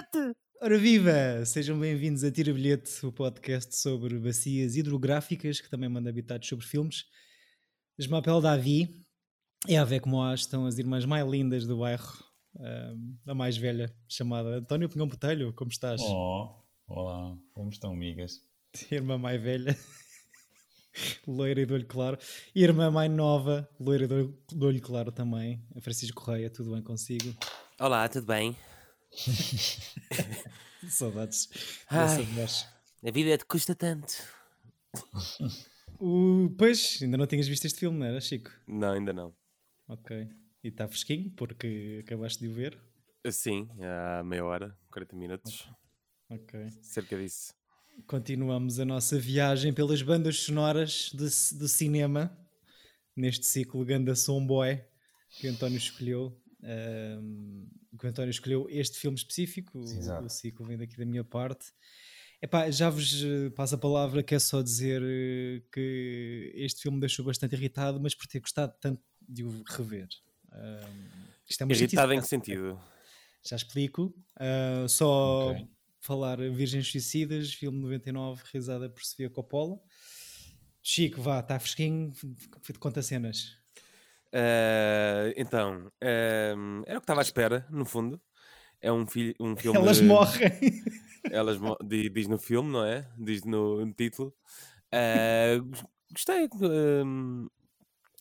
bilhete! 0.00 0.36
Ora 0.62 0.78
viva! 0.78 1.44
Sejam 1.44 1.78
bem-vindos 1.78 2.24
a 2.24 2.30
Tira 2.30 2.52
Bilhete, 2.52 3.04
o 3.04 3.12
podcast 3.12 3.76
sobre 3.76 4.18
bacias 4.18 4.76
hidrográficas, 4.76 5.60
que 5.60 5.68
também 5.68 5.88
manda 5.88 6.08
habitados 6.08 6.48
sobre 6.48 6.66
filmes. 6.66 7.04
Esmapel 7.98 8.40
Davi 8.40 8.88
e 9.68 9.76
a 9.76 9.84
ver 9.84 10.00
como 10.00 10.22
estão 10.32 10.64
as 10.66 10.78
irmãs 10.78 11.04
mais 11.04 11.26
lindas 11.26 11.66
do 11.66 11.78
bairro. 11.78 12.24
A 13.26 13.34
mais 13.34 13.56
velha, 13.56 13.94
chamada 14.08 14.56
António 14.58 14.88
Pinhão 14.88 15.06
Botelho, 15.06 15.52
como 15.52 15.70
estás? 15.70 16.00
Oh, 16.00 16.48
olá, 16.88 17.36
como 17.52 17.70
estão, 17.70 17.92
amigas? 17.92 18.42
Irmã 18.90 19.18
mais 19.18 19.40
velha, 19.40 19.76
loira 21.26 21.60
e 21.60 21.66
de 21.66 21.72
olho 21.74 21.86
claro. 21.86 22.18
Irmã 22.54 22.90
mais 22.90 23.10
nova, 23.10 23.68
loira 23.78 24.04
e 24.06 24.54
de 24.54 24.64
olho 24.64 24.80
claro 24.80 25.12
também, 25.12 25.62
a 25.76 25.80
Francisco 25.80 26.22
Correia, 26.22 26.50
tudo 26.50 26.72
bem 26.72 26.82
consigo? 26.82 27.34
Olá, 27.78 28.08
tudo 28.08 28.26
bem? 28.26 28.56
Saudades 30.88 31.48
Ai. 31.88 32.26
A 33.02 33.10
vida 33.10 33.36
te 33.36 33.44
custa 33.44 33.74
tanto. 33.74 34.12
O, 35.98 36.50
pois, 36.58 36.98
ainda 37.02 37.16
não 37.16 37.26
tinhas 37.26 37.46
visto 37.48 37.64
este 37.66 37.80
filme, 37.80 37.98
não 37.98 38.06
era, 38.06 38.20
Chico? 38.20 38.50
Não, 38.66 38.92
ainda 38.92 39.12
não. 39.12 39.34
Ok. 39.88 40.28
E 40.62 40.68
está 40.68 40.86
fresquinho, 40.88 41.30
porque 41.32 42.02
acabaste 42.04 42.40
de 42.40 42.48
o 42.48 42.52
ver. 42.54 42.78
Sim, 43.30 43.68
há 43.82 44.22
meia 44.22 44.44
hora, 44.44 44.76
40 44.90 45.16
minutos, 45.16 45.68
Ok. 46.28 46.70
cerca 46.82 47.18
disso. 47.18 47.52
Continuamos 48.06 48.78
a 48.80 48.84
nossa 48.84 49.18
viagem 49.18 49.74
pelas 49.74 50.00
bandas 50.00 50.38
sonoras 50.38 51.10
do, 51.12 51.24
do 51.58 51.68
cinema, 51.68 52.34
neste 53.14 53.44
ciclo 53.44 53.84
Ganda 53.84 54.14
Somboy, 54.14 54.82
que 55.38 55.48
António 55.48 55.76
escolheu. 55.76 56.34
Que 57.98 58.06
o 58.06 58.08
António 58.08 58.30
escolheu 58.30 58.66
este 58.70 58.98
filme 58.98 59.16
específico, 59.16 59.78
o, 59.78 59.82
Exato. 59.84 60.24
o 60.26 60.28
ciclo 60.28 60.64
vem 60.66 60.76
daqui 60.78 60.96
da 60.96 61.04
minha 61.04 61.24
parte. 61.24 61.66
Epá, 62.42 62.70
já 62.70 62.88
vos 62.88 63.22
eh, 63.22 63.50
passo 63.50 63.74
a 63.74 63.78
palavra, 63.78 64.22
que 64.22 64.34
é 64.34 64.38
só 64.38 64.62
dizer 64.62 65.02
eh, 65.04 65.62
que 65.72 66.52
este 66.54 66.80
filme 66.82 66.96
me 66.96 67.00
deixou 67.00 67.22
bastante 67.24 67.54
irritado, 67.54 68.00
mas 68.00 68.14
por 68.14 68.26
ter 68.26 68.40
gostado 68.40 68.74
tanto 68.80 69.02
de 69.28 69.44
o 69.44 69.62
rever. 69.68 70.08
Ahm, 70.52 71.28
isto 71.48 71.60
é 71.60 71.64
uma 71.66 71.72
Irritado 71.74 72.12
em 72.14 72.20
que 72.20 72.26
sentido? 72.26 72.80
Já 73.44 73.56
explico. 73.56 74.14
Ah, 74.36 74.86
só 74.88 75.50
Ok. 75.50 75.68
falar 76.00 76.38
Virgens 76.50 76.90
Suicidas, 76.90 77.52
filme 77.52 77.78
99, 77.78 78.42
realizada 78.50 78.88
por 78.88 79.02
Sofia 79.04 79.28
Coppola. 79.28 79.78
Chico, 80.82 81.20
vá, 81.20 81.40
está 81.40 81.58
fresquinho, 81.60 82.10
f- 82.14 82.72
conta 82.78 83.02
cenas. 83.02 83.58
Ah, 84.32 85.32
então, 85.36 85.90
ah, 86.02 86.82
era 86.86 86.98
o 86.98 87.00
que 87.00 87.04
estava 87.04 87.20
à 87.20 87.22
espera, 87.22 87.66
no 87.70 87.84
fundo. 87.84 88.20
É 88.80 88.90
um, 88.92 89.06
fi 89.06 89.34
um 89.40 89.54
filme. 89.56 89.78
Elas 89.78 90.00
morrem. 90.00 90.50
Elas 91.30 91.58
mo- 91.58 91.76
di- 91.84 92.08
diz 92.08 92.26
no 92.28 92.38
filme, 92.38 92.70
não 92.72 92.84
é? 92.84 93.08
Diz 93.18 93.44
no, 93.44 93.84
no 93.84 93.92
título. 93.92 94.34
Gos- 95.68 95.84
gostei. 96.12 96.48
hum, 97.04 97.46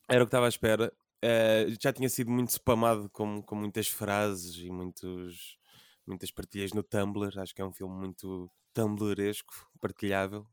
era 0.07 0.23
o 0.23 0.25
que 0.25 0.29
estava 0.29 0.45
à 0.45 0.49
espera. 0.49 0.91
Ah, 1.23 1.65
já 1.81 1.91
tinha 1.93 2.09
sido 2.09 2.31
muito 2.31 2.49
spamado 2.49 3.09
com, 3.09 3.41
com 3.41 3.55
muitas 3.55 3.87
frases 3.87 4.55
e 4.57 4.69
muitos, 4.69 5.57
muitas 6.05 6.31
partilhas 6.31 6.73
no 6.73 6.83
Tumblr. 6.83 7.39
Acho 7.39 7.53
que 7.55 7.61
é 7.61 7.65
um 7.65 7.71
filme 7.73 7.95
muito 7.95 8.49
Tumblresco, 8.73 9.53
partilhável. 9.79 10.45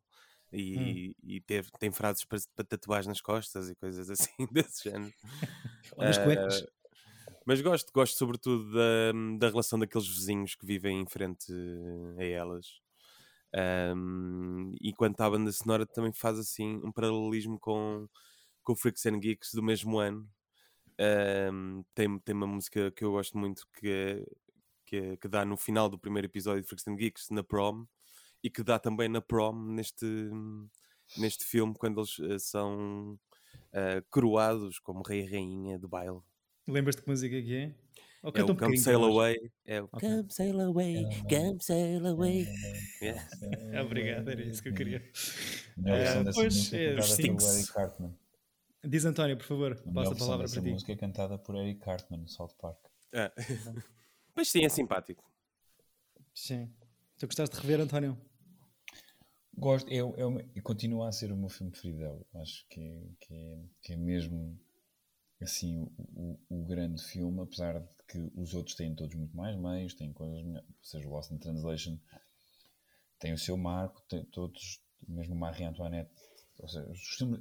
E, 0.52 1.14
e 1.22 1.40
teve- 1.40 1.70
tem 1.78 1.90
frases 1.92 2.24
para, 2.24 2.38
para 2.54 2.64
tatuar 2.64 3.06
nas 3.06 3.20
costas 3.20 3.68
e 3.70 3.74
coisas 3.76 4.08
assim 4.10 4.30
desse 4.52 4.84
género. 4.90 5.12
Olha 5.96 6.10
as 6.10 6.18
Ah, 6.18 6.22
cuecas. 6.24 6.66
mas 7.46 7.60
gosto, 7.60 7.92
gosto 7.92 8.16
sobretudo 8.16 8.72
da, 8.72 9.12
da 9.38 9.48
relação 9.48 9.78
daqueles 9.78 10.06
vizinhos 10.08 10.54
que 10.54 10.66
vivem 10.66 11.00
em 11.00 11.06
frente 11.06 11.52
a 12.18 12.24
elas. 12.24 12.80
Ahm, 13.54 14.72
e 14.80 14.92
quanto 14.92 15.20
à 15.22 15.30
banda 15.30 15.50
sonora 15.52 15.86
também 15.86 16.12
faz 16.12 16.38
assim 16.38 16.80
um 16.84 16.92
paralelismo 16.92 17.58
com, 17.58 18.08
com 18.62 18.72
o 18.72 18.76
Freaks 18.76 19.06
and 19.06 19.18
Geeks 19.20 19.52
do 19.54 19.62
mesmo 19.62 19.98
ano. 19.98 20.28
Ahm, 20.98 21.82
tem, 21.94 22.18
tem 22.20 22.34
uma 22.34 22.46
música 22.46 22.90
que 22.92 23.04
eu 23.04 23.12
gosto 23.12 23.38
muito 23.38 23.66
que, 23.78 23.88
é, 23.90 24.26
que, 24.86 24.96
é- 24.96 25.16
que 25.16 25.28
dá 25.28 25.44
no 25.44 25.56
final 25.56 25.88
do 25.88 25.98
primeiro 25.98 26.26
episódio 26.26 26.62
de 26.62 26.68
Freaks 26.68 26.88
and 26.88 26.96
Geeks, 26.96 27.30
na 27.30 27.44
prom, 27.44 27.86
e 28.42 28.50
que 28.50 28.62
dá 28.62 28.78
também 28.78 29.08
na 29.08 29.20
prom 29.20 29.52
neste, 29.52 30.06
neste 31.16 31.44
filme, 31.44 31.74
quando 31.74 32.00
eles 32.00 32.18
eh, 32.20 32.38
são 32.38 33.18
eh, 33.72 34.02
coroados 34.10 34.78
como 34.78 35.02
rei 35.02 35.22
e 35.22 35.26
rainha 35.30 35.78
do 35.78 35.88
baile. 35.88 36.20
Lembras-te 36.66 37.02
que 37.02 37.08
música 37.08 37.40
que 37.40 37.54
é? 37.54 37.74
Ou 38.22 38.32
É 38.34 38.42
o 38.42 38.50
um 38.50 38.56
Come 38.56 38.76
Sail. 38.76 39.04
Away. 39.04 39.52
É 39.64 39.80
o. 39.80 39.88
Come 39.88 40.26
Sail 40.30 40.60
Away, 40.60 41.04
Come 41.28 41.58
Sail 41.60 42.06
Away. 42.08 42.46
Yeah. 43.00 43.28
Obrigado, 43.84 44.28
era 44.30 44.42
isso 44.42 44.62
que 44.62 44.70
eu 44.70 44.74
queria. 44.74 44.98
A 45.78 46.22
dessa 46.22 46.32
pois, 46.32 46.54
música 46.54 46.76
é, 46.76 46.94
é 46.94 47.02
Stinks. 47.02 47.54
Eric 47.56 47.72
Cartman. 47.72 48.18
Diz 48.82 49.04
António, 49.04 49.36
por 49.36 49.46
favor, 49.46 49.72
A 49.72 49.92
passa 49.92 50.12
a 50.12 50.16
palavra 50.16 50.48
para 50.48 50.62
ti. 50.62 50.70
música 50.70 50.92
é 50.92 50.96
cantada 50.96 51.38
por 51.38 51.54
Eric 51.54 51.80
Cartman 51.80 52.20
no 52.20 52.28
South 52.28 52.54
Park. 52.60 52.78
Ah. 53.12 53.32
Mas 54.34 54.48
sim, 54.48 54.64
é 54.64 54.68
simpático. 54.68 55.24
Sim. 56.34 56.68
Tu 57.18 57.26
gostaste 57.26 57.56
de 57.56 57.62
rever, 57.62 57.80
António? 57.80 58.16
Gosto, 59.56 59.88
é, 59.90 59.96
é, 59.96 60.02
o 60.26 60.30
meu- 60.30 60.48
e 60.54 60.60
continua 60.60 61.08
a 61.08 61.12
ser 61.12 61.32
o 61.32 61.36
meu 61.36 61.48
filme 61.48 61.72
preferido 61.72 61.98
dela. 62.00 62.26
Acho 62.34 62.66
que, 62.68 62.80
é- 62.80 63.08
que, 63.20 63.34
é, 63.34 63.64
que 63.82 63.92
é 63.94 63.96
mesmo 63.96 64.58
assim 65.42 65.78
o, 65.78 65.92
o, 66.14 66.38
o 66.60 66.64
grande 66.66 67.02
filme, 67.02 67.40
apesar 67.40 67.80
de 67.80 67.88
que 68.08 68.18
os 68.34 68.54
outros 68.54 68.76
têm 68.76 68.94
todos 68.94 69.14
muito 69.16 69.34
mais 69.36 69.56
meios, 69.56 69.94
têm 69.94 70.12
coisas 70.12 70.42
melhores. 70.44 70.68
Ou 70.68 70.84
seja, 70.84 71.08
o 71.08 71.10
Lost 71.10 71.30
in 71.30 71.38
Translation 71.38 71.98
tem 73.18 73.32
o 73.32 73.38
seu 73.38 73.56
marco, 73.56 74.02
tem 74.08 74.24
todos, 74.26 74.82
mesmo 75.08 75.34
Marie 75.34 75.64
Antoinette. 75.64 76.10
Ou 76.58 76.68
seja, 76.68 76.86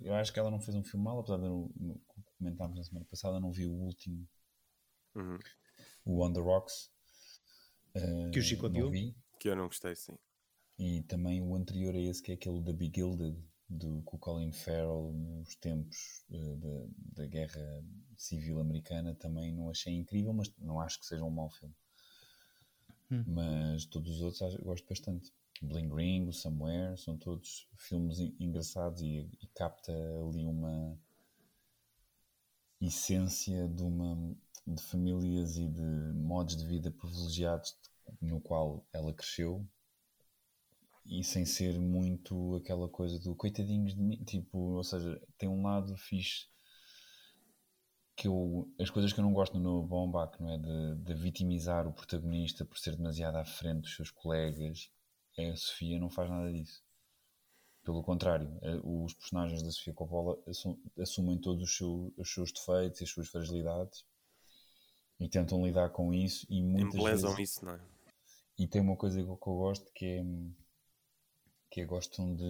eu 0.04 0.14
acho 0.16 0.32
que 0.34 0.40
ela 0.40 0.52
não 0.52 0.60
fez 0.62 0.76
um 0.76 0.84
filme 0.84 1.04
mal, 1.06 1.20
apesar 1.20 1.38
de 1.38 1.44
no, 1.44 1.70
no, 1.76 2.02
comentámos 2.38 2.78
na 2.78 2.84
semana 2.84 3.06
passada, 3.10 3.40
não 3.40 3.52
vi 3.52 3.66
o 3.66 3.74
último, 3.74 4.26
Uhum. 5.16 5.40
o 6.06 6.26
On 6.26 6.32
the 6.34 6.40
Rocks. 6.42 6.90
Eh, 7.94 8.30
Que 8.34 8.40
o 8.40 8.44
Chico 8.44 8.64
não 8.68 8.72
odiou. 8.72 8.92
vi. 8.92 9.16
Que 9.46 9.50
eu 9.50 9.56
não 9.56 9.68
gostei, 9.68 9.96
sim. 9.96 10.18
E 10.80 11.02
também 11.04 11.42
o 11.42 11.54
anterior 11.54 11.94
a 11.94 12.00
esse, 12.00 12.24
que 12.24 12.32
é 12.32 12.36
aquele 12.36 12.62
da 12.62 12.72
Be 12.72 12.90
Gilded, 12.90 13.38
do, 13.68 14.02
com 14.04 14.16
o 14.16 14.20
Colin 14.20 14.54
Farrell 14.54 15.12
nos 15.14 15.54
tempos 15.58 16.24
eh, 16.32 16.56
da, 16.56 16.88
da 17.24 17.28
Guerra 17.28 17.84
Civil 18.16 18.60
Americana, 18.62 19.14
também 19.14 19.52
não 19.54 19.70
achei 19.70 19.94
incrível, 19.94 20.32
mas 20.34 20.50
não 20.58 20.80
acho 20.80 20.98
que 21.00 21.06
seja 21.06 21.26
um 21.26 21.30
mau 21.30 21.50
filme. 21.50 21.76
Hum. 23.12 23.26
Mas 23.26 23.86
todos 23.86 24.16
os 24.16 24.22
outros 24.22 24.42
acho- 24.42 24.64
gosto 24.64 24.88
bastante. 24.88 25.32
Bling 25.62 25.94
Ring, 25.94 26.28
o 26.28 26.34
Somewhere, 26.34 26.98
são 26.98 27.18
todos 27.18 27.68
filmes 27.78 28.20
en- 28.20 28.34
engraçados 28.40 29.02
e, 29.02 29.30
e 29.42 29.48
capta 29.54 29.92
ali 29.92 30.46
uma 30.46 30.98
essência 32.82 33.68
de 33.68 33.84
uma 33.84 34.34
de 34.66 34.82
famílias 34.84 35.58
e 35.58 35.68
de 35.68 36.14
modos 36.16 36.56
de 36.56 36.66
vida 36.66 36.90
privilegiados 36.90 37.76
no 38.22 38.42
qual 38.42 38.86
ela 38.94 39.14
cresceu 39.14 39.66
e 41.06 41.24
sem 41.24 41.46
ser 41.46 41.80
muito 41.80 42.56
aquela 42.56 42.90
coisa 42.90 43.20
do 43.20 43.36
coitadinhos 43.36 43.94
de 43.94 44.02
mim, 44.02 44.24
tipo, 44.24 44.58
ou 44.58 44.84
seja, 44.84 45.22
tem 45.38 45.48
um 45.48 45.64
lado 45.64 45.96
fixe 45.98 46.48
que 48.16 48.28
eu, 48.28 48.72
as 48.80 48.90
coisas 48.90 49.12
que 49.12 49.20
eu 49.20 49.24
não 49.24 49.34
gosto 49.34 49.58
no 49.58 49.60
Noah 49.60 49.88
Baumbach, 49.88 50.42
não 50.42 50.50
é, 50.50 50.58
de, 50.58 50.96
de 51.04 51.14
vitimizar 51.14 51.88
o 51.88 51.94
protagonista 51.94 52.64
por 52.66 52.78
ser 52.78 52.96
demasiado 52.96 53.36
à 53.36 53.46
frente 53.46 53.82
dos 53.82 53.96
seus 53.96 54.10
colegas, 54.10 54.90
é, 55.38 55.52
a 55.52 55.56
Sofia 55.58 56.00
não 56.00 56.10
faz 56.10 56.30
nada 56.30 56.52
disso. 56.52 56.82
Pelo 57.84 58.02
contrário, 58.02 58.58
eh, 58.64 58.80
os 58.84 59.14
personagens 59.14 59.62
da 59.62 59.70
Sofia 59.70 59.94
Coppola 59.94 60.42
assu- 60.48 60.80
assumem 60.98 61.38
todos 61.38 61.62
os, 61.62 61.78
seu- 61.78 62.12
os 62.18 62.34
seus 62.34 62.52
defeitos 62.52 63.00
e 63.02 63.04
as 63.04 63.12
suas 63.12 63.28
fragilidades 63.28 64.04
e 65.20 65.30
tentam 65.30 65.64
lidar 65.64 65.90
com 65.92 66.12
isso 66.12 66.48
e 66.50 66.64
muitas 66.64 66.96
Embelezam 66.96 67.36
vezes... 67.36 67.52
isso, 67.52 67.66
não 67.66 67.74
é? 67.74 67.80
E 68.58 68.68
tem 68.68 68.82
uma 68.82 68.98
coisa 68.98 69.24
que 69.24 69.30
eu 69.30 69.38
gosto 69.38 69.90
que 69.94 70.06
é 70.06 70.24
que 71.70 71.82
é 71.82 71.86
gostam 71.86 72.36
de 72.36 72.44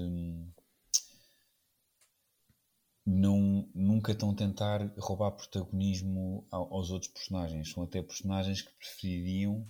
não 3.05 3.67
nunca 3.73 4.11
estão 4.11 4.31
a 4.31 4.35
tentar 4.35 4.81
roubar 4.97 5.31
protagonismo 5.31 6.45
ao- 6.51 6.73
aos 6.73 6.89
outros 6.91 7.11
personagens. 7.11 7.71
São 7.71 7.83
até 7.83 8.01
personagens 8.01 8.61
que 8.61 8.71
prefeririam 8.73 9.67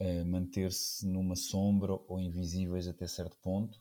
eh, 0.00 0.24
manter-se 0.24 1.06
numa 1.06 1.36
sombra 1.36 1.92
ou 2.08 2.20
invisíveis 2.20 2.88
até 2.88 3.06
certo 3.06 3.36
ponto, 3.42 3.80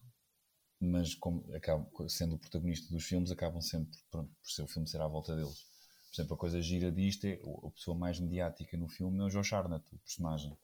mas 0.82 1.16
como 1.16 1.46
acabam, 1.56 1.88
sendo 2.10 2.36
o 2.36 2.40
protagonista 2.40 2.94
dos 2.94 3.06
filmes, 3.06 3.32
acabam 3.32 3.62
sempre 3.62 3.98
pronto, 4.12 4.32
por 4.42 4.50
ser 4.52 4.64
o 4.64 4.68
filme 4.68 4.88
ser 4.90 5.02
à 5.02 5.08
volta 5.08 5.36
deles. 5.36 5.66
Por 6.10 6.16
exemplo, 6.22 6.36
a 6.36 6.40
coisa 6.40 6.62
gira 6.62 6.92
disto 6.92 7.26
é 7.26 7.36
a 7.66 7.72
pessoa 7.72 7.98
mais 7.98 8.20
mediática 8.20 8.78
no 8.78 8.88
filme 8.90 9.20
é 9.20 9.24
o 9.24 9.30
Josh 9.30 9.54
Hartnett, 9.54 9.86
o 9.94 10.00
personagem 10.00 10.58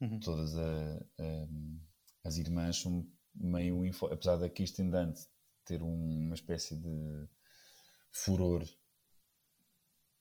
Uhum. 0.00 0.20
todas 0.20 0.56
a- 0.56 1.06
a- 1.18 1.48
as 2.24 2.36
irmãs 2.36 2.76
são 2.76 3.06
meio 3.34 3.84
info, 3.84 4.06
apesar 4.06 4.36
da 4.36 4.48
Kirsten 4.48 4.90
Dunst 4.90 5.28
ter 5.64 5.82
um- 5.82 6.26
uma 6.26 6.34
espécie 6.34 6.76
de 6.76 7.28
furor 8.10 8.64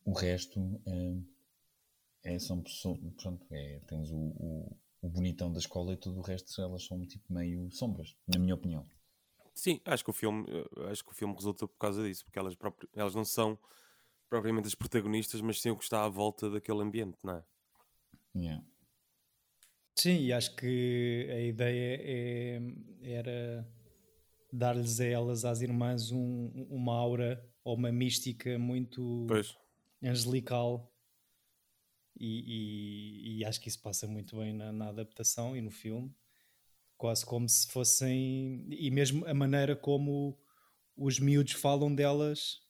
o 0.05 0.13
resto 0.13 0.59
é, 0.85 2.33
é, 2.35 2.39
são 2.39 2.61
pessoas 2.61 2.99
pronto, 3.21 3.45
é, 3.51 3.79
tens 3.87 4.09
o, 4.11 4.17
o, 4.17 4.77
o 5.01 5.09
bonitão 5.09 5.51
da 5.51 5.59
escola 5.59 5.93
e 5.93 5.97
tudo 5.97 6.19
o 6.19 6.23
resto 6.23 6.61
elas 6.61 6.85
são 6.85 7.05
tipo 7.07 7.33
meio 7.33 7.69
sombras, 7.71 8.15
na 8.27 8.39
minha 8.39 8.53
opinião. 8.55 8.85
Sim, 9.53 9.79
acho 9.85 10.03
que 10.03 10.09
o 10.09 10.13
filme, 10.13 10.45
eh, 10.49 10.91
acho 10.91 11.03
que 11.03 11.11
o 11.11 11.15
filme 11.15 11.33
resulta 11.33 11.67
por 11.67 11.77
causa 11.77 12.03
disso, 12.03 12.25
porque 12.25 12.37
elas, 12.37 12.55
próprias, 12.55 12.91
elas 12.93 13.15
não 13.15 13.23
são 13.23 13.57
propriamente 14.29 14.67
as 14.67 14.75
protagonistas, 14.75 15.39
mas 15.41 15.61
sim 15.61 15.69
o 15.69 15.77
que 15.77 15.83
está 15.83 16.03
à 16.03 16.09
volta 16.09 16.49
daquele 16.49 16.81
ambiente, 16.81 17.17
não 17.23 17.35
é? 17.37 17.43
Yeah. 18.35 18.63
Sim, 19.95 20.17
e 20.25 20.33
acho 20.33 20.55
que 20.55 21.27
a 21.31 21.39
ideia 21.41 21.99
é, 22.03 22.61
era 23.01 23.67
dar-lhes 24.53 24.99
a 24.99 25.05
elas, 25.05 25.45
às 25.45 25.61
irmãs, 25.61 26.11
um, 26.11 26.49
uma 26.69 26.93
aura 26.95 27.45
ou 27.63 27.75
uma 27.75 27.91
mística 27.91 28.59
muito 28.59 29.03
Pois, 29.27 29.55
angelical. 30.03 30.91
E, 32.17 33.37
e- 33.37 33.39
e 33.39 33.45
acho 33.45 33.59
que 33.61 33.67
isso 33.67 33.81
passa 33.81 34.07
muito 34.07 34.37
bem 34.37 34.53
na, 34.53 34.71
na 34.71 34.89
adaptação 34.89 35.55
e 35.55 35.61
no 35.61 35.71
filme. 35.71 36.13
Quase 36.97 37.25
como 37.25 37.49
se 37.49 37.67
fossem. 37.67 38.65
E 38.71 38.91
mesmo 38.91 39.25
a 39.27 39.33
maneira 39.33 39.75
como 39.75 40.37
os 40.97 41.19
miúdos 41.19 41.53
falam 41.53 41.93
delas, 41.95 42.61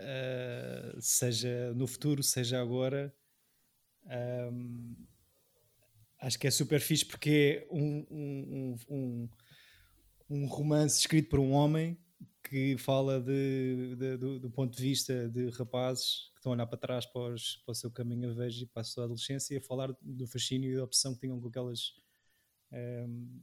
ah, 0.00 0.96
seja 1.00 1.72
no 1.74 1.86
futuro, 1.86 2.22
seja 2.22 2.60
agora. 2.60 3.14
ahm, 4.06 4.94
acho 6.20 6.38
que 6.38 6.46
é 6.46 6.50
super 6.50 6.80
fixe 6.80 7.04
porque 7.04 7.66
é 7.70 7.74
um, 7.74 8.06
um, 8.10 8.76
um, 8.90 8.94
um, 8.96 9.28
um 10.30 10.46
romance 10.46 10.98
escrito 11.00 11.28
por 11.28 11.38
um 11.38 11.52
homem 11.52 11.98
que 12.42 12.76
fala 12.78 13.20
de, 13.20 13.96
de- 13.96 14.16
do, 14.16 14.38
do 14.40 14.50
ponto 14.50 14.76
de 14.76 14.82
vista 14.82 15.28
de 15.28 15.50
rapazes 15.50 16.30
que 16.32 16.38
estão 16.38 16.52
a 16.52 16.54
olhar 16.54 16.66
para 16.66 16.78
trás 16.78 17.04
para, 17.06 17.34
os- 17.34 17.56
para 17.64 17.72
o 17.72 17.74
seu 17.74 17.90
caminho 17.90 18.30
a 18.30 18.34
vejo 18.34 18.64
e 18.64 18.66
para 18.66 18.82
a 18.82 18.84
sua 18.84 19.04
adolescência 19.04 19.54
e 19.54 19.58
a 19.58 19.62
falar 19.62 19.92
do 20.00 20.26
fascínio 20.28 20.72
e 20.72 20.76
da 20.76 20.84
opção 20.84 21.14
que 21.14 21.20
tinham 21.20 21.40
com 21.40 21.48
aquelas 21.48 21.92
ahm, 22.72 23.40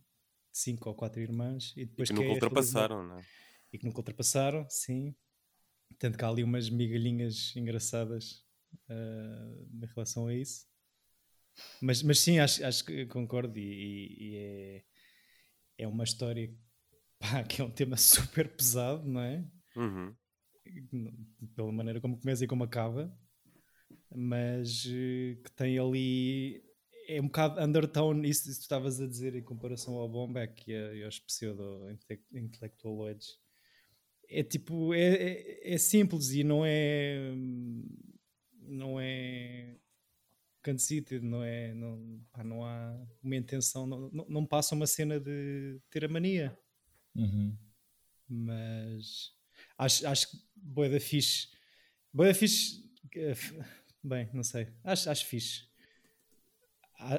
cinco 0.51 0.89
ou 0.89 0.95
quatro 0.95 1.21
irmãs 1.21 1.73
e 1.77 1.85
e 1.85 1.85
depois 1.85 2.09
que 2.09 2.15
que 2.15 2.21
nunca 2.21 2.31
é 2.31 2.33
ultrapassaram, 2.33 3.03
não 3.03 3.19
é? 3.19 3.25
e 3.71 3.77
que 3.77 3.85
nunca 3.85 3.99
ultrapassaram, 3.99 4.67
sim. 4.69 5.15
Tanto 5.99 6.17
que 6.17 6.25
há 6.25 6.29
ali 6.29 6.43
umas 6.43 6.69
migalhinhas 6.69 7.55
engraçadas 7.55 8.43
ah, 8.89 9.55
em 9.83 9.85
relação 9.87 10.27
a 10.27 10.33
isso. 10.35 10.67
Mas, 11.81 12.01
mas 12.03 12.19
sim, 12.19 12.39
acho, 12.39 12.65
acho 12.65 12.83
que 12.85 13.05
concordo. 13.07 13.57
E, 13.59 14.15
e- 14.19 14.35
é, 14.37 14.83
é 15.79 15.87
uma 15.87 16.03
história 16.03 16.53
pá, 17.19 17.43
que 17.43 17.61
é 17.61 17.65
um 17.65 17.71
tema 17.71 17.97
super 17.97 18.47
pesado, 18.55 19.07
não 19.07 19.21
é? 19.21 19.43
Uhum. 19.75 20.15
Pela 21.55 21.71
maneira 21.71 22.01
como 22.01 22.19
começa 22.19 22.43
e 22.43 22.47
como 22.47 22.63
acaba, 22.63 23.11
mas 24.15 24.85
eh, 24.87 25.37
que 25.43 25.51
tem 25.53 25.77
ali. 25.79 26.63
É 27.07 27.19
um 27.19 27.25
bocado 27.25 27.59
undertone, 27.61 28.29
isso, 28.29 28.43
isso 28.49 28.53
que 28.53 28.59
tu 28.59 28.61
estavas 28.63 29.01
a 29.01 29.07
dizer 29.07 29.35
em 29.35 29.43
comparação 29.43 29.95
ao 29.95 30.07
Bombeck 30.07 30.71
e, 30.71 30.75
a- 30.75 30.93
e 30.95 31.03
aos 31.03 31.19
pseudo-intelectualoides 31.19 33.37
é 34.29 34.43
tipo 34.43 34.93
é, 34.93 35.13
é, 35.15 35.73
é 35.75 35.77
simples 35.77 36.31
e 36.31 36.43
não 36.43 36.63
é 36.65 37.31
não 38.61 38.99
é 38.99 39.75
conceited, 40.63 41.23
não 41.23 41.43
é 41.43 41.73
não, 41.73 42.21
pá, 42.31 42.43
não 42.43 42.65
há 42.65 42.97
uma 43.21 43.35
intenção 43.35 43.85
não, 43.85 44.09
não, 44.11 44.25
não 44.29 44.45
passa 44.45 44.73
uma 44.75 44.87
cena 44.87 45.19
de 45.19 45.79
ter 45.89 46.05
a 46.05 46.07
mania 46.07 46.57
Uhum. 47.15 47.55
mas 48.27 49.31
acho, 49.77 50.07
acho 50.07 50.31
que 50.31 50.37
boa 50.55 50.89
da 50.89 50.99
fixe 50.99 51.49
boa 52.11 52.29
da 52.29 52.33
fixe 52.33 52.83
eh, 53.15 53.35
bem, 54.03 54.29
não 54.33 54.43
sei 54.43 54.67
acho, 54.83 55.09
acho 55.09 55.25
fixe 55.25 55.67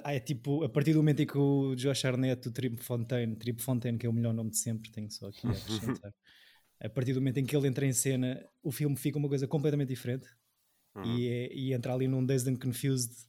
é 0.05 0.19
tipo, 0.19 0.65
a 0.65 0.69
partir 0.69 0.93
do 0.95 0.99
momento 1.01 1.21
em 1.21 1.27
que 1.27 1.37
o 1.37 1.75
Josh 1.75 2.07
Arnett, 2.07 2.49
o 2.49 2.51
Trip 2.53 2.83
Fontaine, 2.83 3.37
Trip 3.37 3.61
Fontaine, 3.61 3.99
que 3.99 4.07
é 4.07 4.09
o 4.09 4.13
melhor 4.15 4.33
nome 4.33 4.51
de 4.51 4.57
sempre, 4.57 4.91
tenho 4.91 5.11
só 5.11 5.29
aqui 5.29 5.47
a 5.47 5.51
acrescentar. 6.01 6.15
a 6.81 6.89
partir 6.89 7.13
do 7.13 7.21
momento 7.21 7.39
em 7.39 7.45
que 7.45 7.55
ele 7.55 7.69
entra 7.69 7.85
em 7.85 7.93
cena, 7.93 8.43
o 8.63 8.73
filme 8.73 8.97
fica 8.97 9.19
uma 9.19 9.29
coisa 9.29 9.47
completamente 9.47 9.89
diferente 9.89 10.27
Uhum. 10.97 11.19
e, 11.19 11.29
é- 11.29 11.53
e 11.53 11.73
entra 11.75 11.93
ali 11.93 12.07
num 12.09 12.25
Dazed 12.25 12.49
and 12.55 12.57
Confused 12.59 13.27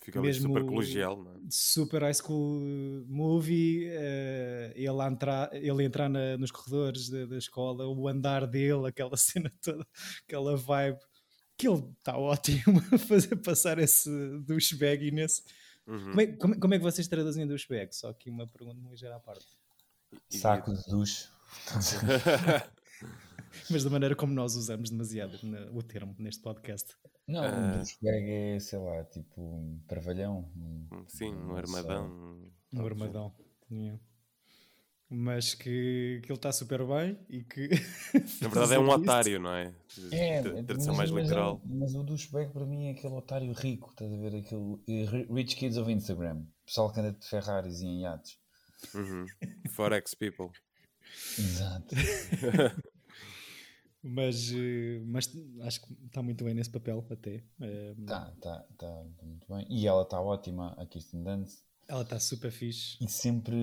Fica 0.00 0.18
ali 0.18 0.28
mesmo- 0.28 0.48
super 0.48 0.64
colegial, 0.64 1.22
não 1.22 1.32
é? 1.32 1.34
super 1.50 2.02
high 2.02 2.14
school 2.14 2.60
movie, 3.06 3.86
eh, 3.90 4.72
ele, 4.74 5.02
entrar, 5.06 5.52
ele 5.54 5.84
entrar 5.84 6.08
na- 6.08 6.36
nos 6.38 6.50
corredores 6.50 7.10
da, 7.10 7.26
da 7.26 7.36
escola, 7.36 7.86
o 7.86 8.08
andar 8.08 8.46
dele, 8.46 8.86
aquela 8.88 9.16
cena 9.18 9.52
toda, 9.62 9.86
aquela 10.26 10.56
vibe, 10.56 10.98
que 11.56 11.68
ele 11.68 11.84
está 11.98 12.16
ótimo 12.16 12.80
a 12.92 12.98
fazer 12.98 13.36
passar 13.36 13.78
esse 13.78 14.08
douchebagginess. 14.46 15.42
Uhum. 15.86 16.10
Como 16.10 16.20
é, 16.20 16.26
como, 16.26 16.60
como 16.60 16.74
é 16.74 16.78
que 16.78 16.84
vocês 16.84 17.08
traduzem 17.08 17.46
douchebag? 17.46 17.94
Só 17.94 18.08
aqui 18.10 18.30
uma 18.30 18.46
pergunta 18.46 18.78
muito 18.78 18.92
ligeira 18.92 19.16
à 19.16 19.20
parte. 19.20 19.46
Saco 20.30 20.72
de 20.74 20.82
duche. 20.90 21.26
Mas 23.70 23.84
da 23.84 23.90
maneira 23.90 24.14
como 24.14 24.32
nós 24.32 24.54
usamos 24.54 24.90
demasiado 24.90 25.38
o 25.72 25.82
termo 25.82 26.14
neste 26.18 26.42
podcast. 26.42 26.94
Não, 27.28 27.44
um 27.44 27.76
douchebag 27.76 28.30
é, 28.30 28.58
sei 28.60 28.78
lá, 28.78 29.04
tipo 29.04 29.40
um 29.40 29.80
parvalhão. 29.86 30.50
um- 30.56 31.04
Sim, 31.06 31.34
um 31.34 31.48
não 31.48 31.56
armadão. 31.56 32.50
Um 32.72 32.84
armadão. 32.86 33.34
Yeah. 33.70 34.00
Mas 35.10 35.54
que, 35.54 36.20
que 36.22 36.30
ele 36.30 36.34
está 36.38 36.52
super 36.52 36.84
bem 36.86 37.18
e 37.30 37.42
que. 37.42 37.68
Na 38.42 38.48
verdade 38.48 38.74
é 38.74 38.78
um 38.80 38.88
otário, 38.90 39.38
não 39.40 39.54
é? 39.54 39.72
É, 40.12 40.42
Tradução 40.62 40.94
mais 40.94 41.10
mas 41.10 41.20
é- 41.20 41.22
literal. 41.24 41.62
Mas 41.64 41.94
o 41.94 42.02
douchebag 42.02 42.52
para 42.52 42.66
mim 42.66 42.88
é 42.88 42.90
aquele 42.92 43.14
otário 43.14 43.52
rico, 43.52 43.90
estás 43.90 44.12
a 44.12 44.16
ver? 44.16 44.36
Aquele 44.36 45.06
ri- 45.06 45.26
rich 45.32 45.56
kids 45.56 45.76
of 45.78 45.90
Instagram. 45.90 46.44
Pessoal 46.66 46.92
que 46.92 47.00
anda 47.00 47.12
de 47.12 47.26
Ferraris 47.26 47.80
e 47.80 47.86
em 47.86 48.00
iates. 48.02 48.38
Uhum. 48.94 49.24
Forex 49.70 50.14
people. 50.14 50.50
Exato. 51.38 51.94
Mas, 54.02 54.52
eh, 54.52 55.00
mas 55.06 55.30
acho 55.62 55.80
que 55.82 55.92
está 56.06 56.22
muito 56.22 56.44
bem 56.44 56.54
nesse 56.54 56.70
papel, 56.70 57.04
até. 57.10 57.42
Eh, 57.60 57.94
Tá, 58.06 58.32
tá, 58.40 58.64
tá 58.78 59.04
muito 59.22 59.46
bem. 59.52 59.66
E 59.68 59.86
ela 59.86 60.02
está 60.02 60.20
ótima, 60.20 60.74
a 60.78 60.86
Kirsten 60.86 61.22
Dunst. 61.22 61.58
Ela 61.88 62.02
está 62.02 62.18
super 62.20 62.50
fixe. 62.50 62.96
E 63.00 63.08
sempre, 63.08 63.56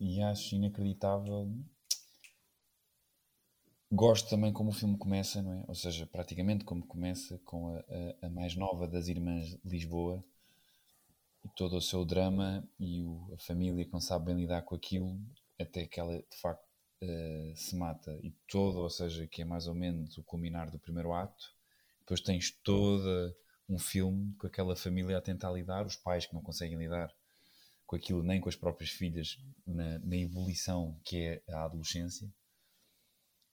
e 0.00 0.22
acho 0.22 0.54
inacreditável, 0.54 1.48
gosto 3.92 4.28
também 4.30 4.52
como 4.52 4.70
o 4.70 4.72
filme 4.72 4.96
começa, 4.96 5.42
não 5.42 5.52
é? 5.52 5.64
Ou 5.68 5.74
seja, 5.74 6.06
praticamente 6.06 6.64
como 6.64 6.86
começa 6.86 7.38
com 7.44 7.68
a, 7.76 7.78
a, 8.22 8.26
a 8.26 8.30
mais 8.30 8.54
nova 8.56 8.86
das 8.86 9.08
irmãs 9.08 9.46
de 9.46 9.60
Lisboa 9.64 10.24
e 11.44 11.48
todo 11.48 11.76
o 11.76 11.82
seu 11.82 12.04
drama 12.04 12.64
e 12.78 13.02
o- 13.02 13.32
a 13.34 13.38
família 13.38 13.84
que 13.84 13.92
não 13.92 14.00
sabe 14.00 14.26
bem 14.26 14.36
lidar 14.36 14.62
com 14.62 14.74
aquilo, 14.76 15.18
até 15.58 15.84
que 15.86 15.98
ela 15.98 16.16
de 16.18 16.36
facto 16.40 16.64
eh, 17.00 17.52
se 17.54 17.76
mata 17.76 18.18
e 18.22 18.30
todo, 18.48 18.78
ou 18.78 18.90
seja, 18.90 19.26
que 19.26 19.42
é 19.42 19.44
mais 19.44 19.66
ou 19.66 19.74
menos 19.74 20.18
o 20.18 20.22
culminar 20.22 20.70
do 20.70 20.78
primeiro 20.78 21.12
ato. 21.12 21.52
Depois 22.00 22.20
tens 22.20 22.50
toda 22.62 23.36
um 23.68 23.78
filme 23.78 24.34
com 24.34 24.46
aquela 24.46 24.74
família 24.74 25.18
a 25.18 25.20
tentar 25.20 25.52
lidar, 25.52 25.86
os 25.86 25.96
pais 25.96 26.26
que 26.26 26.34
não 26.34 26.42
conseguem 26.42 26.78
lidar 26.78 27.12
com 27.86 27.96
aquilo, 27.96 28.22
nem 28.22 28.40
com 28.40 28.48
as 28.48 28.56
próprias 28.56 28.90
filhas, 28.90 29.38
na, 29.66 29.98
na 30.00 30.16
ebulição 30.16 30.98
que 31.04 31.22
é 31.22 31.42
a 31.48 31.64
adolescência. 31.64 32.28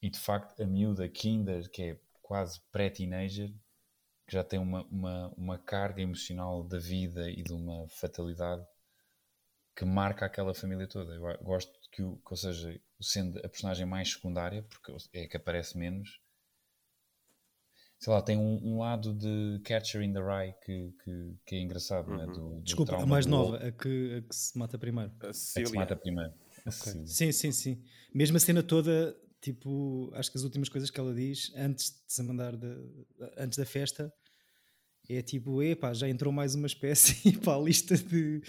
E 0.02 0.10
de 0.10 0.20
facto, 0.20 0.62
a 0.62 0.66
miúda 0.66 1.08
Kinder, 1.08 1.70
que 1.70 1.82
é 1.82 2.00
quase 2.22 2.60
pré-teenager, 2.72 3.50
que 4.28 4.34
já 4.34 4.44
tem 4.44 4.60
uma, 4.60 4.84
uma, 4.86 5.34
uma 5.38 5.58
carga 5.58 6.02
emocional 6.02 6.64
da 6.64 6.80
vida 6.80 7.30
e 7.30 7.44
de 7.44 7.54
uma 7.54 7.88
fatalidade 7.90 8.66
que 9.76 9.86
marca 9.86 10.26
aquela 10.26 10.54
família 10.54 10.88
toda. 10.88 11.14
Eu 11.14 11.44
gosto 11.44 11.72
que, 11.92 12.02
o, 12.02 12.16
que, 12.18 12.32
ou 12.32 12.38
seja, 12.38 12.80
sendo 13.02 13.38
a 13.40 13.50
personagem 13.50 13.86
mais 13.86 14.12
secundária, 14.12 14.64
porque 14.64 14.92
é 15.14 15.24
a 15.24 15.30
que 15.30 15.38
aparece 15.38 15.78
menos, 15.78 16.20
sei 18.00 18.14
lá, 18.14 18.22
tem 18.22 18.38
um, 18.38 18.60
um 18.64 18.80
lado 18.80 19.14
de 19.14 19.60
Catcher 19.64 20.02
in 20.02 20.14
the 20.14 20.20
Rye 20.20 20.54
que, 20.64 20.94
que, 21.04 21.36
que 21.46 21.56
é 21.56 21.60
engraçado, 21.60 22.10
não 22.10 22.22
é? 22.22 22.26
Uhum. 22.26 22.34
Do, 22.34 22.56
do 22.56 22.62
Desculpa, 22.62 22.98
a 22.98 23.06
mais 23.06 23.26
nova, 23.26 23.58
a 23.58 23.72
que, 23.72 24.16
a 24.18 24.22
que 24.22 24.36
se 24.36 24.58
mata 24.58 24.78
primeiro. 24.78 25.12
A 25.22 25.28
É 25.28 25.30
que 25.30 25.34
se 25.34 25.76
mata 25.76 25.96
primeiro. 25.96 26.32
A 26.66 26.70
Ok. 26.70 26.74
Cecília. 26.74 27.08
Sim, 27.08 27.32
sim, 27.32 27.52
sim. 27.52 27.84
Mesmo 28.14 28.38
a 28.38 28.40
cena 28.40 28.64
toda, 28.64 29.16
tipo, 29.42 30.12
acho 30.14 30.32
que 30.32 30.38
as 30.38 30.44
últimas 30.44 30.70
coisas 30.70 30.90
que 30.90 31.00
ela 31.00 31.14
diz 31.14 31.52
antes 31.56 31.92
de 31.92 32.14
se 32.14 32.24
mandar 32.24 32.56
de, 32.56 32.68
antes 33.38 33.58
da 33.58 33.66
festa 33.66 34.12
é 35.08 35.22
tipo, 35.22 35.62
epá, 35.62 35.94
já 35.94 36.10
entrou 36.10 36.34
mais 36.34 36.56
uma 36.56 36.66
espécie 36.66 37.32
para 37.40 37.56
a 37.56 37.60
lista 37.60 37.96
de, 37.96 38.42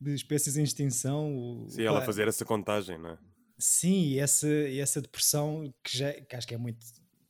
de 0.00 0.14
espécies 0.14 0.56
em 0.56 0.62
extinção. 0.62 1.66
Sim, 1.68 1.82
ela 1.82 2.00
pá, 2.00 2.06
fazer 2.06 2.28
essa 2.28 2.44
contagem, 2.44 2.98
não 2.98 3.10
é? 3.10 3.18
Sim, 3.58 4.02
e 4.08 4.18
essa, 4.18 4.48
essa 4.48 5.00
depressão 5.00 5.72
que, 5.82 5.96
já, 5.96 6.12
que 6.12 6.36
acho 6.36 6.46
que 6.46 6.54
é 6.54 6.58
muito 6.58 6.84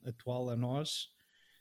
atual 0.04 0.50
a 0.50 0.56
nós, 0.56 1.14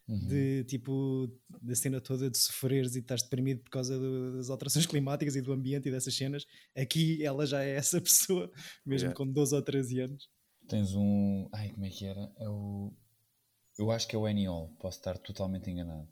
Uhum. 0.08 0.28
de 0.28 0.64
tipo, 0.66 1.28
da 1.64 1.74
cena 1.74 2.00
toda 2.00 2.30
de 2.30 2.38
sofreres 2.38 2.96
e 2.96 3.00
estás 3.00 3.24
deprimido 3.24 3.64
por 3.64 3.72
causa 3.72 3.98
do- 3.98 4.38
das 4.38 4.52
alterações 4.52 4.86
climáticas 5.02 5.36
e 5.36 5.42
do 5.42 5.52
ambiente 5.52 5.88
e 5.90 5.92
dessas 5.92 6.16
cenas. 6.16 6.46
Aqui 6.78 7.26
ela 7.26 7.44
já 7.44 7.64
é 7.64 7.72
essa 7.72 8.00
pessoa, 8.02 8.52
mesmo 8.86 9.08
Yeah. 9.08 9.16
com 9.16 9.26
12 9.26 9.56
ou 9.56 9.64
13 9.64 10.00
anos. 10.02 10.30
Tens 10.68 10.94
um. 10.94 11.50
Ai, 11.52 11.70
como 11.72 11.86
é 11.86 11.90
que 11.90 12.06
era? 12.06 12.32
É 12.38 12.48
o. 12.48 12.94
Eu 13.80 13.90
acho 13.90 14.08
que 14.08 14.16
é 14.16 14.20
o 14.20 14.26
Hall, 14.28 14.76
posso 14.80 15.00
estar 15.00 15.18
totalmente 15.18 15.72
enganado. 15.72 16.08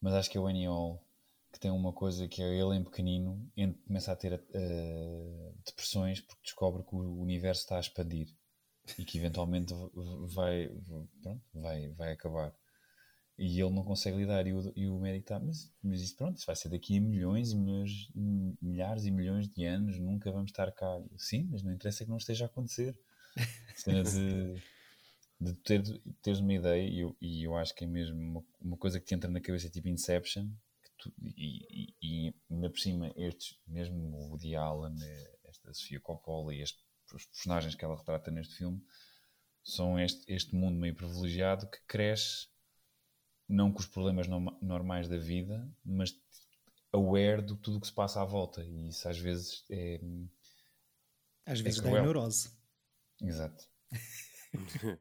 Mas 0.00 0.14
acho 0.14 0.30
que 0.30 0.38
é 0.38 0.40
o 0.40 0.44
Hall 0.46 1.06
que 1.52 1.60
tem 1.60 1.70
uma 1.70 1.92
coisa 1.92 2.26
que 2.26 2.42
é 2.42 2.46
ele 2.46 2.76
em 2.76 2.82
pequenino 2.82 3.50
começa 3.86 4.10
a 4.10 4.16
ter 4.16 4.32
uh, 4.34 5.54
depressões 5.64 6.20
porque 6.20 6.42
descobre 6.42 6.82
que 6.82 6.94
o 6.94 7.20
universo 7.20 7.62
está 7.62 7.76
a 7.76 7.80
expandir 7.80 8.28
e 8.98 9.04
que 9.04 9.18
eventualmente 9.18 9.74
vai, 10.34 10.68
pronto, 11.22 11.42
vai, 11.54 11.88
vai 11.90 12.12
acabar. 12.12 12.54
E 13.38 13.60
ele 13.60 13.70
não 13.70 13.82
consegue 13.82 14.18
lidar, 14.18 14.46
e 14.46 14.52
o, 14.52 14.72
e 14.76 14.86
o 14.88 14.98
médico 14.98 15.24
está, 15.24 15.40
mas, 15.40 15.72
mas 15.82 16.00
isso 16.00 16.16
pronto, 16.16 16.36
isso 16.36 16.46
vai 16.46 16.54
ser 16.54 16.68
daqui 16.68 16.98
a 16.98 17.00
milhões 17.00 17.52
e 17.52 17.56
milhões, 17.56 18.10
milhares 18.60 19.04
e 19.04 19.10
milhões 19.10 19.48
de 19.48 19.64
anos, 19.64 19.98
nunca 19.98 20.30
vamos 20.30 20.50
estar 20.50 20.70
cá. 20.72 21.02
Sim, 21.16 21.48
mas 21.50 21.62
não 21.62 21.72
interessa 21.72 22.04
que 22.04 22.10
não 22.10 22.18
esteja 22.18 22.44
a 22.44 22.46
acontecer. 22.46 22.96
Cena 23.74 24.04
de, 24.04 24.54
de 25.40 25.54
ter, 25.54 25.82
teres 26.22 26.40
uma 26.40 26.52
ideia, 26.52 26.86
e 26.86 27.00
eu, 27.00 27.16
e 27.20 27.42
eu 27.44 27.56
acho 27.56 27.74
que 27.74 27.84
é 27.84 27.86
mesmo 27.86 28.20
uma, 28.20 28.44
uma 28.60 28.76
coisa 28.76 29.00
que 29.00 29.06
te 29.06 29.14
entra 29.14 29.30
na 29.30 29.40
cabeça, 29.40 29.70
tipo 29.70 29.88
Inception, 29.88 30.48
e, 31.36 31.94
e, 32.02 32.34
ainda 32.50 32.70
por 32.70 32.78
cima, 32.78 33.12
estes, 33.16 33.58
mesmo 33.66 33.96
o 33.96 34.30
Woody 34.30 34.54
Allen, 34.54 34.96
esta 35.44 35.72
Sofia 35.74 36.00
Coppola 36.00 36.54
e 36.54 36.62
este, 36.62 36.78
os 37.14 37.26
personagens 37.26 37.74
que 37.74 37.84
ela 37.84 37.96
retrata 37.96 38.30
neste 38.30 38.56
filme, 38.56 38.82
são 39.64 39.98
este, 39.98 40.32
este 40.32 40.54
mundo 40.54 40.78
meio 40.78 40.94
privilegiado 40.94 41.68
que 41.70 41.78
cresce 41.86 42.48
não 43.48 43.72
com 43.72 43.80
os 43.80 43.86
problemas 43.86 44.26
normais 44.26 45.08
da 45.08 45.18
vida, 45.18 45.70
mas 45.84 46.16
aware 46.92 47.42
de 47.42 47.56
tudo 47.56 47.78
o 47.78 47.80
que 47.80 47.86
se 47.86 47.92
passa 47.92 48.22
à 48.22 48.24
volta. 48.24 48.64
E 48.64 48.88
isso 48.88 49.08
às 49.08 49.18
vezes 49.18 49.64
é. 49.70 50.00
Às 51.44 51.60
é 51.60 51.62
vezes 51.62 51.80
é 51.80 51.82
dá 51.82 51.90
neurose. 51.90 52.50
Exato. 53.20 53.68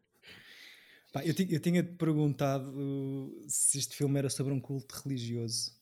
Pá, 1.13 1.25
eu, 1.25 1.33
eu 1.49 1.59
tinha-te 1.59 1.93
perguntado 1.95 2.73
se 3.47 3.77
este 3.77 3.95
filme 3.95 4.17
era 4.17 4.29
sobre 4.29 4.53
um 4.53 4.61
culto 4.61 4.95
religioso 5.03 5.80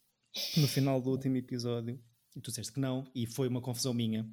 no 0.57 0.67
final 0.67 1.01
do 1.01 1.09
último 1.09 1.37
episódio. 1.37 1.99
E 2.35 2.41
tu 2.41 2.51
disseste 2.51 2.73
que 2.73 2.79
não, 2.79 3.09
e 3.13 3.25
foi 3.25 3.47
uma 3.47 3.61
confusão 3.61 3.93
minha, 3.93 4.23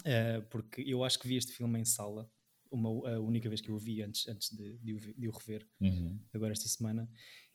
uh, 0.00 0.42
porque 0.50 0.82
eu 0.82 1.02
acho 1.02 1.18
que 1.18 1.26
vi 1.26 1.36
este 1.36 1.52
filme 1.52 1.80
em 1.80 1.84
sala, 1.84 2.30
uma, 2.70 2.88
a 3.10 3.20
única 3.20 3.48
vez 3.48 3.60
que 3.60 3.68
eu 3.68 3.74
o 3.74 3.78
vi 3.78 4.02
antes, 4.02 4.28
antes 4.28 4.50
de, 4.56 4.78
de, 4.78 4.94
o, 4.94 5.00
de 5.00 5.28
o 5.28 5.32
rever, 5.32 5.66
uhum. 5.80 6.20
agora 6.32 6.52
esta 6.52 6.68
semana 6.68 7.08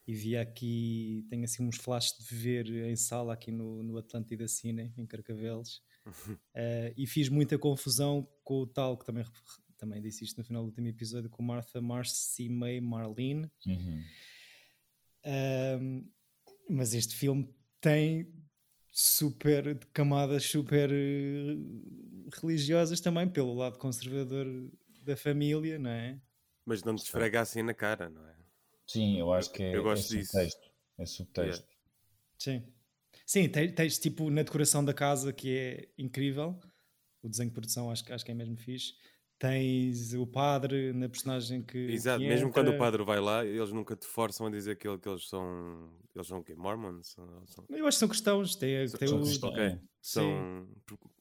e 0.08 0.16
vi 0.16 0.36
aqui, 0.36 1.26
tenho 1.30 1.44
assim 1.44 1.64
uns 1.64 1.78
flashes 1.78 2.18
de 2.18 2.36
ver 2.36 2.68
em 2.90 2.96
sala 2.96 3.34
aqui 3.34 3.52
no, 3.52 3.84
no 3.84 3.98
Atlântida 3.98 4.48
Cine, 4.48 4.94
em 4.98 5.06
Carcavelos, 5.06 5.82
uh, 6.08 6.12
e 6.98 7.06
fiz 7.06 7.30
muita 7.30 7.58
confusão 7.58 8.28
com 8.44 8.62
o 8.62 8.68
tal, 8.68 8.98
que 8.98 9.06
também, 9.06 9.24
também 9.78 10.02
disse 10.02 10.24
isto 10.24 10.38
no 10.38 10.44
final 10.44 10.64
do 10.64 10.70
último 10.70 10.88
episódio, 10.88 11.30
com 11.30 11.44
Martha 11.44 11.80
Marcy 11.82 12.50
May 12.50 12.82
Marlene. 12.82 13.50
Uhum. 13.66 14.04
Uh, 15.24 16.12
mas 16.70 16.94
este 16.94 17.16
filme 17.16 17.48
tem 17.82 18.32
super 18.92 19.78
camadas 19.94 20.46
super 20.46 20.90
uh, 20.92 22.30
religiosas 22.42 23.00
também 23.00 23.28
pelo 23.28 23.54
lado 23.54 23.78
conservador 23.80 24.46
da 25.02 25.18
família, 25.18 25.80
não 25.80 25.90
é? 25.90 26.20
Mas 26.66 26.84
não 26.84 26.96
te 26.96 27.04
esfrega 27.04 27.42
assim 27.42 27.64
na 27.64 27.74
cara, 27.74 28.10
não 28.10 28.26
é? 28.28 28.36
Sim, 28.86 29.20
eu 29.20 29.34
acho 29.34 29.52
que 29.52 29.64
é, 29.64 29.76
eu 29.76 29.84
gosto 29.84 30.14
é 30.14 30.18
disso. 30.18 30.32
subtexto. 30.32 30.72
É 30.98 31.06
subtexto. 31.06 31.68
Yeah. 32.46 32.64
Sim. 32.66 32.74
Sim, 33.26 33.50
tens, 33.50 33.72
tens, 33.74 34.00
tipo 34.00 34.30
na 34.30 34.44
decoração 34.44 34.84
da 34.84 34.94
casa 34.94 35.32
que 35.32 35.58
é 35.58 35.90
incrível. 35.98 36.60
O 37.24 37.30
desenho 37.30 37.50
de 37.50 37.54
produção 37.54 37.90
acho, 37.90 38.12
acho 38.14 38.26
que 38.26 38.32
é 38.32 38.34
mesmo 38.34 38.58
fixe. 38.58 38.94
Tens 39.42 40.14
o 40.14 40.28
padre 40.28 40.94
na 40.94 41.10
personagem 41.10 41.64
que. 41.64 41.76
Exato, 41.76 42.20
que 42.20 42.28
mesmo 42.28 42.52
quando 42.52 42.68
o 42.68 42.78
padre 42.78 43.04
vai 43.04 43.20
lá, 43.20 43.44
eles 43.44 43.72
nunca 43.72 43.96
te 43.96 44.06
forçam 44.06 44.46
a 44.46 44.52
dizer 44.52 44.78
que, 44.78 44.88
que 45.00 45.10
eles 45.10 45.28
são. 45.28 45.92
Eles 46.14 46.28
são 46.28 46.42
o 46.42 46.44
quê? 46.44 46.54
Mormons? 46.54 47.18
São... 47.48 47.66
Eu 47.68 47.88
acho 47.88 47.96
que 47.96 48.00
são 48.02 48.08
cristãos. 48.08 48.56
Tem, 48.56 48.88
são, 48.88 49.00
tem 49.00 49.08
são, 49.08 49.18
o... 49.18 49.52
okay. 49.52 49.80
são 50.00 50.68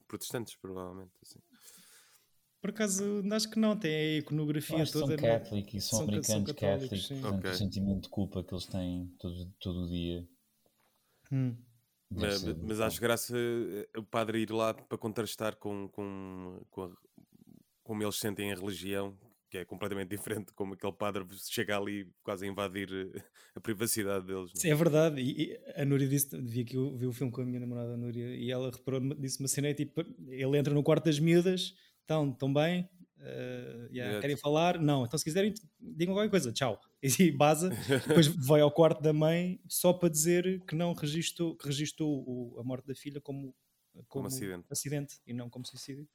protestantes, 0.06 0.54
provavelmente. 0.54 1.12
Assim. 1.22 1.38
Por 2.60 2.68
acaso, 2.68 3.22
acho 3.32 3.50
que 3.50 3.58
não, 3.58 3.74
tem 3.74 3.94
a 3.94 4.18
iconografia 4.18 4.84
toda. 4.84 5.16
São 5.16 5.16
católicos 5.16 5.74
e 5.74 5.80
são, 5.80 5.98
são 6.00 6.08
americanos 6.08 6.52
católicos, 6.52 7.08
portanto 7.08 7.38
okay. 7.38 7.50
o 7.52 7.54
sentimento 7.54 8.02
de 8.02 8.08
culpa 8.10 8.44
que 8.44 8.52
eles 8.52 8.66
têm 8.66 9.14
todo, 9.18 9.54
todo 9.58 9.84
o 9.84 9.88
dia. 9.88 10.28
Hum. 11.32 11.56
Mas, 12.10 12.44
mas 12.44 12.80
acho 12.80 13.00
graça 13.00 13.34
eh, 13.34 13.88
o 13.96 14.02
padre 14.02 14.40
ir 14.40 14.50
lá 14.50 14.74
para 14.74 14.98
contrastar 14.98 15.56
com, 15.56 15.88
com, 15.88 16.60
com 16.68 16.82
a, 16.82 16.90
como 17.90 18.04
eles 18.04 18.20
sentem 18.20 18.52
a 18.52 18.54
religião, 18.54 19.18
que 19.50 19.58
é 19.58 19.64
completamente 19.64 20.10
diferente, 20.16 20.52
como 20.54 20.74
aquele 20.74 20.92
padre 20.92 21.26
chega 21.48 21.76
ali 21.76 22.08
quase 22.22 22.46
a 22.46 22.48
invadir 22.48 22.88
eh, 22.92 23.20
a 23.56 23.60
privacidade 23.60 24.24
deles. 24.24 24.52
Sim, 24.54 24.70
é 24.70 24.74
verdade. 24.76 25.20
E, 25.20 25.58
a 25.74 25.84
Núria 25.84 26.06
disse, 26.06 26.40
vi 26.40 26.64
que 26.64 26.76
eu 26.76 26.96
vi 26.96 27.08
o 27.08 27.12
filme 27.12 27.32
com 27.32 27.40
a 27.40 27.44
minha 27.44 27.58
namorada 27.58 27.94
a 27.94 27.96
Núria 27.96 28.32
e 28.36 28.48
ela 28.48 28.70
reparou, 28.70 29.00
disse 29.16 29.40
uma 29.40 29.48
cena, 29.48 29.74
tipo, 29.74 30.04
ele 30.28 30.56
entra 30.56 30.72
no 30.72 30.84
quarto 30.84 31.06
das 31.06 31.18
miúdas 31.18 31.74
então, 32.04 32.30
estão 32.30 32.54
bem? 32.54 32.88
Uh, 33.18 33.92
yeah, 33.92 34.20
querem 34.20 34.36
falar? 34.36 34.80
Não, 34.80 35.04
então 35.04 35.18
se 35.18 35.24
quiserem, 35.24 35.52
digam 35.80 36.14
qualquer 36.14 36.30
coisa, 36.30 36.52
tchau. 36.52 36.80
E 37.18 37.32
baza, 37.32 37.70
depois 38.06 38.28
vai 38.46 38.60
ao 38.60 38.70
quarto 38.70 39.00
da 39.02 39.12
mãe 39.12 39.60
só 39.66 39.92
para 39.92 40.10
dizer 40.10 40.62
que 40.64 40.76
não 40.76 40.92
registrou, 40.92 41.56
que 41.56 41.66
registrou 41.66 42.22
o, 42.26 42.60
a 42.60 42.62
morte 42.62 42.86
da 42.86 42.94
filha 42.94 43.20
como, 43.20 43.54
como, 43.92 44.06
como 44.06 44.26
acidente. 44.26 44.66
acidente. 44.70 45.14
e 45.26 45.32
não 45.32 45.50
como 45.50 45.66
suicídio. 45.66 46.06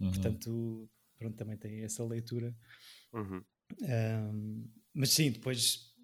Uhum. 0.00 0.10
Portanto, 0.10 0.90
pronto, 1.20 1.36
também 1.36 1.56
tem 1.56 1.82
essa 1.82 2.02
leitura. 2.02 2.56
Uhum. 3.12 3.44
Um, 3.82 4.68
mas 4.94 5.10
sim, 5.10 5.30
depois 5.30 5.94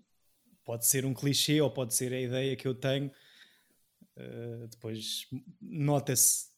pode 0.62 0.86
ser 0.86 1.06
um 1.06 1.14
clichê 1.14 1.60
ou 1.60 1.70
pode 1.70 1.94
ser 1.94 2.12
a 2.12 2.20
ideia 2.20 2.54
que 2.54 2.68
eu 2.68 2.74
tenho. 2.74 3.10
Uh, 4.16 4.68
depois 4.68 5.26
nota-se 5.60 6.48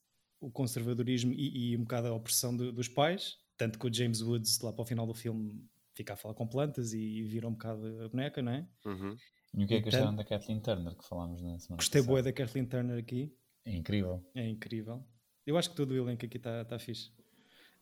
o 0.40 0.50
conservadorismo 0.50 1.32
e, 1.32 1.72
e, 1.72 1.76
um 1.76 1.82
bocado 1.82 2.08
a 2.08 2.14
opressão 2.14 2.56
de, 2.56 2.70
dos 2.72 2.88
pais, 2.88 3.38
tanto 3.56 3.78
que 3.78 3.86
o 3.86 3.92
James 3.92 4.20
Woods 4.20 4.60
lá 4.60 4.72
para 4.72 4.82
o 4.82 4.86
final 4.86 5.06
do 5.06 5.14
filme 5.14 5.64
fica 5.94 6.14
a 6.14 6.16
falar 6.16 6.34
com 6.34 6.46
plantas 6.46 6.92
e, 6.92 7.00
e 7.00 7.22
vira 7.24 7.48
um 7.48 7.52
bocado 7.52 8.04
a 8.04 8.08
boneca, 8.08 8.40
não 8.40 8.52
é? 8.52 8.68
Uhum. 8.84 9.16
E 9.54 9.64
o 9.64 9.66
que 9.66 9.74
é 9.74 9.82
que 9.82 9.88
acharam 9.88 10.14
da 10.14 10.24
Kathleen 10.24 10.60
Turner 10.60 10.94
que 10.94 11.08
falámos 11.08 11.42
na 11.42 11.58
semana 11.58 11.78
Gostei 11.78 12.02
boa 12.02 12.22
da 12.22 12.32
Kathleen 12.32 12.66
Turner 12.66 12.98
aqui. 12.98 13.34
É 13.64 13.74
incrível. 13.74 14.24
É 14.34 14.46
incrível. 14.46 15.04
Eu 15.44 15.56
acho 15.56 15.70
que 15.70 15.76
todo 15.76 15.90
o 15.90 15.96
elenco 15.96 16.24
aqui 16.24 16.36
está 16.36 16.64
tá 16.64 16.78
fixe. 16.78 17.10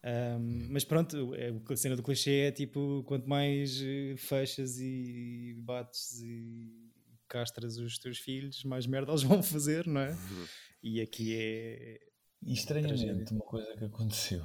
Um, 0.06 0.68
mas 0.70 0.84
pronto, 0.84 1.34
é, 1.34 1.50
a 1.68 1.76
cena 1.76 1.96
do 1.96 2.02
clichê 2.02 2.46
é 2.46 2.52
tipo: 2.52 3.02
quanto 3.04 3.28
mais 3.28 3.80
eh, 3.82 4.14
fechas 4.16 4.78
e 4.78 5.54
bates 5.58 6.20
e 6.22 6.92
castras 7.28 7.76
os 7.76 7.98
teus 7.98 8.18
filhos, 8.18 8.62
mais 8.62 8.86
merda 8.86 9.10
eles 9.10 9.22
vão 9.24 9.42
fazer, 9.42 9.86
não 9.86 10.00
é? 10.00 10.10
Uhum. 10.10 10.46
E 10.82 11.00
aqui 11.00 11.34
é, 11.34 11.98
e 12.42 12.52
estranhamente, 12.52 13.32
uma 13.32 13.44
coisa 13.44 13.74
que 13.76 13.84
aconteceu, 13.84 14.44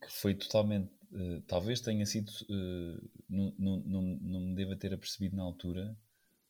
que 0.00 0.10
foi 0.10 0.34
totalmente. 0.34 0.90
Uh, 1.10 1.40
talvez 1.46 1.80
tenha 1.80 2.04
sido. 2.04 2.30
Uh, 2.42 3.10
não, 3.28 3.54
não, 3.58 3.76
não, 3.80 4.02
não 4.02 4.40
me 4.40 4.54
deva 4.54 4.76
ter 4.76 4.92
apercebido 4.92 5.36
na 5.36 5.42
altura, 5.42 5.96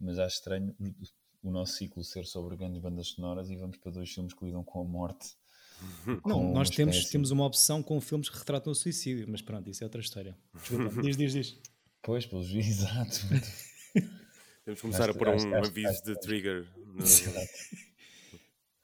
mas 0.00 0.18
acho 0.18 0.36
estranho 0.36 0.74
o, 0.80 1.48
o, 1.48 1.50
nosso 1.52 1.74
ciclo 1.74 2.02
ser 2.02 2.24
sobre 2.26 2.56
grandes 2.56 2.80
bandas 2.80 3.08
sonoras 3.08 3.50
e 3.50 3.56
vamos 3.56 3.76
para 3.78 3.92
dois 3.92 4.10
filmes 4.10 4.34
que 4.34 4.44
lidam 4.44 4.64
com 4.64 4.80
a 4.80 4.84
morte. 4.84 5.36
Não, 6.26 6.52
nós 6.52 6.70
temos, 6.70 7.06
temos 7.06 7.30
uma 7.30 7.44
opção 7.44 7.82
com 7.82 8.00
filmes 8.00 8.28
que 8.28 8.38
retratam 8.38 8.72
o 8.72 8.74
suicídio, 8.74 9.26
mas 9.28 9.42
pronto, 9.42 9.68
isso 9.68 9.82
é 9.82 9.86
outra 9.86 10.00
história. 10.00 10.36
Desculpa, 10.54 10.90
diz, 11.02 11.16
diz, 11.16 11.32
diz. 11.32 11.58
Pois, 12.02 12.26
pelos 12.26 12.48
exato. 12.54 13.20
Temos 14.64 14.80
que 14.80 14.82
começar 14.82 15.10
a 15.10 15.14
pôr 15.14 15.28
um 15.28 15.54
aviso 15.56 16.04
de 16.04 16.20
trigger. 16.20 16.66
No... 16.76 17.04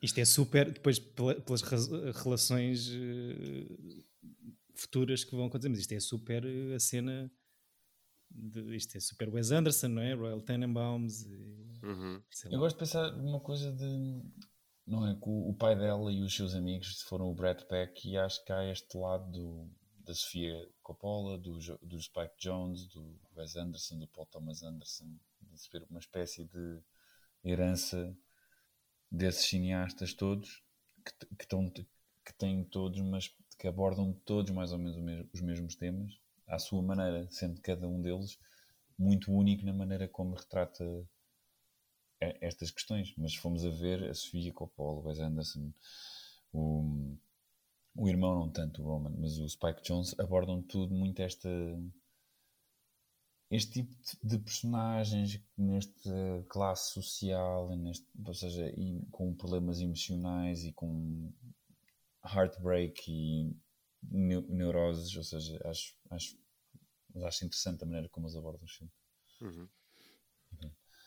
Isto 0.00 0.20
é 0.20 0.24
super, 0.24 0.70
depois 0.70 0.98
pelas 0.98 1.62
relações 2.22 2.88
uh, 2.88 4.04
futuras 4.74 5.24
que 5.24 5.34
vão 5.34 5.46
acontecer, 5.46 5.68
mas 5.68 5.80
isto 5.80 5.92
é 5.92 6.00
super 6.00 6.44
uh, 6.44 6.74
a 6.74 6.78
cena. 6.78 7.30
De, 8.30 8.76
isto 8.76 8.96
é 8.96 9.00
super 9.00 9.28
Wes 9.28 9.50
Anderson, 9.50 9.88
não 9.88 10.02
é? 10.02 10.14
Royal 10.14 10.40
Tenenbaums. 10.40 11.22
E, 11.22 11.34
uhum. 11.82 12.22
Eu 12.50 12.58
gosto 12.60 12.76
de 12.76 12.80
pensar 12.80 13.10
numa 13.16 13.40
coisa 13.40 13.72
de. 13.72 14.22
Não 14.88 15.06
é? 15.06 15.14
Que 15.14 15.28
o, 15.28 15.52
pai 15.52 15.76
dela 15.76 16.10
e 16.10 16.22
os 16.22 16.34
seus 16.34 16.54
amigos 16.54 17.02
foram 17.02 17.30
o 17.30 17.34
Brad 17.34 17.60
Peck, 17.64 18.08
e 18.08 18.16
acho 18.16 18.42
que 18.42 18.50
há 18.50 18.64
este 18.64 18.96
lado 18.96 19.30
do, 19.30 19.70
da 19.98 20.14
Sofia 20.14 20.66
Coppola, 20.82 21.36
do, 21.36 21.58
do 21.82 22.00
Spike 22.00 22.38
Jones, 22.38 22.86
do 22.86 23.14
Wes 23.36 23.54
Anderson, 23.54 23.98
do 23.98 24.08
Paul 24.08 24.24
Thomas 24.26 24.62
Anderson, 24.62 25.04
de 25.04 25.84
uma 25.90 26.00
espécie 26.00 26.46
de 26.46 26.80
herança 27.44 28.16
desses 29.10 29.44
cineastas 29.44 30.14
todos 30.14 30.62
que, 31.04 31.26
que, 31.36 31.44
estão, 31.44 31.70
que 31.70 32.32
têm 32.38 32.64
todos, 32.64 32.98
mas 33.02 33.30
que 33.58 33.68
abordam 33.68 34.14
todos 34.24 34.50
mais 34.52 34.72
ou 34.72 34.78
menos 34.78 35.28
os 35.34 35.42
mesmos 35.42 35.76
temas, 35.76 36.18
à 36.46 36.58
sua 36.58 36.80
maneira, 36.80 37.28
sendo 37.30 37.60
cada 37.60 37.86
um 37.86 38.00
deles 38.00 38.38
muito 38.98 39.30
único 39.30 39.66
na 39.66 39.72
maneira 39.74 40.08
como 40.08 40.34
retrata 40.34 40.82
estas 42.20 42.70
questões. 42.70 43.14
Mas 43.16 43.34
fomos 43.34 43.64
a 43.64 43.70
ver 43.70 44.04
a 44.08 44.14
Sofia 44.14 44.52
Coppola, 44.52 45.00
o 45.00 45.06
Wes 45.06 45.18
Anderson, 45.18 45.72
o, 46.52 47.16
o 47.94 48.08
irmão, 48.08 48.34
não 48.34 48.50
tanto 48.50 48.82
o 48.82 48.84
Roman, 48.84 49.14
mas 49.18 49.38
o 49.38 49.48
Spike 49.48 49.82
Jones, 49.82 50.14
abordam 50.18 50.62
tudo 50.62 50.94
muito 50.94 51.20
esta 51.20 51.48
este 53.50 53.82
tipo 53.82 53.96
de 54.22 54.38
personagens 54.38 55.40
nesta 55.56 56.44
classe 56.48 56.92
social, 56.92 57.74
neste, 57.76 58.06
ou 58.22 58.34
seja, 58.34 58.70
com 59.10 59.34
problemas 59.34 59.80
emocionais 59.80 60.64
e 60.64 60.72
com 60.72 61.32
heartbreak 62.22 63.10
e 63.10 63.56
neuroses, 64.02 65.16
ou 65.16 65.24
seja, 65.24 65.58
acho, 65.64 65.96
acho, 66.10 66.38
acho 67.24 67.44
interessante 67.44 67.82
a 67.82 67.86
maneira 67.86 68.08
como 68.10 68.26
eles 68.26 68.36
abordam 68.36 68.64
o 68.64 68.68
filme. 68.68 68.92
Uhum. 69.40 69.68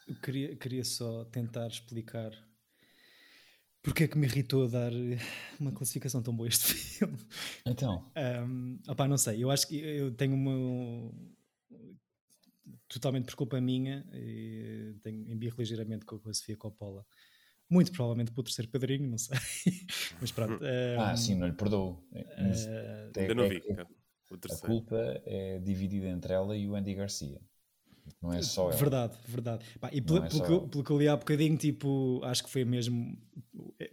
Eu 0.07 0.15
queria, 0.15 0.55
queria 0.55 0.83
só 0.83 1.25
tentar 1.25 1.67
explicar 1.67 2.31
porque 3.83 4.03
é 4.03 4.07
que 4.07 4.17
me 4.17 4.27
irritou 4.27 4.67
dar 4.67 4.91
uma 5.59 5.71
classificação 5.71 6.21
tão 6.21 6.35
boa 6.35 6.47
a 6.47 6.49
este 6.49 6.67
filme. 6.73 7.17
Então. 7.65 8.11
Um, 8.47 8.79
opa, 8.87 9.07
não 9.07 9.17
sei, 9.17 9.43
eu 9.43 9.49
acho 9.49 9.67
que 9.67 9.77
eu 9.77 10.11
tenho 10.11 10.35
uma. 10.35 11.11
Totalmente 12.87 13.25
por 13.25 13.35
culpa 13.35 13.59
minha, 13.59 14.05
e 14.13 14.95
tenho 15.01 15.31
embirro 15.31 15.55
ligeiramente 15.57 16.05
com 16.05 16.19
a 16.29 16.33
Sofia 16.33 16.57
Coppola. 16.57 17.05
Muito 17.69 17.91
provavelmente 17.91 18.31
pelo 18.31 18.43
terceiro 18.43 18.69
padrinho, 18.69 19.09
não 19.09 19.17
sei. 19.17 19.37
Mas 20.19 20.31
pronto. 20.31 20.61
Um, 20.61 20.99
ah, 20.99 21.15
sim, 21.15 21.35
não 21.35 21.47
lhe 21.47 21.53
perdoo. 21.53 22.05
Uh, 22.11 23.17
ainda 23.17 23.33
não 23.33 23.47
vi. 23.47 23.63
É, 23.69 23.81
a 23.81 24.57
culpa 24.67 25.21
é 25.25 25.59
dividida 25.59 26.07
entre 26.07 26.33
ela 26.33 26.55
e 26.55 26.67
o 26.67 26.75
Andy 26.75 26.93
Garcia. 26.93 27.41
Não 28.21 28.31
é 28.31 28.41
só 28.41 28.69
ela. 28.69 28.77
Verdade, 28.77 29.17
verdade. 29.27 29.65
Pá, 29.79 29.89
e 29.91 30.01
pelo, 30.01 30.23
é 30.23 30.29
pelo, 30.29 30.41
que, 30.41 30.69
pelo, 30.69 30.83
que, 30.83 30.91
eu 30.91 30.97
li 30.97 31.07
há 31.07 31.15
bocadinho, 31.15 31.57
tipo, 31.57 32.21
acho 32.23 32.43
que 32.43 32.49
foi 32.49 32.63
mesmo 32.63 33.17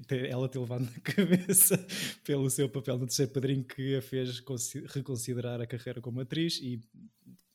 ela 0.08 0.48
ter 0.48 0.58
levado 0.58 0.84
na 0.84 0.92
cabeça 1.00 1.78
pelo 2.24 2.48
seu 2.50 2.68
papel 2.68 2.98
no 2.98 3.06
terceiro 3.06 3.32
padrinho 3.32 3.64
que 3.64 3.96
a 3.96 4.02
fez 4.02 4.42
reconsiderar 4.86 5.60
a 5.60 5.66
carreira 5.66 6.00
como 6.00 6.20
atriz 6.20 6.58
e 6.58 6.80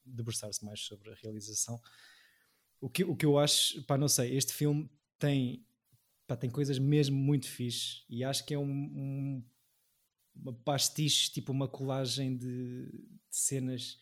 debruçar-se 0.06 0.64
mais 0.66 0.80
sobre 0.82 1.12
a 1.12 1.16
realização. 1.16 1.80
O 2.82 2.90
que, 2.90 3.04
o 3.04 3.16
que 3.16 3.26
eu 3.26 3.38
acho, 3.38 3.82
pá, 3.84 3.98
não 3.98 4.08
sei, 4.08 4.36
este 4.36 4.54
filme 4.54 4.90
tem, 5.20 5.66
pá, 6.28 6.36
tem 6.36 6.50
coisas 6.50 6.80
mesmo 6.80 7.16
muito 7.16 7.48
fixe 7.48 8.04
e 8.10 8.24
acho 8.24 8.46
que 8.46 8.54
é 8.54 8.60
um, 8.60 8.64
um 8.64 9.44
uma 10.36 10.52
pastiche, 10.52 11.32
tipo 11.32 11.52
uma 11.52 11.68
colagem 11.68 12.36
de, 12.36 12.86
de 12.88 13.12
cenas 13.30 14.00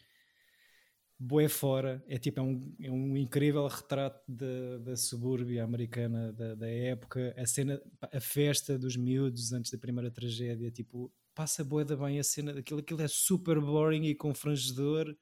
boé 1.24 1.48
fora, 1.48 2.04
é 2.08 2.18
tipo, 2.18 2.40
é 2.40 2.44
um, 2.44 2.75
é 2.82 2.90
um 2.90 3.16
incrível 3.16 3.68
retrato 3.68 4.20
da, 4.28 4.80
da 4.80 4.98
subúrbia 4.98 5.63
americana 5.63 6.34
da, 6.34 6.56
da 6.56 6.68
época, 6.68 7.32
a 7.38 7.46
cena, 7.46 7.80
a 8.01 8.20
festa 8.20 8.75
dos 8.78 8.98
miúdos 8.98 9.54
antes 9.54 9.72
da 9.72 9.78
primeira 9.78 10.10
tragédia, 10.10 10.72
tipo, 10.72 11.13
passa 11.36 11.63
boé 11.63 11.86
da 11.86 11.96
bem 11.96 12.18
a 12.18 12.24
cena 12.24 12.51
daquilo, 12.51 12.80
aquilo 12.80 13.04
é 13.04 13.08
super 13.08 13.62
boring 13.62 14.06
e 14.06 14.16
confrangedor, 14.16 15.16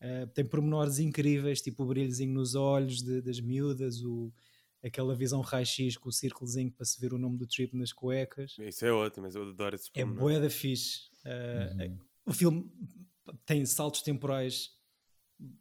uh, 0.00 0.26
tem 0.28 0.42
pormenores 0.42 0.98
incríveis, 0.98 1.60
tipo 1.60 1.82
o 1.82 1.86
brilhozinho 1.86 2.32
nos 2.32 2.54
olhos 2.54 3.02
de, 3.02 3.20
das 3.20 3.40
miúdas, 3.40 4.02
o, 4.02 4.32
aquela 4.82 5.14
visão 5.14 5.42
raio-x 5.42 5.98
com 5.98 6.08
o 6.08 6.12
círculozinho 6.12 6.72
para 6.72 6.86
se 6.86 6.98
ver 6.98 7.12
o 7.12 7.18
nome 7.18 7.36
do 7.36 7.46
trip 7.46 7.76
nas 7.76 7.92
cuecas. 7.92 8.56
Isso 8.58 8.86
é 8.86 8.90
ótimo, 8.90 9.26
mas 9.26 9.34
eu 9.34 9.42
adoro 9.42 9.76
esse 9.76 9.90
É 9.94 10.02
boé 10.02 10.40
da 10.40 10.48
fixe. 10.48 11.10
Uh, 11.26 11.82
uhum. 11.82 11.98
O 12.24 12.32
filme 12.32 12.72
tem 13.44 13.66
saltos 13.66 14.00
temporais 14.00 14.79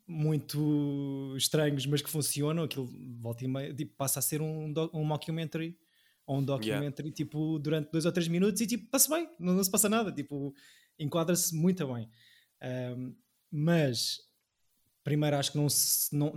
muito 0.08 1.34
estranhos, 1.38 1.86
mas 1.86 2.02
que 2.02 2.10
funcionam. 2.10 2.64
Aquilo 2.64 2.90
volta 3.20 3.44
e 3.44 3.48
meia, 3.48 3.74
tipo, 3.74 3.96
passa 3.96 4.20
a 4.20 4.22
ser 4.22 4.42
um, 4.42 4.74
um 4.94 5.04
mockumentary 5.04 5.78
ou 6.26 6.38
um 6.38 6.44
documentary 6.44 7.08
yeah. 7.08 7.16
tipo, 7.16 7.58
durante 7.60 7.92
dois 7.92 8.06
ou 8.06 8.12
três 8.12 8.28
minutos 8.28 8.62
e 8.62 8.68
tipo, 8.68 8.88
passa 8.90 9.10
bem, 9.16 9.28
não, 9.40 9.54
não 9.54 9.64
se 9.64 9.72
passa 9.72 9.90
nada, 9.90 10.12
tipo, 10.12 10.54
enquadra-se 11.00 11.56
muito 11.56 11.92
bem. 11.92 12.08
Um, 12.96 13.16
mas 13.52 14.20
primeiro 15.04 15.38
acho 15.38 15.52
que 15.52 15.58
não 15.58 15.68
se 15.70 16.16
não, 16.16 16.32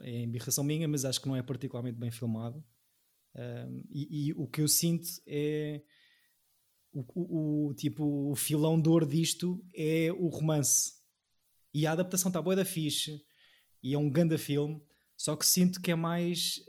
é 0.00 0.22
embirração 0.22 0.64
minha, 0.64 0.88
mas 0.88 1.04
acho 1.04 1.20
que 1.20 1.28
não 1.28 1.36
é 1.36 1.42
particularmente 1.42 1.98
bem 1.98 2.10
filmado. 2.10 2.64
Um, 3.34 3.82
e, 3.90 4.28
e, 4.28 4.32
o 4.34 4.46
que 4.46 4.60
eu 4.60 4.68
sinto 4.68 5.08
é 5.26 5.82
o, 6.92 7.04
o, 7.14 7.68
o, 7.68 7.74
tipo 7.74 8.30
o 8.30 8.34
filão 8.34 8.80
dor 8.80 9.06
disto 9.06 9.64
é 9.74 10.12
o 10.12 10.28
romance 10.28 11.01
e 11.74 11.86
a 11.86 11.92
adaptação 11.92 12.28
está 12.28 12.40
boa 12.40 12.56
da 12.56 12.64
fixe 12.64 13.24
e 13.82 13.94
é 13.94 13.98
um 13.98 14.10
grande 14.10 14.38
filme, 14.38 14.82
só 15.16 15.36
que 15.36 15.46
sinto 15.46 15.80
que 15.80 15.90
é 15.90 15.94
mais 15.94 16.60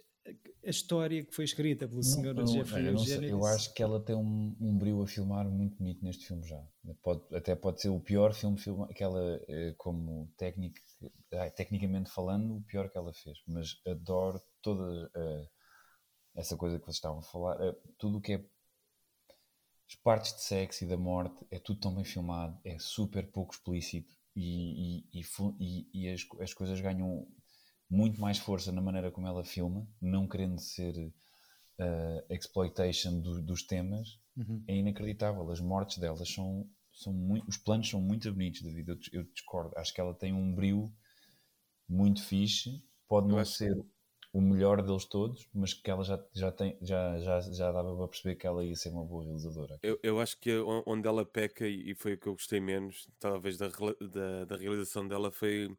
a 0.66 0.70
história 0.70 1.26
que 1.26 1.34
foi 1.34 1.44
escrita 1.44 1.88
pelo 1.88 2.02
Sr. 2.02 2.48
Jeffrey 2.48 2.88
eu, 2.88 2.98
sei, 2.98 3.32
eu 3.32 3.46
acho 3.46 3.74
que 3.74 3.84
ela 3.84 4.00
tem 4.00 4.16
um, 4.16 4.56
um 4.60 4.78
brilho 4.78 5.02
a 5.02 5.08
filmar 5.08 5.46
muito 5.50 5.78
bonito 5.78 6.04
neste 6.04 6.26
filme 6.26 6.48
já. 6.48 6.62
Pode, 7.02 7.22
até 7.36 7.54
pode 7.54 7.82
ser 7.82 7.90
o 7.90 8.00
pior 8.00 8.34
filme, 8.34 8.58
que 8.96 9.04
ela, 9.04 9.42
eh, 9.48 9.74
como 9.78 10.32
técnico, 10.38 10.76
tecnicamente 11.56 12.10
falando, 12.10 12.56
o 12.58 12.64
pior 12.64 12.90
que 12.90 12.98
ela 12.98 13.14
fez. 13.14 13.38
Mas 13.46 13.76
adoro 13.86 14.42
toda 14.62 15.06
uh, 15.08 15.50
essa 16.36 16.56
coisa 16.56 16.80
que 16.80 16.86
vocês 16.86 16.96
estavam 16.96 17.20
a 17.20 17.24
falar, 17.24 17.60
uh, 17.60 17.76
tudo 17.98 18.20
o 18.20 18.22
que 18.22 18.34
é 18.34 18.46
as 19.90 19.96
partes 19.96 20.34
de 20.34 20.44
sexo 20.44 20.86
e 20.86 20.88
da 20.88 20.98
morte, 20.98 21.46
é 21.52 21.60
tudo 21.60 21.82
tão 21.82 21.94
bem 21.94 22.06
filmado, 22.06 22.58
é 22.64 22.80
super 22.80 23.30
pouco 23.32 23.54
explícito 23.54 24.16
e, 24.36 25.06
e, 25.14 25.22
e, 25.60 25.88
e 25.94 26.10
as, 26.10 26.26
as, 26.40 26.54
coisas 26.54 26.80
ganham 26.82 27.28
muito 27.90 28.20
mais 28.20 28.38
força 28.38 28.72
na 28.72 28.82
maneira 28.82 29.12
como 29.12 29.28
ela 29.28 29.44
filma, 29.44 29.88
não 30.02 30.28
querendo 30.28 30.60
ser 30.60 31.14
uh, 31.80 32.34
exploitation 32.34 33.20
do, 33.20 33.42
dos 33.42 33.64
temas, 33.64 34.20
uhum. 34.36 34.64
é 34.68 34.76
inacreditável. 34.76 35.50
As 35.52 35.60
mortes 35.60 35.98
delas 35.98 36.28
são, 36.30 36.68
são 36.92 37.14
muito, 37.14 37.48
os 37.48 37.58
planos 37.58 37.90
são 37.90 38.02
muito 38.02 38.32
bonitos, 38.32 38.62
David. 38.62 38.90
Eu, 38.90 38.98
eu 39.12 39.24
discordo. 39.32 39.78
Acho 39.78 39.94
que 39.94 40.02
ela 40.02 40.14
tem 40.14 40.34
um 40.34 40.54
brilho 40.54 40.92
muito 41.88 42.24
fixe. 42.24 42.84
Pode 43.08 43.28
não 43.28 43.44
ser 43.46 43.76
o 44.34 44.42
melhor 44.42 44.82
deles 44.82 45.06
todos, 45.06 45.48
mas 45.54 45.76
que 45.76 45.92
ela 45.92 46.04
já, 46.04 46.20
já, 46.34 46.52
tem, 46.52 46.76
já, 46.82 47.20
já, 47.20 47.40
já 47.40 47.72
dava 47.72 47.96
para 47.96 48.08
perceber 48.08 48.36
que 48.36 48.48
ela 48.48 48.66
ia 48.66 48.76
ser 48.76 48.90
uma 48.90 49.06
boa 49.06 49.24
realizadora. 49.24 49.78
Eu, 49.84 50.00
eu 50.02 50.20
acho 50.20 50.40
que 50.40 50.52
onde 50.88 51.08
ela 51.08 51.24
peca, 51.24 51.68
e 51.68 51.94
foi 51.94 52.14
o 52.14 52.18
que 52.18 52.28
eu 52.28 52.34
gostei 52.34 52.60
menos, 52.60 53.08
talvez, 53.20 53.60
da, 53.60 53.68
da, 53.68 54.46
da 54.46 54.58
realização 54.58 55.08
dela, 55.08 55.32
foi 55.32 55.70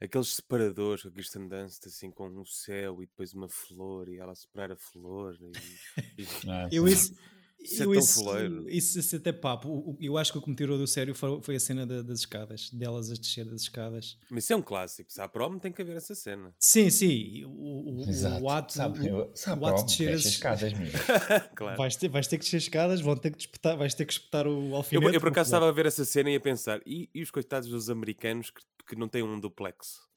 aqueles 0.00 0.34
separadores, 0.34 1.06
a 1.06 1.10
Kirsten 1.10 1.46
Dunst, 1.46 1.86
assim, 1.86 2.10
com 2.10 2.28
um 2.28 2.44
céu 2.44 3.00
e 3.00 3.06
depois 3.06 3.32
uma 3.32 3.48
flor, 3.48 4.08
e 4.08 4.18
ela 4.18 4.34
separar 4.34 4.72
a 4.72 4.76
flor. 4.76 5.38
E, 5.40 6.22
e... 6.22 6.26
Ah, 6.50 6.68
eu 6.72 6.88
isso 6.88 7.14
isso 7.62 7.82
é 7.82 7.86
eu, 7.86 7.94
isso, 7.94 8.68
isso, 8.68 8.98
isso, 8.98 9.16
até 9.16 9.32
papo. 9.32 9.96
Eu 10.00 10.16
acho 10.16 10.32
que 10.32 10.38
o 10.38 10.42
que 10.42 10.48
me 10.48 10.56
tirou 10.56 10.78
do 10.78 10.86
sério 10.86 11.14
foi, 11.14 11.54
a 11.54 11.60
cena 11.60 11.86
das 11.86 12.20
escadas, 12.20 12.70
delas 12.70 13.10
a 13.10 13.14
descer 13.14 13.44
das 13.44 13.62
escadas. 13.62 14.16
Mas 14.30 14.44
isso 14.44 14.52
é 14.54 14.56
um 14.56 14.62
clássico. 14.62 15.12
Se 15.12 15.20
há 15.20 15.28
prom, 15.28 15.58
tem 15.58 15.70
que 15.70 15.82
haver 15.82 15.96
essa 15.96 16.14
cena. 16.14 16.54
Sim, 16.58 16.88
sim. 16.88 17.44
O, 17.44 18.02
o, 18.02 18.42
o 18.42 18.50
ato, 18.50 18.72
sabe, 18.72 19.10
o, 19.10 19.30
sabe 19.34 19.62
o 19.62 19.66
ato 19.66 19.84
de 19.84 19.90
descer 19.90 20.14
as 20.14 20.24
escadas, 20.24 20.72
claro. 21.54 21.76
vais, 21.76 21.96
ter, 21.96 22.08
vais 22.08 22.26
ter 22.26 22.38
que 22.38 22.44
descer 22.44 22.56
escadas, 22.58 23.00
vão 23.00 23.16
ter 23.16 23.30
que 23.30 23.38
disputar, 23.38 23.76
vais 23.76 23.94
ter 23.94 24.06
que 24.06 24.12
espetar 24.12 24.46
o 24.46 24.74
alfinete. 24.74 25.06
Eu, 25.06 25.14
eu 25.14 25.20
por 25.20 25.28
acaso 25.28 25.48
estava 25.48 25.68
a 25.68 25.72
ver 25.72 25.86
essa 25.86 26.04
cena 26.04 26.30
e 26.30 26.36
a 26.36 26.40
pensar, 26.40 26.80
e, 26.86 27.10
e 27.14 27.22
os 27.22 27.30
coitados 27.30 27.68
dos 27.68 27.90
americanos 27.90 28.50
que, 28.50 28.62
que 28.88 28.96
não 28.96 29.08
têm 29.08 29.22
um 29.22 29.38
duplex? 29.38 30.09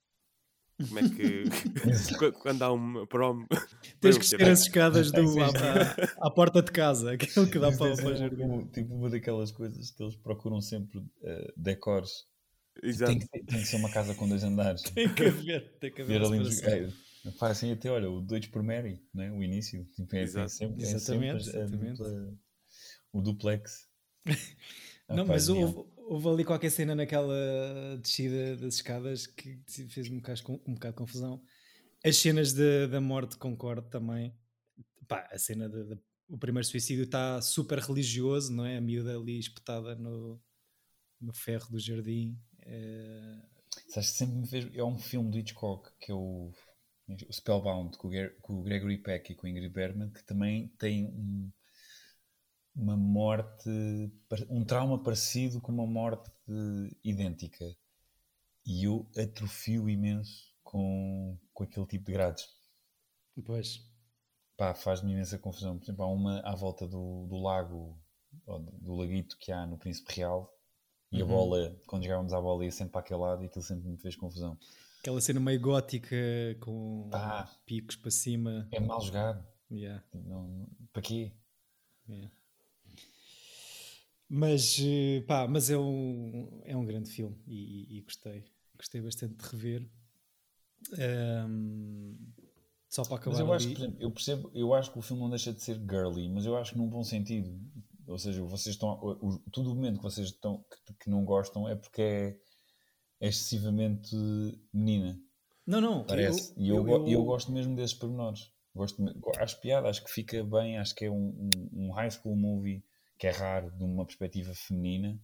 Como 0.77 0.99
é 0.99 1.09
que. 1.09 1.43
quando 2.41 2.61
há 2.63 2.73
um 2.73 3.05
prom. 3.05 3.45
Tens 4.01 4.17
que 4.17 4.23
descer 4.23 4.49
as 4.49 4.61
escadas 4.61 5.11
do, 5.11 5.39
à, 5.41 6.27
à, 6.27 6.31
porta 6.31 6.61
de 6.61 6.71
casa, 6.71 7.11
aquele 7.13 7.47
que 7.47 7.59
dá 7.59 7.71
para, 7.71 7.95
para 7.95 8.15
jardim. 8.15 8.65
Tipo 8.67 8.95
uma 8.95 9.09
daquelas 9.09 9.51
coisas 9.51 9.91
que 9.91 10.03
eles 10.03 10.15
procuram 10.15 10.61
sempre 10.61 10.99
uh, 10.99 11.53
decors. 11.55 12.25
Exato. 12.81 13.11
Tem 13.11 13.19
que, 13.19 13.27
tem 13.27 13.59
que, 13.59 13.65
ser 13.67 13.75
uma 13.75 13.89
casa 13.89 14.15
com 14.15 14.27
dois 14.27 14.43
andares. 14.43 14.81
Tem 14.81 15.13
que 15.13 15.25
haver, 15.25 15.77
tem 15.79 15.91
que 15.91 16.01
haver. 16.01 16.23
ali 16.23 16.39
é, 16.63 17.31
faz 17.37 17.57
assim 17.57 17.71
até, 17.71 17.89
olha, 17.89 18.09
o 18.09 18.19
Deutsche 18.19 18.49
por 18.49 18.63
Mary, 18.63 18.99
né? 19.13 19.31
o 19.31 19.43
início. 19.43 19.85
Tipo, 19.95 20.15
é, 20.15 20.23
é 20.23 20.47
sempre, 20.47 20.81
exatamente, 20.81 20.85
é 20.85 20.99
sempre 20.99 21.35
exatamente. 21.35 21.97
Dupla, 21.97 22.33
o 23.13 23.21
duplex. 23.21 23.87
Não, 25.07 25.25
mas 25.25 25.49
houve, 25.49 25.85
houve 26.07 26.27
ali 26.27 26.45
qualquer 26.45 26.69
cena 26.69 26.95
naquela 26.95 27.97
descida 28.01 28.57
das 28.57 28.75
escadas 28.75 29.27
que 29.27 29.59
fez 29.89 30.09
um 30.09 30.17
bocado, 30.17 30.61
um 30.67 30.73
bocado 30.73 30.93
de 30.93 30.97
confusão. 30.97 31.41
As 32.03 32.17
cenas 32.17 32.53
de, 32.53 32.87
da 32.87 32.99
morte 32.99 33.37
concordo 33.37 33.89
também. 33.89 34.35
Pá, 35.07 35.27
a 35.31 35.37
cena 35.37 35.69
do 35.69 36.37
primeiro 36.37 36.67
suicídio 36.67 37.03
está 37.03 37.41
super 37.41 37.79
religioso, 37.79 38.51
não 38.51 38.65
é? 38.65 38.77
A 38.77 38.81
miúda 38.81 39.15
ali 39.15 39.39
espetada 39.39 39.95
no, 39.95 40.41
no 41.19 41.33
ferro 41.33 41.69
do 41.69 41.79
jardim. 41.79 42.37
É... 42.61 43.39
Sabes, 43.89 44.09
sempre 44.09 44.35
me 44.35 44.47
fez. 44.47 44.75
É 44.75 44.83
um 44.83 44.97
filme 44.97 45.31
do 45.31 45.37
Hitchcock 45.37 45.89
que 45.99 46.11
é 46.11 46.15
o, 46.15 46.51
Spellbound 47.31 47.97
com 47.97 48.07
o, 48.07 48.11
com 48.41 48.59
o 48.59 48.63
Gregory 48.63 48.97
Peck 48.97 49.31
e 49.31 49.35
com 49.35 49.45
o 49.45 49.49
Ingrid 49.49 49.73
Bergman, 49.73 50.09
que 50.09 50.23
também 50.23 50.69
tem 50.77 51.05
um 51.05 51.51
uma 52.75 52.97
morte, 52.97 53.69
um 54.49 54.63
trauma 54.63 55.01
parecido 55.01 55.61
com 55.61 55.71
uma 55.71 55.85
morte 55.85 56.31
idêntica. 57.03 57.65
E 58.65 58.85
eu 58.85 59.09
atrofio 59.17 59.89
imenso 59.89 60.53
com, 60.63 61.37
com 61.53 61.63
aquele 61.63 61.85
tipo 61.85 62.05
de 62.05 62.13
grades. 62.13 62.47
Pois. 63.45 63.79
Pá, 64.57 64.73
faz-me 64.73 65.11
imensa 65.11 65.37
confusão. 65.37 65.77
Por 65.77 65.85
exemplo, 65.85 66.03
há 66.03 66.07
uma 66.07 66.39
à 66.41 66.55
volta 66.55 66.87
do, 66.87 67.27
do 67.27 67.37
lago, 67.37 67.99
do 68.81 68.95
laguito 68.95 69.37
que 69.37 69.51
há 69.51 69.65
no 69.65 69.77
Príncipe 69.77 70.13
Real, 70.15 70.49
e 71.11 71.21
uhum. 71.21 71.29
a 71.29 71.31
bola, 71.31 71.81
quando 71.85 72.03
jogávamos 72.03 72.33
à 72.33 72.41
bola, 72.41 72.65
ia 72.65 72.71
sempre 72.71 72.93
para 72.93 73.01
aquele 73.01 73.19
lado 73.19 73.43
e 73.43 73.45
aquilo 73.45 73.63
sempre 73.63 73.87
me 73.87 73.97
fez 73.97 74.15
confusão. 74.15 74.57
Aquela 74.99 75.21
cena 75.21 75.39
meio 75.39 75.59
gótica 75.59 76.15
com 76.59 77.07
Pá. 77.11 77.47
picos 77.65 77.95
para 77.95 78.09
cima. 78.09 78.67
É 78.71 78.79
mal 78.79 78.99
jogado. 79.01 79.45
Yeah, 79.69 80.03
Não, 80.13 80.67
para 80.91 81.01
quê? 81.01 81.33
yeah. 82.07 82.31
Mas, 84.35 84.79
eh, 84.81 85.21
pá, 85.27 85.47
mas 85.47 85.69
é 85.69 85.77
um, 85.77 86.59
é 86.65 86.75
um 86.75 86.83
grande 86.83 87.07
filme 87.11 87.37
e, 87.45 87.53
e- 87.93 87.97
e 87.97 88.01
gostei. 88.01 88.43
Gostei 88.75 88.99
bastante 88.99 89.35
de 89.35 89.47
rever. 89.47 89.87
Ahm, 90.97 92.15
só 92.89 93.03
para 93.03 93.17
acabar 93.17 93.37
Mas 93.37 93.39
eu 93.39 93.53
acho, 93.53 93.67
ali- 93.67 93.75
exemplo, 93.77 93.97
eu 94.01 94.09
percebo, 94.11 94.51
eu 94.55 94.73
acho 94.73 94.91
que 94.91 94.97
o 94.97 95.01
filme 95.03 95.21
não 95.21 95.29
deixa 95.29 95.53
de 95.53 95.61
ser 95.61 95.75
girly, 95.79 96.27
mas 96.29 96.47
eu 96.47 96.57
acho 96.57 96.71
que 96.71 96.77
num 96.79 96.89
bom 96.89 97.03
sentido. 97.03 97.55
Ou 98.07 98.17
seja, 98.17 98.41
vocês 98.43 98.73
estão. 98.75 98.89
O, 99.01 99.27
o- 99.35 99.39
todo 99.51 99.71
o 99.71 99.75
momento 99.75 99.97
que 99.97 100.03
vocês 100.03 100.27
estão 100.29 100.65
que, 100.87 100.93
que 101.01 101.09
não 101.11 101.23
gostam 101.23 101.69
é 101.69 101.75
porque 101.75 102.01
é, 102.01 102.37
é 103.21 103.27
excessivamente 103.27 104.15
menina, 104.73 105.19
Não, 105.65 105.79
não. 105.79 106.03
parece. 106.03 106.53
e 106.57 106.69
eu, 106.69 106.83
go- 106.83 107.07
eu 107.07 107.23
gosto 107.23 107.51
mesmo 107.51 107.75
desses 107.75 107.93
pormenores. 107.95 108.51
Gosto, 108.75 109.03
acho 109.39 109.61
piada, 109.61 109.87
acho 109.87 110.03
que 110.03 110.09
fica 110.11 110.43
bem, 110.43 110.79
acho 110.79 110.95
que 110.95 111.05
é 111.05 111.11
um, 111.11 111.49
um, 111.73 111.85
um 111.87 111.91
high 111.91 112.09
school 112.09 112.35
movie 112.35 112.83
que 113.23 113.27
é 113.27 113.31
raro 113.31 113.71
de 113.71 113.81
uma 113.85 114.03
perspectiva 114.05 114.53
feminina. 114.53 115.17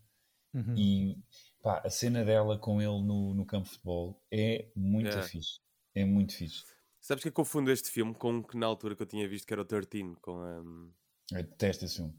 Uhum. 0.53 0.73
E 0.77 1.17
pá, 1.61 1.81
a 1.83 1.89
cena 1.89 2.23
dela 2.23 2.57
com 2.57 2.81
ele 2.81 3.01
no, 3.03 3.33
no 3.33 3.45
campo 3.45 3.65
de 3.65 3.71
futebol 3.71 4.23
é 4.31 4.71
muito 4.73 5.07
Yeah. 5.07 5.27
fixe. 5.27 5.59
É 5.93 6.05
muito 6.05 6.33
fixe. 6.33 6.63
Sabes 7.01 7.23
que 7.23 7.27
eu 7.27 7.33
confundo 7.33 7.69
este 7.69 7.91
filme 7.91 8.13
com 8.15 8.31
um 8.35 8.41
que 8.41 8.55
na 8.55 8.67
altura 8.67 8.95
que 8.95 9.01
eu 9.01 9.05
tinha 9.05 9.27
visto 9.27 9.45
que 9.45 9.53
era 9.53 9.61
o 9.63 9.65
13, 9.65 10.15
com 10.21 10.39
a. 10.39 11.37
Eu 11.37 11.43
detesto 11.43 11.83
esse 11.83 11.97
filme. 11.97 12.15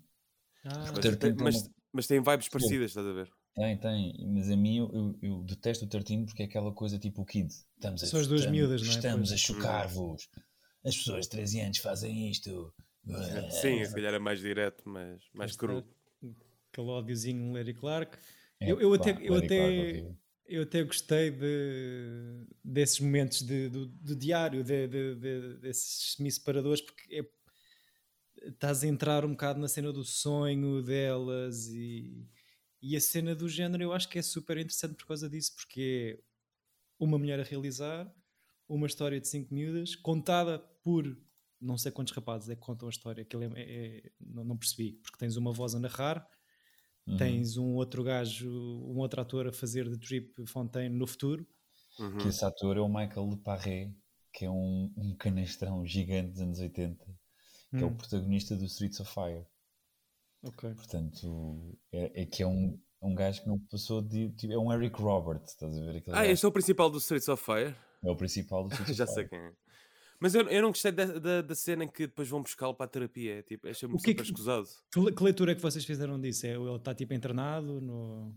Ah, 0.65 0.79
Mas, 0.81 0.99
13 0.99 1.17
tem, 1.17 1.35
tem 1.35 1.45
mas, 1.45 1.63
uma- 1.63 1.71
mas 1.95 2.07
tem 2.07 2.21
vibes 2.23 2.49
parecidas, 2.51 2.91
estás 2.91 3.07
a 3.07 3.13
ver? 3.15 3.31
Tem, 3.55 3.79
tem, 3.79 4.27
mas 4.35 4.51
a 4.51 4.57
mim 4.57 4.77
eu, 4.81 4.91
eu, 4.93 5.19
eu 5.23 5.43
detesto 5.45 5.87
o 5.87 5.89
13 5.89 6.27
porque 6.27 6.43
é 6.43 6.47
aquela 6.47 6.75
coisa 6.75 6.99
tipo 6.99 7.23
o 7.23 7.25
Kid. 7.25 7.49
Estamos 7.77 8.03
a, 8.03 8.07
São 8.07 8.21
as 8.21 8.27
duas 8.29 8.41
estamos, 8.43 8.59
miúdas, 8.59 8.83
não 8.83 8.89
é? 8.89 8.95
Estamos 8.95 9.29
Pois. 9.31 9.33
a 9.33 9.43
chocar-vos. 9.43 10.29
As 10.85 10.95
pessoas 10.95 11.25
de 11.25 11.31
13 11.31 11.61
anos 11.61 11.79
fazem 11.79 12.31
isto. 12.31 12.71
Sim, 13.51 13.85
se 13.85 13.95
calhar 13.95 14.15
é 14.15 14.19
mais 14.19 14.41
direto, 14.41 14.83
mas 14.89 15.23
mais 15.35 15.57
cru. 15.57 15.85
Aquele 16.73 16.89
ódiozinho 16.89 17.53
Larry 17.53 17.75
Clark. 17.75 18.17
É, 18.61 18.71
eu, 18.71 18.81
eu 18.81 18.91
pá, 18.91 18.97
até, 18.97 19.11
eu, 19.11 19.35
Larry 19.35 19.47
Clark, 19.47 19.47
até, 19.47 19.81
horrível. 19.81 20.17
eu 20.47 20.63
até 20.63 20.83
gostei 20.85 21.31
de, 21.31 22.47
desses 22.65 23.01
momentos 23.01 23.43
de, 23.43 23.69
do, 23.69 23.87
do 23.87 24.15
diário, 24.17 24.63
de, 24.63 24.87
de- 24.87 25.15
de- 25.17 25.57
desses 25.59 26.15
semi-separadores, 26.15 26.81
porque 26.81 27.17
é- 27.17 28.49
estás 28.49 28.83
a 28.85 28.87
entrar 28.87 29.25
um 29.25 29.31
bocado 29.31 29.61
na 29.61 29.69
cena 29.69 29.93
do 29.93 30.05
sonho 30.05 30.83
delas 30.83 31.69
e, 31.69 32.27
e 32.81 32.97
a 32.97 33.01
cena 33.01 33.35
do 33.35 33.49
género 33.49 33.83
eu 33.83 33.93
acho 33.93 34.09
que 34.09 34.19
é 34.19 34.23
super 34.23 34.57
interessante 34.57 34.95
por 34.95 35.07
causa 35.07 35.29
disso, 35.29 35.55
porque 35.57 36.19
é 36.21 37.05
uma 37.05 37.19
mulher 37.19 37.41
a 37.41 37.45
realizar, 37.45 38.11
uma 38.69 38.87
história 38.87 39.21
de 39.21 39.27
cinco 39.29 39.53
miúdas, 39.53 39.97
contada 39.97 40.59
por 40.83 41.05
não 41.61 41.77
sei 41.79 41.93
quantos 41.93 42.13
rapazes 42.15 42.49
é 42.49 42.55
que 42.55 42.61
contam 42.63 42.89
a 42.89 42.91
história, 42.91 43.25
que 43.25 43.37
é, 43.37 43.41
é- 43.57 44.11
não, 44.21 44.45
não 44.45 44.57
percebi, 44.57 44.93
porque 45.03 45.19
tens 45.19 45.37
uma 45.37 45.53
voz 45.53 45.75
a 45.75 45.79
narrar, 45.79 46.27
Uhum. 47.07 47.17
tens 47.17 47.57
um 47.57 47.75
outro 47.75 48.05
gajo, 48.05 48.49
um 48.51 48.99
outro 48.99 49.21
ator 49.21 49.47
a 49.49 49.53
fazer 49.53 49.89
de 49.89 49.99
Trip 49.99 50.47
Fontaine 50.47 50.95
no 50.97 51.07
futuro. 51.07 51.47
Uhum. 51.99 52.19
Que 52.19 52.29
esse 52.29 52.45
ator 52.45 52.77
é 52.77 52.81
o 52.81 52.89
Michael 52.89 53.31
Leparré, 53.31 53.93
que 54.33 54.45
é 54.45 54.51
um, 54.51 54.93
um 54.97 55.15
canastrão 55.17 55.85
gigante 55.85 56.31
dos 56.33 56.41
anos 56.41 56.59
80, 56.61 57.05
que 57.71 57.83
é 57.83 57.85
o 57.85 57.91
Hum, 57.91 57.97
protagonista 57.97 58.55
do 58.57 58.65
Streets 58.65 59.01
of 59.01 59.13
Fire. 59.13 59.45
ok. 60.43 60.75
Portanto, 60.75 61.79
é, 61.93 62.23
é 62.23 62.27
que 62.27 62.43
é 62.43 62.47
um, 62.47 62.79
um 63.03 63.15
gajo 63.15 63.43
que 63.43 63.49
não 63.49 63.59
passou 63.59 64.01
de. 64.03 64.31
Tipo, 64.33 64.53
é 64.53 64.59
um 64.59 64.73
Eric 64.73 65.01
Roberts, 65.01 65.53
estás 65.53 65.77
a 65.77 65.81
ver? 65.81 65.97
Aquele 65.97 66.17
Ah, 66.17 66.21
gajo 66.21 66.33
este 66.33 66.45
é 66.45 66.49
o 66.49 66.53
principal 66.53 66.91
do 66.91 66.99
Streets 66.99 67.29
of 67.29 67.43
Fire? 67.45 67.75
é 68.05 68.11
o 68.11 68.17
principal 68.17 68.65
do 68.69 68.71
Streets 68.75 68.97
Já 68.97 69.05
of 69.05 69.15
sei 69.15 69.25
Fire. 69.25 69.29
quem 69.29 69.39
é. 69.39 69.53
Mas 70.21 70.35
eu, 70.35 70.43
eu 70.49 70.61
não 70.63 70.69
gostei 70.69 70.93
da, 70.93 71.07
da, 71.07 71.41
da 71.43 71.55
cena 71.55 71.85
em 71.85 71.89
que 71.89 72.07
depois 72.07 72.29
vão 72.29 72.43
buscá-lo 72.43 72.75
para 72.75 72.85
a 72.85 72.89
terapia. 72.89 73.39
É, 73.39 73.43
tipo, 73.43 73.67
achei-me 73.67 73.95
é 73.95 73.99
super 73.99 74.15
que- 74.17 74.23
escusado. 74.23 74.69
Que, 74.93 75.13
que 75.13 75.23
leitura 75.25 75.53
é 75.53 75.55
que 75.55 75.63
vocês 75.63 75.83
fizeram 75.85 76.21
disso? 76.21 76.47
É, 76.47 76.51
ele 76.55 76.77
está 76.77 76.95
tipo 76.95 77.15
internado? 77.15 77.81
No... 77.81 78.37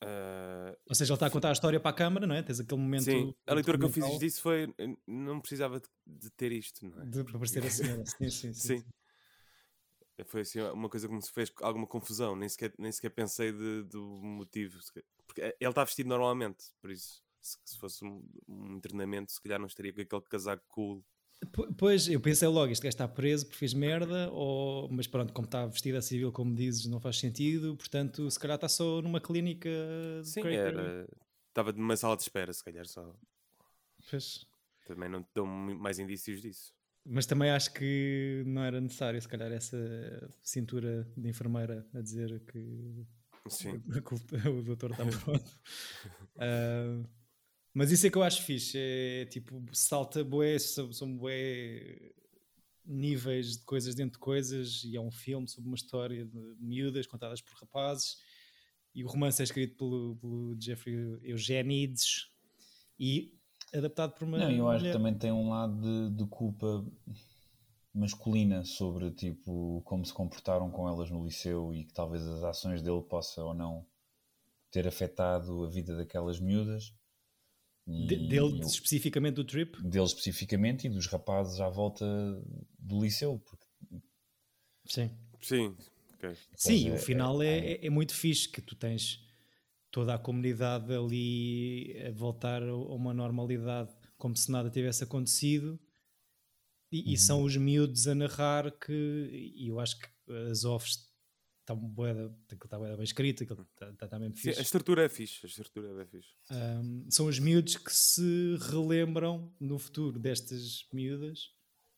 Ah, 0.00 0.76
Ou 0.86 0.94
seja, 0.94 1.12
ele 1.12 1.16
está 1.16 1.26
a 1.26 1.30
contar 1.30 1.48
a 1.48 1.52
história 1.52 1.80
para 1.80 1.90
a 1.90 1.94
câmara, 1.94 2.26
não 2.26 2.34
é? 2.34 2.42
Tens 2.42 2.60
aquele 2.60 2.80
momento. 2.80 3.04
sim, 3.04 3.34
a 3.46 3.54
leitura 3.54 3.78
que 3.78 3.84
eu 3.84 3.90
fiz 3.90 4.18
disso 4.18 4.42
foi. 4.42 4.72
Não 5.06 5.40
precisava 5.40 5.80
de, 6.06 6.30
ter 6.30 6.52
isto, 6.52 6.86
não 6.86 7.02
é? 7.02 7.06
De 7.06 7.20
aparecer 7.20 7.64
a 7.64 7.70
senhora. 7.70 8.04
Sim, 8.06 8.30
sim, 8.30 8.52
sim. 8.52 8.78
Sim. 8.78 8.84
Foi 10.26 10.40
assim 10.40 10.60
uma 10.60 10.88
coisa 10.88 11.06
que 11.08 11.14
me 11.14 11.22
fez 11.28 11.52
alguma 11.62 11.86
confusão. 11.86 12.34
Nem 12.36 12.48
sequer, 12.48 12.72
nem 12.78 12.90
sequer 12.90 13.10
pensei 13.10 13.52
de- 13.52 13.84
do 13.84 14.02
motivo. 14.04 14.78
Porque 15.26 15.40
eh, 15.40 15.56
ele 15.60 15.70
está 15.70 15.84
vestido 15.84 16.08
normalmente, 16.08 16.64
por 16.80 16.90
isso. 16.90 17.22
Se, 17.48 17.56
se 17.64 17.78
fosse 17.78 18.04
um, 18.04 18.22
um 18.48 18.80
treinamento, 18.80 19.32
se 19.32 19.40
calhar 19.40 19.58
não 19.58 19.66
estaria 19.66 19.92
com 19.92 20.00
aquele 20.00 20.22
casaco 20.22 20.64
cool. 20.68 21.04
Po- 21.52 21.72
Pois, 21.74 22.08
eu 22.08 22.20
pensei 22.20 22.48
logo, 22.48 22.72
este 22.72 22.82
gajo 22.82 22.94
está 22.94 23.06
preso 23.08 23.46
porque 23.46 23.58
fez 23.58 23.72
merda, 23.72 24.30
ou... 24.32 24.88
mas 24.90 25.06
pronto, 25.06 25.32
como 25.32 25.46
está 25.46 25.66
vestido 25.66 25.96
a 25.98 26.02
civil, 26.02 26.32
como 26.32 26.54
dizes, 26.54 26.86
não 26.86 27.00
faz 27.00 27.18
sentido, 27.18 27.76
portanto, 27.76 28.28
se 28.30 28.38
calhar 28.38 28.56
está 28.56 28.68
só 28.68 29.00
numa 29.00 29.20
clínica 29.20 29.70
de 30.22 30.28
Sim, 30.28 30.42
era. 30.46 31.06
Estava 31.48 31.72
numa 31.72 31.96
sala 31.96 32.16
de 32.16 32.22
espera, 32.22 32.52
se 32.52 32.62
calhar 32.62 32.86
só. 32.86 33.14
Pois. 34.10 34.46
Também 34.86 35.08
não 35.08 35.22
te 35.22 35.28
dão 35.34 35.46
mais 35.46 35.98
indícios 35.98 36.40
disso. 36.42 36.72
Mas 37.04 37.24
também 37.26 37.50
acho 37.50 37.72
que 37.72 38.42
não 38.46 38.62
era 38.62 38.80
necessário, 38.80 39.20
se 39.20 39.28
calhar, 39.28 39.50
essa 39.50 39.76
cintura 40.42 41.10
de 41.16 41.28
enfermeira 41.28 41.86
a 41.94 42.00
dizer 42.00 42.40
que, 42.44 43.06
Sim. 43.48 43.80
que 44.02 44.14
o, 44.48 44.58
o 44.58 44.62
doutor 44.62 44.90
está 44.90 45.04
pronto. 45.06 45.44
Ah, 46.40 47.02
mas 47.78 47.92
isso 47.92 48.08
é 48.08 48.10
que 48.10 48.18
eu 48.18 48.24
acho 48.24 48.42
fixe. 48.42 48.76
É 48.76 49.24
tipo, 49.26 49.62
salta 49.70 50.24
bué, 50.24 50.58
são, 50.58 51.16
bué 51.16 52.10
níveis 52.84 53.58
de 53.58 53.64
coisas 53.64 53.94
dentro 53.94 54.14
de 54.14 54.18
coisas, 54.18 54.82
e 54.82 54.96
é 54.96 55.00
um 55.00 55.12
filme 55.12 55.46
sobre 55.46 55.68
uma 55.68 55.76
história 55.76 56.24
de 56.24 56.56
miúdas 56.58 57.06
contadas 57.06 57.40
por 57.40 57.54
rapazes. 57.54 58.16
E 58.92 59.04
o 59.04 59.06
romance 59.06 59.40
é 59.40 59.44
escrito 59.44 59.76
pelo, 59.76 60.16
pelo 60.16 60.56
Jeffrey 60.60 61.20
Eugenides 61.22 62.28
e 62.98 63.38
adaptado 63.72 64.12
por 64.14 64.26
uma. 64.26 64.38
Não, 64.38 64.50
eu 64.50 64.68
acho 64.68 64.78
que 64.78 64.88
mulher. 64.88 64.92
também 64.98 65.14
tem 65.14 65.30
um 65.30 65.50
lado 65.50 65.80
de, 65.80 66.16
de 66.16 66.28
culpa 66.28 66.84
masculina 67.94 68.64
sobre 68.64 69.12
tipo 69.12 69.82
como 69.84 70.04
se 70.04 70.12
comportaram 70.12 70.68
com 70.68 70.88
elas 70.88 71.12
no 71.12 71.24
liceu 71.24 71.72
e 71.72 71.84
que 71.84 71.92
talvez 71.92 72.26
as 72.26 72.42
ações 72.42 72.82
dele 72.82 73.02
possa 73.02 73.40
ou 73.44 73.54
não 73.54 73.86
ter 74.68 74.84
afetado 74.88 75.64
a 75.64 75.70
vida 75.70 75.96
daquelas 75.96 76.40
miúdas 76.40 76.92
e, 77.88 78.06
De- 78.06 78.28
dele 78.28 78.58
e 78.58 78.62
o- 78.62 78.66
especificamente 78.66 79.36
do 79.36 79.44
Trip. 79.44 79.82
dele 79.82 80.04
especificamente 80.04 80.86
e 80.86 80.90
dos 80.90 81.06
rapazes 81.06 81.58
à 81.60 81.68
volta 81.70 82.04
do 82.78 83.00
liceu 83.02 83.38
porque 83.38 83.66
Sim. 84.86 85.10
Sim. 85.40 85.76
ok. 86.14 86.36
Sim, 86.56 86.88
é- 86.90 86.94
o 86.94 86.98
final 86.98 87.42
é, 87.42 87.46
é- 87.46 87.72
é, 87.72 87.86
é 87.86 87.90
muito 87.90 88.14
fixe 88.14 88.48
que 88.48 88.60
tu 88.60 88.74
tens 88.74 89.20
toda 89.90 90.14
a 90.14 90.18
comunidade 90.18 90.92
ali 90.94 91.96
a 92.06 92.10
voltar 92.12 92.62
a 92.62 92.76
uma 92.76 93.14
normalidade 93.14 93.90
como 94.16 94.36
se 94.36 94.50
nada 94.50 94.68
tivesse 94.70 95.02
acontecido 95.04 95.78
e, 96.92 97.08
e 97.08 97.10
Uhum. 97.12 97.16
são 97.16 97.42
os 97.42 97.56
miúdos 97.56 98.06
a 98.06 98.14
narrar 98.14 98.70
que 98.78 98.92
e 99.56 99.68
eu 99.68 99.78
acho 99.80 99.98
que 99.98 100.08
as 100.50 100.64
offs 100.64 101.07
estão 101.72 101.76
bué 101.76 102.14
da- 102.14 102.26
aquilo 102.46 102.64
está 102.64 102.78
bué 102.78 102.88
da 102.90 102.96
bem 102.96 103.04
escrito, 103.04 103.42
está, 103.42 103.54
está, 103.90 104.04
está 104.06 104.18
mesmo 104.18 104.34
Sim, 104.36 104.42
fixe. 104.42 104.58
a 104.58 104.62
estrutura 104.62 105.04
é 105.04 105.08
fixe. 105.08 105.40
A 105.44 105.48
estrutura 105.48 105.88
é 105.90 105.94
bem 105.94 106.06
fixe. 106.06 106.30
Um, 106.50 107.06
são 107.10 107.26
os 107.26 107.38
miúdos 107.38 107.76
que 107.76 107.92
se 107.94 108.56
relembram 108.70 109.52
no 109.60 109.78
futuro 109.78 110.18
destas 110.18 110.86
miúdas, 110.92 111.50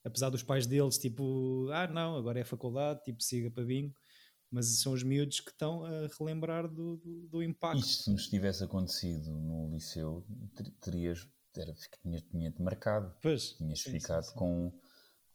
apesar 0.05 0.31
dos 0.31 0.43
pais 0.43 0.67
deles, 0.67 0.99
tipo, 0.99 1.69
ah, 1.73 1.87
não, 1.87 2.17
agora 2.17 2.41
é 2.41 2.45
faculdade, 2.45 3.03
tipo, 3.05 3.23
siga 3.23 3.51
para 3.51 3.65
bingo, 3.65 3.95
mas 4.51 4.67
são 4.81 4.93
os 4.93 5.03
miúdos 5.05 5.41
que 5.41 5.51
estão 5.51 5.85
a 5.85 6.09
relembrar 6.19 6.67
do, 6.69 6.97
do, 6.97 7.29
do 7.29 7.43
impacto. 7.43 7.79
isto 7.79 8.05
se 8.05 8.11
nos 8.11 8.29
tivesse 8.29 8.65
acontecido 8.65 9.31
no 9.31 9.73
liceu 9.73 10.27
ter- 10.57 10.71
terias 10.81 11.29
era, 11.57 11.73
tinha, 12.03 12.21
tinha-te 12.21 12.63
marcado 12.63 13.15
Pois, 13.21 13.53
tinhas 13.53 13.81
sim, 13.81 13.91
sim, 13.93 14.01
ficado 14.01 14.25
sim. 14.25 14.35
com, 14.35 14.73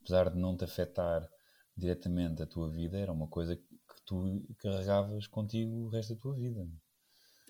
apesar 0.01 0.29
de 0.29 0.37
não 0.39 0.55
te 0.57 0.63
afetar 0.65 1.29
diretamente 1.77 2.41
a 2.41 2.45
tua 2.45 2.69
vida, 2.69 2.97
era 2.97 3.11
uma 3.11 3.27
coisa 3.27 3.55
que 3.55 3.74
tu 4.05 4.45
carregavas 4.59 5.27
contigo 5.27 5.71
o 5.71 5.89
resto 5.89 6.15
da 6.15 6.21
tua 6.21 6.35
vida. 6.35 6.67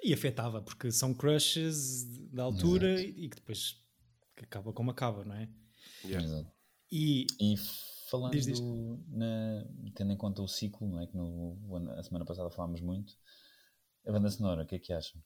E 0.04 0.14
afetava, 0.14 0.62
porque 0.62 0.92
são 0.92 1.14
crushes 1.14 2.06
da 2.32 2.44
altura 2.44 3.02
e, 3.02 3.26
e 3.26 3.30
que 3.30 3.38
depois 3.38 3.84
que 4.36 4.44
acaba 4.44 4.74
como 4.74 4.92
acaba, 4.92 5.24
não 5.24 5.36
é? 5.36 5.50
Yeah. 6.04 6.26
Exato. 6.26 6.52
E 6.92 7.28
E 7.40 7.56
falando, 8.10 8.32
Diz, 8.32 8.46
diz. 8.46 8.60
Na, 9.08 9.66
tendo 9.96 10.14
em 10.14 10.18
conta 10.18 10.42
o 10.42 10.48
ciclo, 10.48 10.88
não 10.88 11.02
é? 11.02 11.08
que 11.08 11.16
no, 11.16 11.58
a 11.98 12.04
semana 12.04 12.26
passada 12.26 12.50
falámos 12.52 12.82
muito, 12.82 13.14
a 14.06 14.12
banda 14.12 14.30
sonora, 14.30 14.64
o 14.64 14.66
que 14.66 14.76
é 14.76 14.80
que 14.80 14.94
acham? 14.94 15.22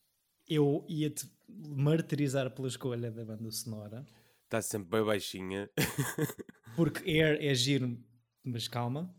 eu 0.49 0.83
ia-te 0.89 1.31
martirizar 1.47 2.49
pela 2.49 2.67
escolha 2.67 3.11
da 3.11 3.23
banda 3.23 3.51
sonora, 3.51 4.03
Está 4.49 4.63
sempre 4.63 4.89
bem 4.89 5.05
baixinha. 5.05 5.69
porque 6.75 7.07
Air 7.07 7.37
é 7.39 7.53
giro, 7.53 8.03
mas 8.43 8.67
calma. 8.67 9.13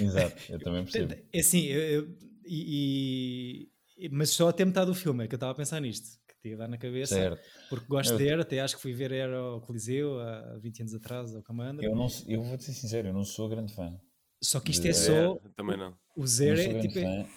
Exato, 0.00 0.36
eu 0.52 0.58
também 0.60 0.82
percebo. 0.84 1.14
É 1.32 1.38
assim, 1.38 1.62
eu- 1.66 1.80
eu- 2.04 2.16
e, 2.44 3.68
e- 3.98 4.08
mas 4.10 4.30
só 4.30 4.48
até 4.48 4.64
metade 4.64 4.86
do 4.86 4.94
filme 4.94 5.24
é 5.24 5.28
que 5.28 5.34
eu 5.34 5.36
estava 5.36 5.52
a 5.52 5.54
pensar 5.54 5.80
nisto. 5.80 6.06
te 6.42 6.50
ia 6.50 6.56
dar 6.56 6.68
na 6.68 6.78
cabeça. 6.78 7.14
Certo. 7.14 7.40
Porque 7.68 7.86
gosto 7.86 8.12
Eu- 8.12 8.18
de 8.18 8.24
ver, 8.24 8.38
até 8.40 8.60
acho 8.60 8.76
que 8.76 8.82
fui 8.82 8.92
ver 8.92 9.10
era 9.10 9.36
ao 9.36 9.60
Coliseu 9.62 10.20
há 10.20 10.58
20 10.58 10.80
anos 10.80 10.94
atrás, 10.94 11.34
ao 11.34 11.42
Commander. 11.42 11.84
Eu, 11.84 11.94
não, 11.96 12.06
eu 12.28 12.42
vou-te 12.42 12.62
ser 12.64 12.72
sincero, 12.72 13.08
eu 13.08 13.12
não 13.14 13.24
sou 13.24 13.48
grande 13.48 13.72
fã. 13.74 13.98
Só 14.42 14.60
que 14.60 14.70
isto 14.70 14.86
é 14.86 14.92
só. 14.92 15.12
É, 15.36 15.48
também 15.56 15.76
não. 15.76 15.96
O 16.16 16.26
Zero 16.26 16.60
é 16.60 16.78
tipo. 16.80 16.98
é- 16.98 17.24
fã, 17.24 17.30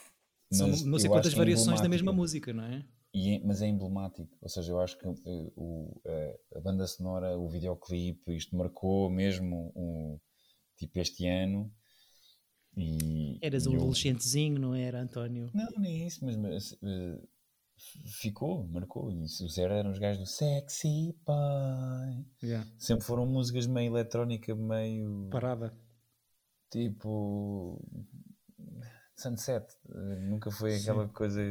são 0.52 0.68
não 0.86 1.00
sei 1.00 1.10
quantas 1.10 1.34
que 1.34 1.36
é 1.40 1.42
variações 1.44 1.80
da 1.82 1.90
mesma 1.90 2.12
música, 2.12 2.52
não 2.54 2.64
é? 2.66 2.86
E 3.14 3.36
é- 3.36 3.40
mas 3.44 3.62
é 3.64 3.68
emblemático, 3.68 4.38
ou 4.42 4.50
seja, 4.50 4.72
eu 4.72 4.80
acho 4.80 4.96
que 5.00 5.08
eh, 5.08 5.52
o, 5.56 6.00
eh, 6.06 6.40
a 6.56 6.60
banda 6.60 6.86
sonora, 6.86 7.36
o 7.38 7.48
videoclipe, 7.50 8.36
isto 8.36 8.56
marcou 8.56 9.10
mesmo 9.10 9.72
um, 9.76 10.20
tipo 10.80 11.00
este 11.00 11.28
ano. 11.28 11.72
E, 12.76 13.38
Eras 13.42 13.66
e 13.66 13.70
um 13.70 13.74
eu- 13.74 13.80
adolescentezinho, 13.82 14.60
não 14.60 14.74
era, 14.74 15.02
António? 15.02 15.50
Não, 15.54 15.70
nem 15.78 16.08
isso, 16.08 16.24
mas, 16.26 16.38
mas, 16.38 16.74
eh, 16.82 17.22
ficou, 18.22 18.66
marcou. 18.68 19.12
E 19.12 19.24
o 19.24 19.28
Zero 19.50 19.74
eram 19.74 19.92
os 19.92 20.00
gajos 20.00 20.20
do 20.20 20.26
Sexy 20.26 21.14
Boy. 21.26 22.26
Yeah. 22.42 22.70
Sempre 22.78 23.06
foram 23.06 23.26
músicas 23.26 23.68
meio 23.68 23.92
eletrónica, 23.92 24.56
meio 24.56 25.28
Parada. 25.30 25.78
tipo 26.72 27.82
Sunset. 29.22 29.66
Eh, 29.90 30.20
Nunca 30.22 30.50
foi 30.52 30.76
aquela 30.76 31.08
coisa. 31.10 31.42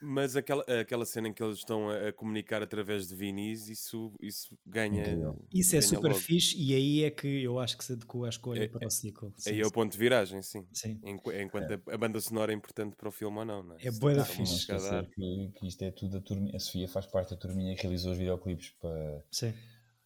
Mas 0.00 0.36
aquela, 0.36 0.62
aquela 0.80 1.04
cena 1.04 1.28
em 1.28 1.32
que 1.32 1.42
eles 1.42 1.58
estão 1.58 1.88
a, 1.90 2.08
a 2.08 2.12
comunicar 2.12 2.62
através 2.62 3.08
de 3.08 3.14
vinis, 3.14 3.68
isso, 3.68 4.12
isso 4.20 4.56
ganha. 4.66 5.02
Isso 5.52 5.74
é 5.76 5.80
ganha 5.80 5.88
super 5.88 6.08
logo. 6.08 6.20
fixe 6.20 6.56
e 6.60 6.74
aí 6.74 7.04
é 7.04 7.10
que 7.10 7.42
eu 7.42 7.58
acho 7.58 7.76
que 7.76 7.84
se 7.84 7.92
adequou 7.94 8.24
à 8.24 8.28
escolha 8.28 8.62
É- 8.64 8.68
para 8.68 8.86
o 8.86 8.90
ciclo. 8.90 9.32
Sim, 9.36 9.50
Aí 9.50 9.60
é 9.60 9.66
o 9.66 9.70
ponto 9.70 9.92
de 9.92 9.98
viragem, 9.98 10.40
sim. 10.42 10.66
Sim. 10.72 11.00
Enqu- 11.04 11.32
Enquanto 11.32 11.72
a, 11.72 11.94
a 11.94 11.98
banda 11.98 12.20
sonora 12.20 12.52
é 12.52 12.54
importante 12.54 12.94
para 12.96 13.08
o 13.08 13.12
filme 13.12 13.38
ou 13.38 13.44
não, 13.44 13.62
não 13.62 13.74
é? 13.76 13.86
É 13.86 13.90
bué 13.90 14.14
da 14.14 14.24
fixe. 14.24 14.66
que, 14.66 15.50
que 15.54 15.66
isto 15.66 15.82
é 15.82 15.90
tudo 15.90 16.18
a 16.18 16.20
turminha. 16.20 16.56
A 16.56 16.60
Sofia 16.60 16.88
faz 16.88 17.06
parte 17.06 17.30
da 17.30 17.36
turminha 17.36 17.74
que 17.74 17.82
realizou 17.82 18.12
os 18.12 18.18
videoclipes 18.18 18.70
para, 18.80 19.24
Sim. 19.30 19.52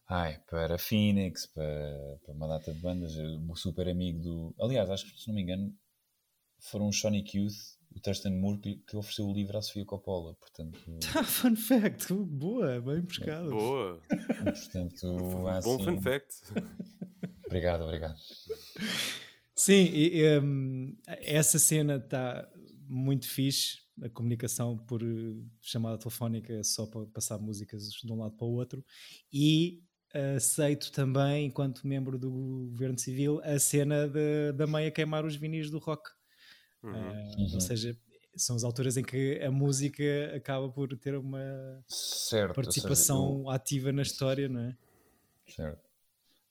ai, 0.09 0.39
para 0.49 0.77
Phoenix, 0.77 1.45
para, 1.47 2.17
para 2.25 2.33
uma 2.33 2.47
data 2.47 2.73
de 2.73 2.79
bandas. 2.79 3.13
O 3.49 3.55
super 3.55 3.87
amigo 3.87 4.19
do. 4.19 4.55
Aliás, 4.59 4.89
acho 4.89 5.05
que 5.05 5.19
se 5.21 5.27
não 5.27 5.35
me 5.35 5.41
engano, 5.41 5.73
foram 6.63 6.87
os 6.89 6.99
Sonic 6.99 7.37
Youth, 7.37 7.53
o 7.95 7.99
Thurston 7.99 8.31
Moore, 8.31 8.59
que, 8.59 8.75
que 8.77 8.95
ofereceu 8.97 9.27
o 9.27 9.33
livro 9.33 9.57
à 9.57 9.61
Sofia 9.61 9.85
Coppola. 9.85 10.33
Portanto, 10.35 10.79
Ah, 11.15 11.23
fun 11.23 11.55
fact. 11.55 12.11
Boa, 12.13 12.81
bem 12.81 13.01
buscado. 13.01 13.49
Boa! 13.51 14.01
portanto 14.43 15.07
há 15.47 15.61
Bom 15.61 15.75
assim- 15.75 15.83
fun 15.85 16.01
fact. 16.01 16.33
Obrigado, 17.45 17.83
obrigado. 17.83 18.15
Sim, 19.55 19.83
e, 19.93 20.39
hum, 20.39 20.95
essa 21.07 21.59
cena 21.59 21.97
está 21.97 22.49
muito 22.87 23.27
fixe. 23.27 23.81
A 24.01 24.09
comunicação 24.09 24.75
por 24.75 25.03
eh, 25.03 25.35
chamada 25.61 25.99
telefónica 25.99 26.63
só 26.63 26.87
para 26.87 27.05
passar 27.05 27.37
músicas 27.37 27.89
de 27.91 28.11
um 28.11 28.17
lado 28.17 28.35
para 28.35 28.47
o 28.47 28.53
outro. 28.53 28.83
E 29.31 29.83
aceito 30.35 30.91
também, 30.91 31.45
enquanto 31.45 31.85
membro 31.87 32.17
do 32.17 32.31
governo 32.71 32.97
civil, 32.97 33.39
a 33.43 33.59
cena 33.59 34.07
de- 34.07 34.51
da 34.53 34.65
mãe 34.65 34.87
a 34.87 34.91
queimar 34.91 35.23
os 35.25 35.35
vinis 35.35 35.69
do 35.69 35.77
rock. 35.77 36.09
Uhum. 36.83 36.91
Uhum. 37.37 37.53
Ou 37.53 37.61
seja, 37.61 37.97
são 38.35 38.55
as 38.55 38.63
alturas 38.63 38.97
em 38.97 39.03
que 39.03 39.39
a 39.41 39.51
música 39.51 40.03
acaba 40.35 40.69
por 40.69 40.97
ter 40.97 41.15
uma 41.15 41.83
Certo. 41.87 42.57
ou 42.57 42.63
seja, 42.63 42.81
participação 42.87 43.49
ativa 43.49 43.91
na 43.91 44.01
história, 44.01 44.49
não 44.49 44.61
é? 44.61 44.77
eu- 45.47 45.53
certo. 45.53 45.93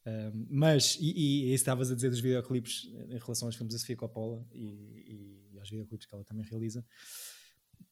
Um, 0.05 0.47
mas, 0.51 0.97
e, 1.01 1.13
e, 1.13 1.45
e 1.51 1.55
estavas 1.55 1.91
a 1.91 1.95
dizer 1.95 2.11
dos 2.11 2.19
videoclipes 2.19 2.91
em 3.09 3.19
relação 3.19 3.47
aos 3.47 3.55
filmes 3.55 3.73
da 3.73 3.79
Sofia 3.79 3.97
Coppola 3.97 4.45
e, 4.53 5.41
e, 5.53 5.59
aos 5.59 5.71
videoclipes 5.71 6.07
que 6.09 6.15
ela 6.15 6.25
também 6.25 6.45
realiza, 6.45 6.85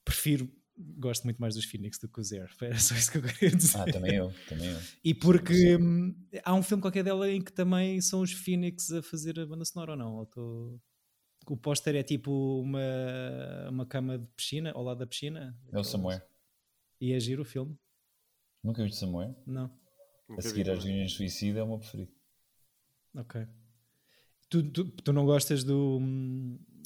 prefiro, 0.05 0.51
gosto 0.77 1.23
muito 1.23 1.41
mais 1.41 1.55
dos 1.55 1.65
Phoenix 1.65 1.99
do 1.99 2.09
que 2.09 2.19
o 2.21 2.25
Zero. 2.25 2.53
Era 2.61 2.79
só 2.81 2.97
isso 2.97 3.13
que 3.13 3.19
eu 3.19 3.23
queria 3.23 3.57
dizer. 3.57 3.79
Ah, 3.79 3.85
também 3.85 4.17
eu, 4.17 4.33
também 4.49 4.69
eu. 4.71 4.81
E 5.05 5.15
porque 5.15 5.77
hum, 5.77 6.13
há 6.43 6.53
um 6.53 6.65
filme 6.65 6.81
qualquer 6.83 7.05
dela 7.05 7.31
em 7.31 7.41
que 7.41 7.53
também 7.53 8.01
são 8.01 8.23
os 8.23 8.33
Phoenix 8.33 8.91
a 8.91 9.03
fazer 9.03 9.39
a 9.39 9.47
banda 9.47 9.65
sonora 9.65 9.93
ou 9.93 9.97
não? 9.97 10.17
Ou 10.17 10.27
tô- 10.27 10.81
O 11.47 11.57
póster 11.57 11.97
é 11.97 12.03
tipo 12.03 12.61
uma, 12.61 12.81
uma 13.69 13.87
cama 13.87 14.19
de 14.19 14.27
piscina, 14.37 14.73
ao 14.73 14.83
lado 14.83 14.99
da 14.99 15.07
piscina. 15.07 15.59
É 15.73 15.79
o 15.79 15.85
Samuel. 15.85 16.21
E 17.01 17.13
é 17.13 17.21
giro 17.21 17.43
o 17.43 17.45
filme? 17.45 17.79
Nunca 18.63 18.83
viste 18.83 18.99
Samuel? 18.99 19.35
Não. 19.47 19.65
A 19.65 20.33
Nunca 20.33 20.43
seguir 20.43 20.65
vi, 20.65 20.71
às 20.71 20.85
reuniões 20.85 21.11
de 21.11 21.17
suicídio 21.17 21.59
é 21.59 21.63
o 21.63 21.67
meu 21.67 21.79
preferido. 21.79 22.13
Ok. 23.17 23.47
Tu, 24.51 24.71
tu, 24.71 24.85
tu 24.85 25.13
não 25.13 25.25
gostas 25.25 25.63
do, 25.63 26.01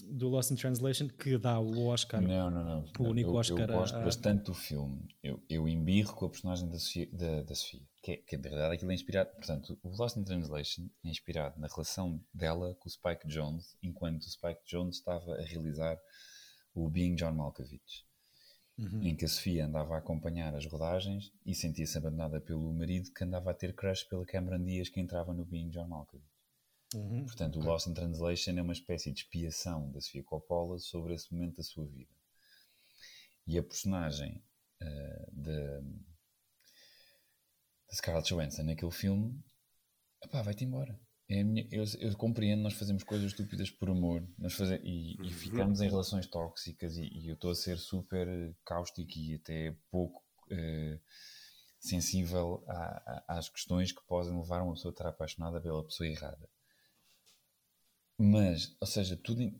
do 0.06 0.28
Lost 0.28 0.50
in 0.50 0.56
Translation 0.56 1.08
que 1.08 1.38
dá 1.38 1.58
o 1.58 1.86
Oscar? 1.86 2.20
Não, 2.20 2.50
não, 2.50 2.64
não. 2.64 2.84
O 2.98 3.08
único 3.08 3.30
eu, 3.30 3.34
Oscar 3.34 3.70
eu 3.70 3.78
gosto 3.78 3.96
a- 3.96 4.04
bastante 4.04 4.44
do 4.44 4.54
filme. 4.54 5.08
Eu, 5.22 5.42
eu 5.48 5.66
embirro 5.66 6.14
com 6.14 6.26
a 6.26 6.30
personagem 6.30 6.68
da 6.68 6.78
Sofia. 6.78 7.08
Da, 7.10 7.42
da 7.42 7.54
Sofia 7.54 7.80
que, 8.04 8.12
é, 8.12 8.16
que, 8.18 8.36
na 8.36 8.42
realidade 8.42 8.74
aquilo 8.74 8.90
é 8.90 8.94
inspirado. 8.94 9.30
Portanto, 9.30 9.78
o 9.82 9.88
Lost 9.96 10.18
in 10.18 10.24
Translation 10.24 10.86
é 11.02 11.08
inspirado 11.08 11.58
na 11.58 11.66
relação 11.66 12.22
dela 12.34 12.74
com 12.74 12.86
o 12.86 12.92
Spike 12.92 13.26
Jones, 13.26 13.76
enquanto 13.82 14.24
o 14.24 14.30
Spike 14.30 14.60
Jones 14.66 14.96
estava 14.96 15.34
a 15.36 15.42
realizar 15.42 15.98
o 16.74 16.90
Being 16.90 17.14
John 17.14 17.32
Malkovich. 17.32 18.04
Uhum. 18.76 19.02
Em 19.02 19.16
que 19.16 19.24
a 19.24 19.28
Sofia 19.28 19.64
andava 19.64 19.94
a 19.94 19.98
acompanhar 19.98 20.54
as 20.54 20.66
rodagens 20.66 21.32
e 21.46 21.54
sentia-se 21.54 21.96
abandonada 21.96 22.40
pelo 22.40 22.70
marido 22.74 23.10
que 23.12 23.24
andava 23.24 23.52
a 23.52 23.54
ter 23.54 23.72
crush 23.74 24.04
pela 24.04 24.26
Cameron 24.26 24.62
Diaz 24.62 24.90
que 24.90 25.00
entrava 25.00 25.32
no 25.32 25.46
Being 25.46 25.70
John 25.70 25.88
Malkovich. 25.88 26.33
Uhum. 26.94 27.24
Portanto, 27.26 27.58
o 27.58 27.62
Lost 27.64 27.86
in 27.88 27.94
Translation 27.94 28.52
é 28.58 28.62
uma 28.62 28.72
espécie 28.72 29.12
de 29.12 29.20
expiação 29.20 29.90
da 29.90 30.00
Sofia 30.00 30.22
Coppola 30.24 30.78
sobre 30.78 31.14
esse 31.14 31.32
momento 31.32 31.56
da 31.56 31.62
sua 31.62 31.86
vida. 31.86 32.12
E 33.46 33.58
a 33.58 33.62
personagem 33.62 34.42
eh, 34.80 35.28
da 35.32 35.80
da 37.88 37.94
Scarlett 37.94 38.28
Johansson 38.28 38.62
naquele 38.64 38.90
filme, 38.90 39.38
epá, 40.22 40.42
vai-te 40.42 40.64
embora. 40.64 40.98
É 41.28 41.42
minha- 41.42 41.66
eu, 41.70 41.84
eu 42.00 42.16
compreendo, 42.16 42.62
nós 42.62 42.74
fazemos 42.74 43.02
coisas 43.02 43.30
estúpidas 43.30 43.70
por 43.70 43.88
amor 43.88 44.26
nós 44.38 44.52
faze, 44.54 44.76
e, 44.84 45.14
e 45.26 45.30
ficamos 45.32 45.80
em 45.80 45.88
relações 45.88 46.26
tóxicas 46.26 46.96
e, 46.96 47.04
e 47.06 47.28
eu 47.28 47.34
estou 47.34 47.50
a 47.50 47.54
ser 47.54 47.78
super 47.78 48.26
cáustico 48.64 49.10
e 49.16 49.34
até 49.36 49.74
pouco 49.90 50.22
eh, 50.50 51.00
sensível 51.78 52.62
a- 52.68 53.24
a- 53.28 53.38
às 53.38 53.48
questões 53.48 53.90
que 53.92 54.04
podem 54.06 54.36
levar 54.38 54.62
uma 54.62 54.74
pessoa 54.74 54.92
a 54.92 54.94
estar 54.94 55.08
apaixonada 55.08 55.60
pela 55.60 55.84
pessoa 55.84 56.06
errada. 56.08 56.48
Mas, 58.18 58.76
ou 58.80 58.86
seja, 58.86 59.16
tudo. 59.16 59.42
em- 59.42 59.58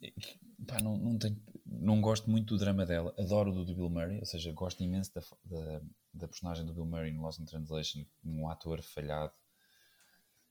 pá, 0.67 0.81
não, 0.81 0.97
não, 0.97 1.19
tenho, 1.19 1.37
não 1.67 2.01
gosto 2.01 2.31
muito 2.31 2.55
do 2.55 2.59
drama 2.59 2.87
dela. 2.87 3.15
Adoro 3.19 3.51
o 3.53 3.65
do 3.65 3.75
Bill 3.75 3.91
Murray, 3.91 4.19
ou 4.21 4.27
seja, 4.27 4.53
gosto 4.53 4.83
imenso 4.83 5.13
da, 5.15 5.21
da, 5.45 5.81
da 6.13 6.29
personagem 6.29 6.65
do 6.65 6.73
Bill 6.75 6.87
Murray 6.87 7.13
no 7.13 7.23
Lost 7.23 7.41
in 7.41 7.45
Translation, 7.45 8.05
um 8.25 8.49
ator 8.49 8.81
falhado, 8.83 9.33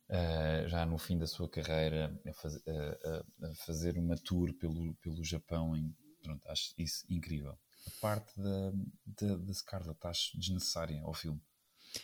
ah, 0.10 0.68
já 0.68 0.86
no 0.86 0.98
fim 0.98 1.18
da 1.18 1.28
sua 1.28 1.50
carreira, 1.50 2.20
a, 2.28 2.34
faz, 2.34 2.56
a- 2.56 3.00
a- 3.42 3.48
a 3.52 3.56
fazer 3.66 3.98
uma 3.98 4.16
tour 4.18 4.54
pelo, 4.56 4.94
pelo 4.96 5.24
Japão. 5.24 5.76
Em, 5.76 5.96
pronto, 6.22 6.42
acho 6.50 6.74
isso 6.78 7.06
incrível. 7.10 7.58
A 7.88 7.92
parte 8.02 8.34
da, 8.40 8.72
da, 9.06 9.36
da 9.38 9.54
Scarlett 9.54 10.00
acho 10.08 10.38
desnecessária 10.38 11.02
ao 11.04 11.14
filme. 11.14 11.42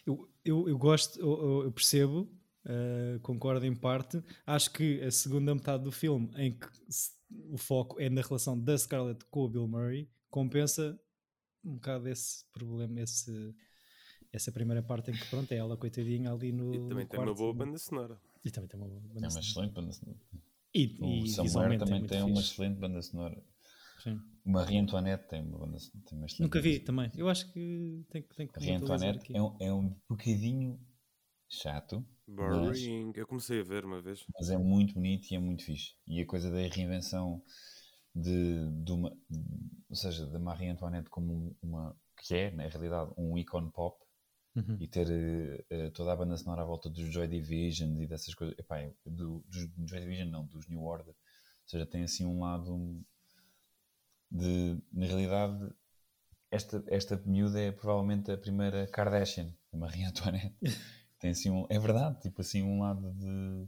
Eu, 0.06 0.30
eu, 0.44 0.70
eu 0.70 0.78
gosto, 0.78 1.20
eu- 1.20 1.64
eu 1.64 1.72
percebo, 1.72 2.30
eh, 2.66 3.20
concordo 3.22 3.66
em 3.66 3.76
parte. 3.76 4.22
Acho 4.46 4.72
que 4.72 5.02
a 5.04 5.12
segunda 5.12 5.54
metade 5.54 5.84
do 5.84 5.92
filme, 5.92 6.30
em 6.38 6.58
que 6.58 6.68
o 7.52 7.58
foco 7.58 8.00
é 8.00 8.10
na 8.10 8.22
relação 8.22 8.60
da 8.60 8.78
Scarlett 8.78 9.24
com 9.26 9.42
o 9.42 9.50
Bill 9.50 9.68
Murray, 9.68 10.10
compensa 10.30 11.00
um 11.64 11.74
bocado 11.74 12.08
esse 12.08 12.46
problema, 12.52 13.02
esse, 13.02 13.54
essa 14.32 14.52
primeira 14.52 14.82
parte 14.82 15.12
em 15.12 15.14
que 15.14 15.26
pronto, 15.30 15.52
é 15.52 15.58
ela 15.58 15.76
coitadinha 15.78 16.32
ali 16.32 16.52
no. 16.52 16.74
E 16.74 16.78
também 16.88 17.04
no 17.04 17.10
tem 17.10 17.20
uma 17.20 17.34
boa 17.34 17.54
no- 17.54 17.60
banda 17.60 17.78
sonora. 17.78 18.20
E 18.44 18.50
também 18.52 18.70
tem 18.70 18.80
uma 18.80 18.88
boa 18.88 19.02
banda 19.02 19.14
É 19.16 19.20
uma 19.20 19.30
sonora. 19.30 19.46
excelente 19.46 19.74
banda 19.74 19.92
sonora. 19.92 20.20
E, 20.74 20.98
O 21.02 21.26
e 21.26 21.30
Samuel 21.30 21.72
é 21.74 21.78
também 21.78 22.00
muito 22.00 22.10
tem 22.10 22.22
uma 22.22 22.36
fixe. 22.38 22.52
excelente 22.54 22.78
banda 22.80 23.02
sonora. 23.02 23.44
Sim. 24.04 24.22
O 24.46 24.52
Marie 24.52 24.78
Antoinette 24.78 25.28
tem 25.28 25.42
uma, 25.42 25.58
banda, 25.60 25.78
tem 26.06 26.18
uma 26.18 26.26
excelente 26.26 26.42
Nunca 26.42 26.62
vi 26.62 26.74
banda 26.80 26.86
também. 26.86 27.12
Eu 27.18 27.28
acho 27.28 27.52
que 27.52 28.06
tem, 28.10 28.22
que- 28.22 28.36
tem 28.36 28.48
que 28.48 28.54
Marie 28.60 28.72
Antoinette 28.76 29.20
aqui. 29.20 29.36
é 29.36 29.42
um, 29.42 29.56
é 29.60 29.74
um 29.74 29.94
bocadinho 30.10 30.80
chato, 31.50 32.06
Boring. 32.28 33.12
Eu 33.16 33.26
comecei 33.28 33.60
a 33.60 33.64
ver 33.64 33.86
uma 33.86 34.02
vez. 34.02 34.24
mas 34.34 34.50
é 34.50 34.58
muito 34.58 34.94
bonito 34.94 35.32
e 35.32 35.36
é 35.36 35.40
muito 35.40 35.64
fixe. 35.64 35.96
E 36.08 36.22
a 36.22 36.26
coisa 36.26 36.52
da 36.52 36.58
reinvenção 36.58 37.42
de, 38.14 38.70
de 38.84 38.92
uma, 38.92 39.12
ou 39.90 39.96
seja, 39.96 40.26
da 40.28 40.40
Marie 40.40 40.70
Antoinette 40.70 41.10
como 41.10 41.56
uma, 41.62 41.96
que 42.18 42.36
é, 42.36 42.52
na 42.52 42.68
realidade, 42.68 43.12
um 43.18 43.38
ícone 43.38 43.72
pop 43.72 43.98
Uhum. 44.56 44.78
e 44.80 44.88
ter 44.88 45.08
eh, 45.70 45.92
toda 45.92 46.12
a 46.12 46.16
banda 46.16 46.36
sonora 46.36 46.64
à 46.64 46.66
volta 46.66 46.90
dos 46.90 47.14
Joy 47.14 47.28
Division 47.28 47.96
e 48.02 48.08
dessas 48.08 48.34
coisas, 48.34 48.58
epá, 48.58 48.80
é 48.80 48.92
do, 49.06 49.46
dos 49.48 49.70
Joy 49.88 50.00
Division 50.00 50.28
não, 50.28 50.46
dos 50.48 50.68
New 50.68 50.82
Order, 50.82 51.10
ou 51.10 51.16
seja, 51.68 51.86
tem 51.86 52.02
assim 52.04 52.26
um 52.26 52.40
lado 52.40 53.00
de, 54.30 54.82
na 54.92 55.06
realidade, 55.06 55.72
esta, 56.52 56.84
esta 56.88 57.16
miúda 57.26 57.60
é 57.60 57.72
provavelmente 57.72 58.32
a 58.32 58.38
primeira 58.38 58.88
Kardashian, 58.88 59.54
a 59.72 59.78
Marie 59.78 60.04
Antoinette. 60.04 60.56
tem 61.20 61.32
assim 61.32 61.50
um, 61.50 61.66
é 61.70 61.78
verdade, 61.80 62.20
tipo 62.22 62.42
assim 62.42 62.62
um 62.64 62.82
lado 62.82 63.12
de, 63.14 63.68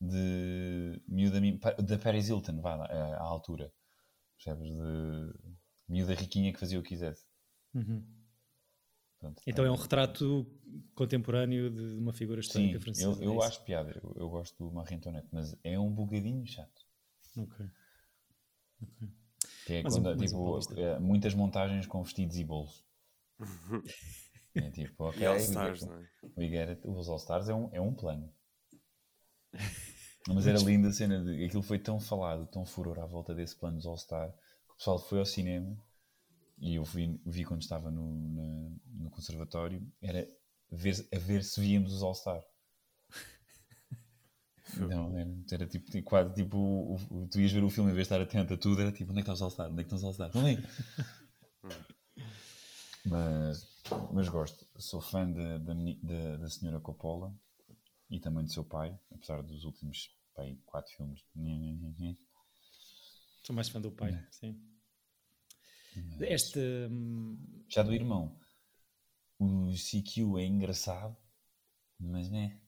de 0.00 1.02
miúda 1.08 1.40
da 1.82 1.98
Paris 1.98 2.28
Hilton, 2.28 2.60
vá, 2.60 2.74
à, 2.86 3.16
à 3.16 3.22
altura, 3.22 3.72
percebes? 4.36 4.70
De 4.70 5.34
miúda 5.88 6.14
riquinha 6.14 6.52
que 6.52 6.58
fazia 6.60 6.78
o 6.78 6.82
que 6.82 6.90
quisesse. 6.90 7.24
Uhum. 7.74 8.04
Pronto, 9.20 9.42
Então 9.46 9.64
é 9.64 9.70
um 9.70 9.76
retrato 9.76 10.46
contemporâneo 10.94 11.70
de 11.70 11.82
uma 11.98 12.12
figura 12.12 12.40
Sim, 12.40 12.70
histórica 12.70 12.80
francesa. 12.80 13.24
eu, 13.24 13.34
eu 13.34 13.42
é 13.42 13.46
acho 13.46 13.64
piada, 13.64 13.90
eu, 14.02 14.14
eu 14.16 14.28
gosto 14.28 14.56
do 14.58 14.72
Marie 14.72 14.96
Antoinette, 14.96 15.28
mas 15.32 15.56
é 15.64 15.78
um 15.78 15.90
bocadinho 15.90 16.46
chato. 16.46 16.82
Ok. 17.36 17.66
Ok. 18.82 19.08
Que 19.66 19.72
é 19.74 19.82
Mas 19.82 19.96
um- 19.96 20.02
quando, 20.02 20.14
um 20.14 20.26
tipo, 20.26 20.44
paulista. 20.44 20.74
é, 20.80 20.98
muitas 20.98 21.34
montagens 21.34 21.86
com 21.86 22.02
vestidos 22.02 22.36
e 22.36 22.44
bolos. 22.44 22.84
É 24.54 24.70
tipo, 24.70 25.04
ok, 25.04 25.20
E 25.22 25.26
All 25.26 25.36
Stars, 25.36 25.82
não 25.84 25.94
é? 25.94 26.08
we 26.36 26.48
get 26.48 26.68
it. 26.68 26.80
Os 26.86 27.08
All 27.08 27.16
Stars 27.16 27.48
é 27.48 27.54
um, 27.54 27.68
é 27.72 27.80
um 27.80 27.92
plano. 27.94 28.32
Mas 30.28 30.46
era 30.46 30.58
linda 30.58 30.88
a 30.88 30.92
cena 30.92 31.22
de 31.22 31.44
aquilo 31.44 31.62
foi 31.62 31.78
tão 31.78 32.00
falado, 32.00 32.46
tão 32.46 32.64
furor 32.64 32.98
à 32.98 33.06
volta 33.06 33.34
desse 33.34 33.54
plano 33.56 33.76
dos 33.76 33.86
All 33.86 33.98
Star 33.98 34.30
que 34.32 34.72
o 34.72 34.76
pessoal 34.76 34.98
foi 34.98 35.18
ao 35.18 35.26
cinema 35.26 35.76
e 36.58 36.76
eu 36.76 36.84
vi, 36.84 37.20
vi 37.26 37.44
quando 37.44 37.62
estava 37.62 37.90
no, 37.90 38.10
na- 38.32 38.76
no 39.04 39.10
conservatório 39.10 39.86
era 40.00 40.26
ver, 40.70 40.94
a 41.14 41.18
ver 41.18 41.44
se 41.44 41.60
víamos 41.60 41.92
os 41.92 42.02
All 42.02 42.14
Star. 42.14 42.42
Não, 44.78 45.16
era, 45.18 45.30
era 45.52 45.66
tipo, 45.66 46.02
quase 46.02 46.32
tipo 46.34 46.56
o, 46.56 46.94
o- 47.10 47.28
tu 47.28 47.38
ias 47.40 47.52
ver 47.52 47.62
o 47.62 47.70
filme 47.70 47.90
em 47.90 47.94
vez 47.94 48.08
de 48.08 48.14
estar 48.14 48.20
atento 48.22 48.54
a 48.54 48.56
tudo, 48.56 48.80
era 48.80 48.90
tipo 48.92 49.10
onde 49.10 49.20
é 49.20 49.22
que 49.22 49.30
está 49.30 49.34
os 49.34 49.42
All 49.42 49.50
Star? 49.50 49.70
Onde 49.70 49.80
é 49.82 49.84
que 49.84 49.94
estão 49.94 49.98
os 49.98 50.04
All 50.04 50.12
Star? 50.14 50.30
Vão! 50.30 50.42
mas, 53.06 53.82
mas 54.12 54.28
gosto, 54.28 54.66
sou 54.78 55.00
fã 55.00 55.30
da, 55.30 56.48
senhora 56.48 56.80
Coppola 56.80 57.34
e 58.10 58.18
também 58.20 58.44
do 58.44 58.50
seu 58.52 58.64
pai, 58.64 58.98
apesar 59.12 59.42
dos 59.42 59.64
últimos 59.64 60.10
pai, 60.34 60.58
quatro 60.66 60.92
filmes. 60.96 61.24
Sou 63.42 63.54
mais 63.54 63.68
fã 63.68 63.80
do 63.80 63.90
pai, 63.92 64.12
É. 64.12 64.26
sim. 64.30 64.60
Este. 66.20 66.58
hum, 66.90 67.38
Já 67.68 67.82
do 67.82 67.92
irmão, 67.94 68.36
o 69.38 69.70
CQ 69.76 70.38
é 70.38 70.44
engraçado, 70.46 71.16
mas 72.00 72.30
né, 72.30 72.60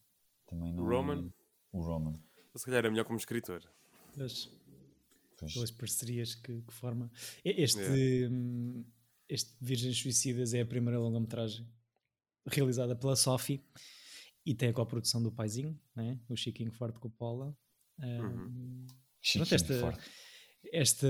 também 0.47 0.73
não 0.73 0.85
O 0.85 0.89
Roman? 0.89 1.27
é. 1.29 1.33
O 1.73 1.81
Roman. 1.83 2.13
Ou 2.55 2.59
se 2.59 2.65
calhar 2.65 2.85
é 2.85 2.91
melhor 2.91 3.05
como 3.05 3.19
escritor. 3.19 3.63
as, 4.21 4.49
Pois, 5.39 5.53
pelas 5.53 5.71
parcerias 5.71 6.35
que, 6.35 6.63
que 6.63 6.73
forma. 6.73 7.11
Este, 7.45 8.27
hum, 8.31 8.85
este 9.29 9.55
Virgens 9.61 9.99
Suicidas 9.99 10.55
é 10.55 10.61
a 10.61 10.67
primeira 10.67 10.99
longa-metragem 10.99 11.67
realizada 12.47 12.95
pela 12.95 13.17
Sophie 13.17 13.65
e 14.45 14.55
tem 14.55 14.69
a 14.69 14.73
coprodução 14.73 15.23
do 15.23 15.33
paizinho, 15.33 15.79
né? 15.95 16.21
o 16.29 16.37
Chiquinho 16.37 16.71
Forte 16.73 16.99
Coppola. 17.01 17.57
Hum, 17.99 18.87
Chiquinho 19.21 19.47
pronto, 19.47 19.55
esta- 19.55 19.81
forte. 19.81 20.11
esta 20.73 21.07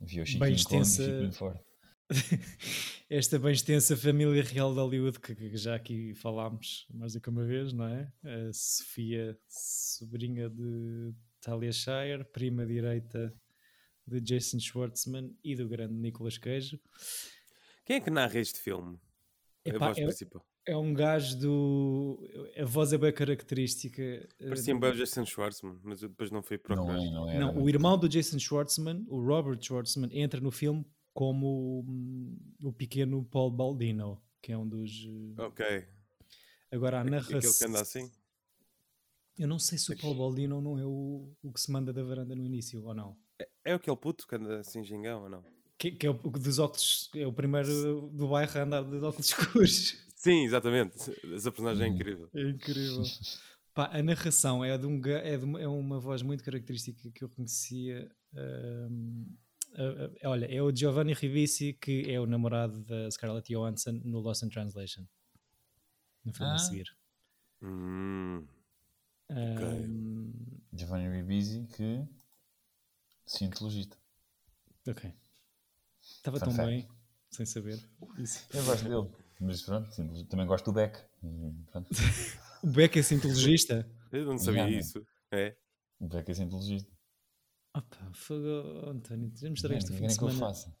Vi 0.00 0.20
o 0.20 0.24
bem 0.24 0.26
Chiquinho 0.26 0.38
com 0.38 0.44
o 0.46 0.52
extensa- 0.52 1.32
forte. 1.32 1.64
esta 3.08 3.38
bem 3.38 3.52
extensa 3.52 3.96
família 3.96 4.42
real 4.42 4.72
de 4.74 4.80
Hollywood 4.80 5.18
que, 5.20 5.34
que 5.34 5.56
já 5.56 5.74
aqui 5.76 6.14
falámos 6.14 6.86
mais 6.92 7.12
do 7.14 7.20
que 7.20 7.28
uma 7.30 7.44
vez, 7.44 7.72
não 7.72 7.86
é? 7.86 8.12
A 8.24 8.52
Sofia, 8.52 9.38
sobrinha 9.48 10.50
de 10.50 11.14
Talia 11.40 11.72
Shire, 11.72 12.24
prima 12.32 12.66
direita 12.66 13.32
de 14.06 14.20
Jason 14.20 14.58
Schwartzman 14.58 15.36
e 15.44 15.54
do 15.54 15.68
grande 15.68 15.94
Nicolas 15.94 16.38
Cage. 16.38 16.80
Quem 17.84 17.96
é 17.96 18.00
que 18.00 18.10
narra 18.10 18.38
este 18.38 18.58
filme? 18.58 18.98
a 19.64 19.68
Epá, 19.70 19.86
voz 19.88 19.98
é, 19.98 20.04
principal. 20.06 20.46
é 20.66 20.76
um 20.76 20.92
gajo 20.92 21.38
do. 21.38 22.28
A 22.56 22.64
voz 22.64 22.92
é 22.92 22.98
bem 22.98 23.12
característica. 23.12 24.02
eh, 24.02 24.28
Parecia 24.48 24.74
um 24.74 24.80
bem 24.80 24.90
o 24.90 24.94
Jason 24.94 25.24
Schwartzman, 25.24 25.78
mas 25.84 26.02
eu 26.02 26.08
depois 26.08 26.30
não 26.30 26.42
fui 26.42 26.58
procurar. 26.58 26.96
Não 26.96 27.02
é, 27.02 27.10
não 27.10 27.30
é. 27.30 27.38
Não, 27.38 27.62
o 27.62 27.68
irmão 27.68 27.96
do 27.98 28.08
Jason 28.08 28.38
Schwartzman, 28.38 29.04
o 29.08 29.20
Robert 29.24 29.60
Schwartzman, 29.62 30.10
entra 30.12 30.40
no 30.40 30.50
filme 30.50 30.84
como 31.14 31.84
hum, 31.86 32.38
o 32.62 32.72
pequeno 32.72 33.24
Paul 33.24 33.50
Baldino, 33.50 34.20
que 34.40 34.50
é 34.52 34.58
um 34.58 34.68
dos. 34.68 34.90
eh, 35.38 35.42
Ok. 35.42 35.86
Agora 36.72 36.98
a 36.98 37.00
Aquele 37.02 37.16
narração. 37.16 37.52
que 37.58 37.64
anda 37.64 37.80
assim? 37.82 38.10
Eu 39.38 39.46
não 39.48 39.58
sei 39.58 39.78
se 39.78 39.92
o 39.92 39.98
Paul 39.98 40.14
Baldino 40.14 40.60
não 40.60 40.78
é 40.78 40.84
o, 40.84 41.34
o 41.42 41.52
que 41.52 41.60
se 41.60 41.70
manda 41.70 41.92
da 41.92 42.02
varanda 42.02 42.34
no 42.34 42.44
início 42.44 42.84
ou 42.84 42.94
não. 42.94 43.16
É 43.64 43.72
aquele 43.74 43.96
puto 43.96 44.26
que 44.26 44.34
anda 44.34 44.60
assim 44.60 44.82
gingão 44.84 45.22
ou 45.24 45.28
não? 45.28 45.44
Que, 45.78 45.90
que 45.92 46.06
é 46.06 46.10
o 46.10 46.14
o 46.22 46.30
dos 46.30 46.58
óculos, 46.58 47.10
é 47.14 47.26
o 47.26 47.32
primeiro 47.32 48.08
do 48.12 48.28
bairro 48.28 48.58
a 48.58 48.62
andar 48.62 48.82
de 48.84 48.96
óculos 48.98 49.26
escuros. 49.30 49.96
Sim, 50.16 50.44
exatamente. 50.44 50.94
Essa 51.34 51.50
personagem 51.50 51.86
é 51.86 51.90
Hum. 51.90 51.94
incrível. 51.94 52.28
É 52.34 52.42
incrível. 52.48 53.02
Pá, 53.74 53.86
a 53.92 54.02
narração 54.02 54.62
é, 54.64 54.76
de 54.76 54.86
um, 54.86 55.00
é, 55.06 55.36
de 55.38 55.44
uma, 55.44 55.60
é 55.60 55.66
uma 55.66 55.98
voz 55.98 56.22
muito 56.22 56.44
característica 56.44 57.10
que 57.10 57.24
eu 57.24 57.28
conhecia. 57.28 58.10
hum, 58.34 59.26
a- 59.74 60.26
a- 60.26 60.30
olha, 60.30 60.46
é 60.46 60.62
o 60.62 60.74
Giovanni 60.74 61.14
Ribisi, 61.14 61.72
que 61.74 62.04
é 62.10 62.20
o 62.20 62.26
namorado 62.26 62.82
da 62.84 63.10
Scarlett 63.10 63.52
Johansson 63.52 64.00
no 64.04 64.20
Lost 64.20 64.42
in 64.42 64.48
Translation. 64.50 65.04
No 66.24 66.32
filme 66.32 66.52
Ah. 66.52 66.54
a 66.54 66.58
seguir. 66.58 66.94
Hum, 67.62 68.46
Hum, 69.30 70.32
Giovanni 70.74 71.08
Ribisi 71.08 71.66
que 71.74 72.04
cientologista. 73.26 73.96
ok. 74.88 75.14
Estava 76.00 76.38
Fun 76.38 76.44
tão 76.46 76.54
fact. 76.54 76.68
bem, 76.70 76.88
sem 77.30 77.46
saber. 77.46 77.78
Isso. 78.18 78.44
Eu 78.52 78.64
gosto 78.64 78.84
dele, 78.88 79.24
mas 79.40 79.62
pronto, 79.62 80.24
também 80.26 80.46
gosto 80.46 80.64
do 80.66 80.72
Beck. 80.72 80.98
O 82.64 82.68
Beck 82.68 82.96
é 82.98 83.02
cientologista. 83.02 83.88
eu 84.12 84.24
não 84.24 84.38
sabia 84.38 84.68
isso. 84.70 85.04
É? 85.32 85.56
o 85.98 86.06
Beck 86.08 86.30
é 86.30 86.34
cientologista. 86.34 86.90
Opa, 87.74 88.10
fogo, 88.14 88.88
António, 88.90 89.32
já 89.36 89.48
mostrei 89.50 89.70
Bem, 89.70 89.78
este 89.78 89.88
fim 89.92 89.94
querem 89.98 90.08
de 90.12 90.18
que 90.18 90.24
eu 90.24 90.30
semana. 90.30 90.46
faça? 90.54 90.76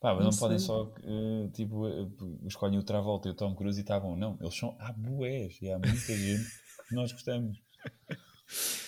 Pá, 0.00 0.12
mas 0.14 0.24
Não 0.24 0.30
não, 0.32 0.38
podem 0.38 0.58
só, 0.58 0.92
eh, 1.02 1.48
tipo, 1.52 1.86
eh, 1.86 2.08
escolhem 2.46 2.78
o 2.78 2.82
Travolta 2.82 3.28
e 3.28 3.30
o 3.30 3.34
Tom 3.34 3.54
Cruise 3.54 3.78
e 3.78 3.82
está 3.82 3.98
bom. 4.00 4.16
Não, 4.16 4.36
eles 4.40 4.56
são, 4.56 4.76
há 4.80 4.92
bués 4.92 5.56
e 5.62 5.70
há 5.70 5.78
muita 5.78 6.16
gente 6.16 6.44
que 6.88 6.94
nós 6.94 7.12
gostamos. 7.12 7.62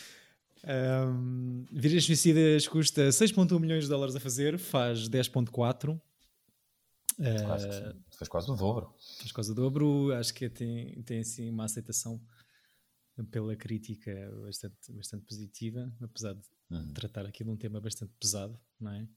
Um, 0.66 1.64
Virgens 1.70 2.04
Suicidas 2.04 2.66
custa 2.66 3.08
6.1 3.08 3.58
milhões 3.60 3.84
de 3.84 3.90
dólares 3.90 4.16
a 4.16 4.20
fazer, 4.20 4.58
faz 4.58 5.08
10.4. 5.08 6.00
Quase 7.46 7.68
que 7.68 7.74
Uh. 7.88 7.96
Fez 8.18 8.28
quase 8.28 8.50
o 8.50 8.56
dobro. 8.56 8.94
faz 9.18 9.32
quase 9.32 9.50
o 9.52 9.54
dobro, 9.54 10.12
acho 10.12 10.34
que 10.34 10.50
tem, 10.50 11.02
tem 11.02 11.20
assim 11.20 11.48
uma 11.48 11.64
aceitação 11.64 12.20
pela 13.30 13.56
crítica 13.56 14.12
bastante, 14.42 14.92
bastante 14.92 15.24
positiva, 15.24 15.90
apesar 16.02 16.34
de 16.34 16.42
Uhum. 16.68 16.92
tratar 16.94 17.24
aqui 17.24 17.44
de 17.44 17.50
um 17.50 17.56
tema 17.56 17.80
bastante 17.80 18.12
pesado, 18.18 18.58
não 18.80 18.90
é? 18.90 19.08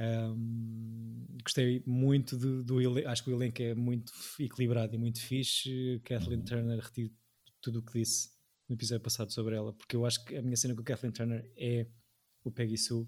Um, 0.00 1.24
gostei 1.42 1.82
muito 1.86 2.36
do, 2.36 2.64
do 2.64 2.80
elenco, 2.80 3.08
acho 3.08 3.22
que 3.24 3.30
o 3.30 3.34
elenco 3.34 3.62
é 3.62 3.74
muito 3.74 4.12
equilibrado 4.40 4.94
e 4.94 4.98
muito 4.98 5.20
fixe. 5.20 6.00
Kathleen 6.04 6.42
Turner, 6.42 6.80
retiro 6.80 7.12
tudo 7.60 7.78
o 7.78 7.82
que 7.82 8.00
disse 8.00 8.30
no 8.68 8.74
episódio 8.74 9.02
passado 9.02 9.32
sobre 9.32 9.56
ela, 9.56 9.72
porque 9.72 9.96
eu 9.96 10.04
acho 10.04 10.24
que 10.24 10.36
a 10.36 10.42
minha 10.42 10.56
cena 10.56 10.74
com 10.74 10.82
a 10.82 10.84
Kathleen 10.84 11.12
Turner 11.12 11.52
é 11.56 11.88
o 12.44 12.50
Peggy 12.50 12.76
Sue, 12.76 13.06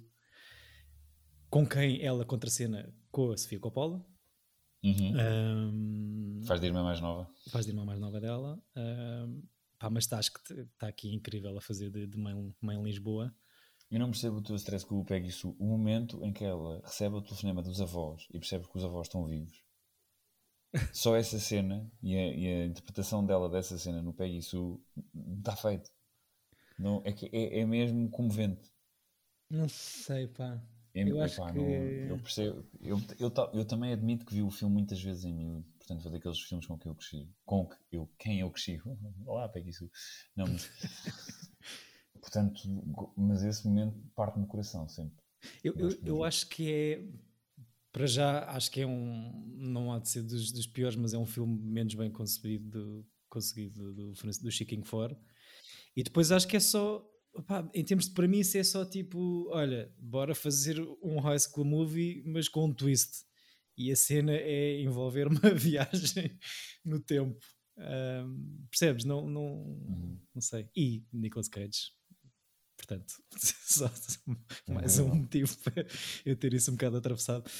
com 1.49 1.67
quem 1.67 2.03
ela 2.03 2.25
contracena 2.25 2.93
com 3.11 3.31
a 3.31 3.37
Sofia 3.37 3.59
Coppola. 3.61 4.05
Uhum. 4.83 5.13
Um, 5.15 6.43
Faz 6.47 6.61
de 6.61 6.67
irmã 6.67 6.83
mais 6.83 7.01
nova. 7.01 7.29
faz 7.51 7.67
de 7.67 7.73
irmã 7.73 7.85
mais 7.85 8.01
nova 8.01 8.19
dela. 8.21 8.59
Um, 8.75 9.43
pá, 9.79 9.91
mas 9.91 10.07
tá, 10.07 10.19
acho 10.19 10.33
que 10.33 10.55
está 10.55 10.89
aqui 10.89 11.13
incrível 11.15 11.57
a 11.57 11.61
fazer 11.61 11.91
de, 11.91 12.07
de 12.07 12.17
mãe, 12.17 12.35
mãe 12.61 12.83
Lisboa. 12.83 13.35
Eu 13.91 13.99
não 13.99 14.11
percebo 14.11 14.37
o 14.37 14.43
teu 14.43 14.55
stress 14.57 14.87
com 14.87 15.01
o 15.01 15.05
Peggy 15.05 15.33
Sue. 15.33 15.55
O 15.59 15.67
momento 15.67 16.25
em 16.25 16.33
que 16.33 16.45
ela 16.45 16.81
recebe 16.83 17.17
o 17.17 17.21
telefonema 17.21 17.61
dos 17.61 17.81
avós 17.81 18.23
e 18.33 18.39
percebe 18.39 18.67
que 18.69 18.79
os 18.79 18.85
avós 18.85 19.09
estão 19.09 19.27
vivos. 19.27 19.61
Só 20.93 21.17
essa 21.17 21.39
cena 21.39 21.91
e 22.03 22.17
a, 22.17 22.27
e 22.35 22.47
a 22.63 22.67
interpretação 22.67 23.25
dela 23.25 23.49
dessa 23.49 23.77
cena 23.79 24.03
no 24.03 24.13
Peggy 24.13 24.43
Sue 24.43 24.79
está 25.39 25.57
feito. 25.57 25.91
Não, 26.79 27.03
é, 27.05 27.13
que 27.13 27.27
é, 27.33 27.61
é 27.61 27.67
mesmo 27.67 28.09
comovente. 28.11 28.71
Não 29.51 29.69
sei, 29.69 30.29
pá. 30.29 30.63
É- 30.95 31.09
Eu 31.09 31.21
acho 31.21 31.35
epá, 31.35 31.53
que- 31.53 31.59
não- 31.59 32.11
eu 32.11 32.19
percebo. 32.19 32.65
Eu, 32.81 32.99
eu, 33.19 33.33
eu 33.53 33.65
também 33.65 33.93
admito 33.93 34.25
que 34.25 34.35
vi 34.35 34.43
o 34.43 34.51
filme 34.51 34.75
muitas 34.75 35.01
vezes 35.03 35.25
em 35.25 35.35
miúdo. 35.35 35.65
Portanto, 35.79 36.03
foi 36.03 36.13
daqueles 36.13 36.41
filmes 36.41 36.67
com 36.67 36.79
que 36.79 36.89
eu 36.89 36.95
cresci. 36.95 37.29
Com 37.45 37.67
que 37.67 37.77
eu, 37.93 38.09
quem 38.19 38.41
eu 38.41 38.51
cresci. 38.51 38.81
Olá, 39.27 39.49
Peggy 39.49 39.73
Sue. 39.73 39.91
Não, 40.37 40.47
mas. 40.47 40.71
portanto, 42.21 42.61
mas 43.17 43.43
esse 43.43 43.67
momento 43.67 43.99
parte-me 44.15 44.45
o 44.45 44.49
coração 44.49 44.89
sempre. 44.89 45.19
Eu, 45.65 45.75
eu, 45.77 45.91
eu 46.05 46.25
acho 46.25 46.49
que 46.49 46.73
é. 46.73 47.05
Para 47.93 48.07
já, 48.07 48.45
acho 48.51 48.71
que 48.71 48.81
é 48.83 48.87
um. 48.87 49.45
Não 49.57 49.93
há 49.93 49.99
de 49.99 50.09
ser 50.09 50.23
dos, 50.23 50.53
dos 50.53 50.67
piores, 50.67 50.97
mas 50.97 51.13
é 51.13 51.19
um 51.19 51.27
filme 51.27 51.61
menos 51.61 51.95
bem 51.95 52.11
concebido 52.11 52.69
do, 52.71 53.07
conseguido 53.29 53.93
do, 53.93 54.13
do, 54.13 54.41
do 54.43 54.51
Chiquinho. 54.51 54.85
E 55.97 56.03
depois 56.03 56.31
acho 56.31 56.47
que 56.47 56.57
é 56.57 56.61
só. 56.61 57.05
opá, 57.35 57.69
em 57.75 57.85
termos 57.85 58.07
de 58.09 58.15
premissa, 58.15 58.59
é 58.59 58.63
só 58.65 58.85
tipo: 58.85 59.49
olha, 59.51 59.93
bora 59.99 60.35
fazer 60.35 60.81
um 61.03 61.19
high 61.21 61.39
school 61.39 61.65
movie, 61.65 62.23
mas 62.27 62.49
com 62.49 62.67
um 62.67 62.73
twist. 62.73 63.25
E 63.77 63.91
a 63.91 63.97
cena 63.97 64.33
é 64.35 64.81
envolver 64.83 65.27
uma 65.27 65.41
viagem 65.55 66.39
no 66.85 67.01
tempo. 67.01 67.39
Ahm, 67.79 68.67
percebes? 68.71 69.05
Não, 69.05 69.27
não, 69.29 69.43
Uhum. 69.65 70.21
não 70.35 70.41
sei. 70.43 70.69
E 70.77 71.03
Nicolas 71.13 71.49
Cage. 71.49 71.93
Portanto, 72.77 73.13
só 73.67 73.91
mais 74.69 74.99
Incrível. 74.99 75.13
um 75.13 75.15
motivo 75.23 75.57
para 75.59 75.87
eu 76.25 76.37
ter 76.37 76.53
isso 76.55 76.71
um 76.71 76.75
bocado 76.75 76.97
atravessado. 76.99 77.51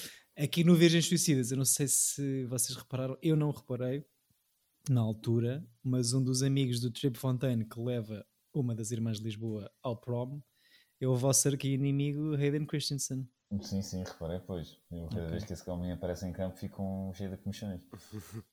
Aqui 0.43 0.65
no 0.65 0.75
Virgens 0.75 1.07
Suicidas, 1.07 1.51
eu 1.51 1.59
não 1.59 1.67
sei 1.67 1.87
se 1.87 2.47
vocês 2.47 2.75
repararam, 2.75 3.15
eu 3.21 3.37
não 3.37 3.51
reparei 3.51 4.03
na 4.89 5.03
altura, 5.03 5.63
mas 5.85 6.15
um 6.15 6.25
dos 6.25 6.43
amigos 6.43 6.81
do 6.81 6.91
Trip 6.91 7.19
Fontaine 7.19 7.63
que 7.63 7.79
leva 7.79 8.25
uma 8.55 8.75
das 8.75 8.91
irmãs 8.91 9.19
de 9.19 9.25
Lisboa 9.25 9.71
ao 9.83 9.99
prom 9.99 10.41
é 10.99 11.07
o 11.07 11.15
vosso 11.15 11.47
arqui-inimigo 11.47 12.35
Hayden 12.37 12.65
Christensen. 12.65 13.29
Sim, 13.61 13.83
sim, 13.83 14.03
reparei, 14.03 14.39
pois. 14.39 14.79
Eu, 14.91 15.09
cada 15.09 15.21
Ok. 15.25 15.31
vez 15.31 15.45
que 15.45 15.53
esse 15.53 15.69
homem 15.69 15.93
aparece 15.93 16.27
em 16.27 16.33
campo, 16.33 16.57
fico 16.57 17.13
cheio 17.15 17.29
de 17.29 17.37
comichões. 17.37 17.83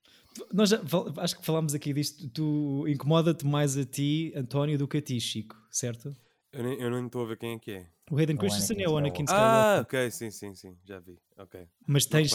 Nós 0.54 0.70
já, 0.70 0.82
acho 1.20 1.40
que 1.40 1.46
falámos 1.46 1.74
aqui 1.74 1.94
disto. 1.94 2.30
Tu 2.32 2.86
incomoda-te 2.90 3.46
mais 3.46 3.78
a 3.78 3.86
ti, 3.86 4.34
António, 4.36 4.78
do 4.78 4.90
que 4.90 4.98
a 4.98 5.02
ti, 5.02 5.22
Chico, 5.22 5.56
certo? 5.72 6.14
Eu 6.54 6.64
nem 6.64 6.80
eu 6.80 6.90
nem 6.90 7.06
estou 7.06 7.24
a 7.24 7.28
ver 7.28 7.38
quem 7.38 7.54
é 7.54 7.60
que 7.60 7.72
é. 7.72 7.90
O 8.10 8.18
Hayden 8.18 8.36
O 8.36 8.40
Christensen 8.40 8.76
Anakin 8.78 8.84
é 8.86 8.90
o 8.90 8.98
Anakin 8.98 9.24
Skywalker. 9.24 9.48
Ah, 9.50 9.80
ok, 9.82 10.12
sim, 10.12 10.32
sim, 10.32 10.56
sim, 10.56 10.78
já 10.86 11.00
vi. 11.00 11.20
Ok. 11.38 11.68
mas 11.86 12.06
Não 12.06 12.12
tens, 12.12 12.32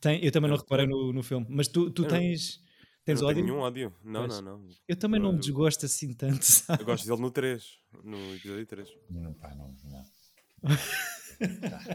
tem- 0.00 0.24
eu 0.24 0.30
também 0.32 0.48
não 0.48 0.56
Eu- 0.56 0.60
reparei 0.62 0.86
no, 0.86 1.12
no 1.12 1.22
filme. 1.22 1.46
Mas 1.50 1.68
tu, 1.68 1.90
tu 1.90 2.02
Eu 2.04 2.08
não- 2.10 2.18
tens, 2.18 2.56
Eu 2.56 2.62
tens 3.04 3.20
não 3.20 3.28
ódio? 3.28 3.42
tenho 3.42 3.46
nenhum 3.54 3.64
ódio. 3.64 3.94
Não, 4.04 4.26
Pois. 4.26 4.40
não, 4.40 4.58
não. 4.58 4.68
Eu 4.88 4.96
também 4.96 5.20
não 5.20 5.30
me 5.32 5.38
Eu- 5.38 5.40
desgosto 5.40 5.86
assim 5.86 6.14
tanto, 6.14 6.42
sabe? 6.44 6.82
Eu 6.82 6.86
gosto 6.86 7.06
dele 7.06 7.20
no 7.20 7.30
3, 7.30 7.78
no 8.04 8.34
episódio 8.34 8.66
3. 8.66 8.88
Não, 9.10 9.34
pá, 9.34 9.54
não. 9.54 9.76
não. 9.84 10.04
tá, 11.60 11.78
tá, 11.78 11.94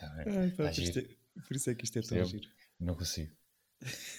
tá 0.00 0.08
bem. 0.24 0.38
Ai, 0.38 0.50
pá, 0.50 0.64
Tá 0.64 0.70
por, 0.70 0.80
isto 0.82 1.00
giro. 1.00 1.00
é, 1.36 1.40
por 1.46 1.56
isso 1.56 1.70
é 1.70 1.74
que 1.74 1.84
isto 1.84 1.98
é 1.98 2.02
tão 2.02 2.10
Percebo. 2.18 2.28
giro. 2.42 2.52
Não 2.80 2.94
consigo. 2.94 3.32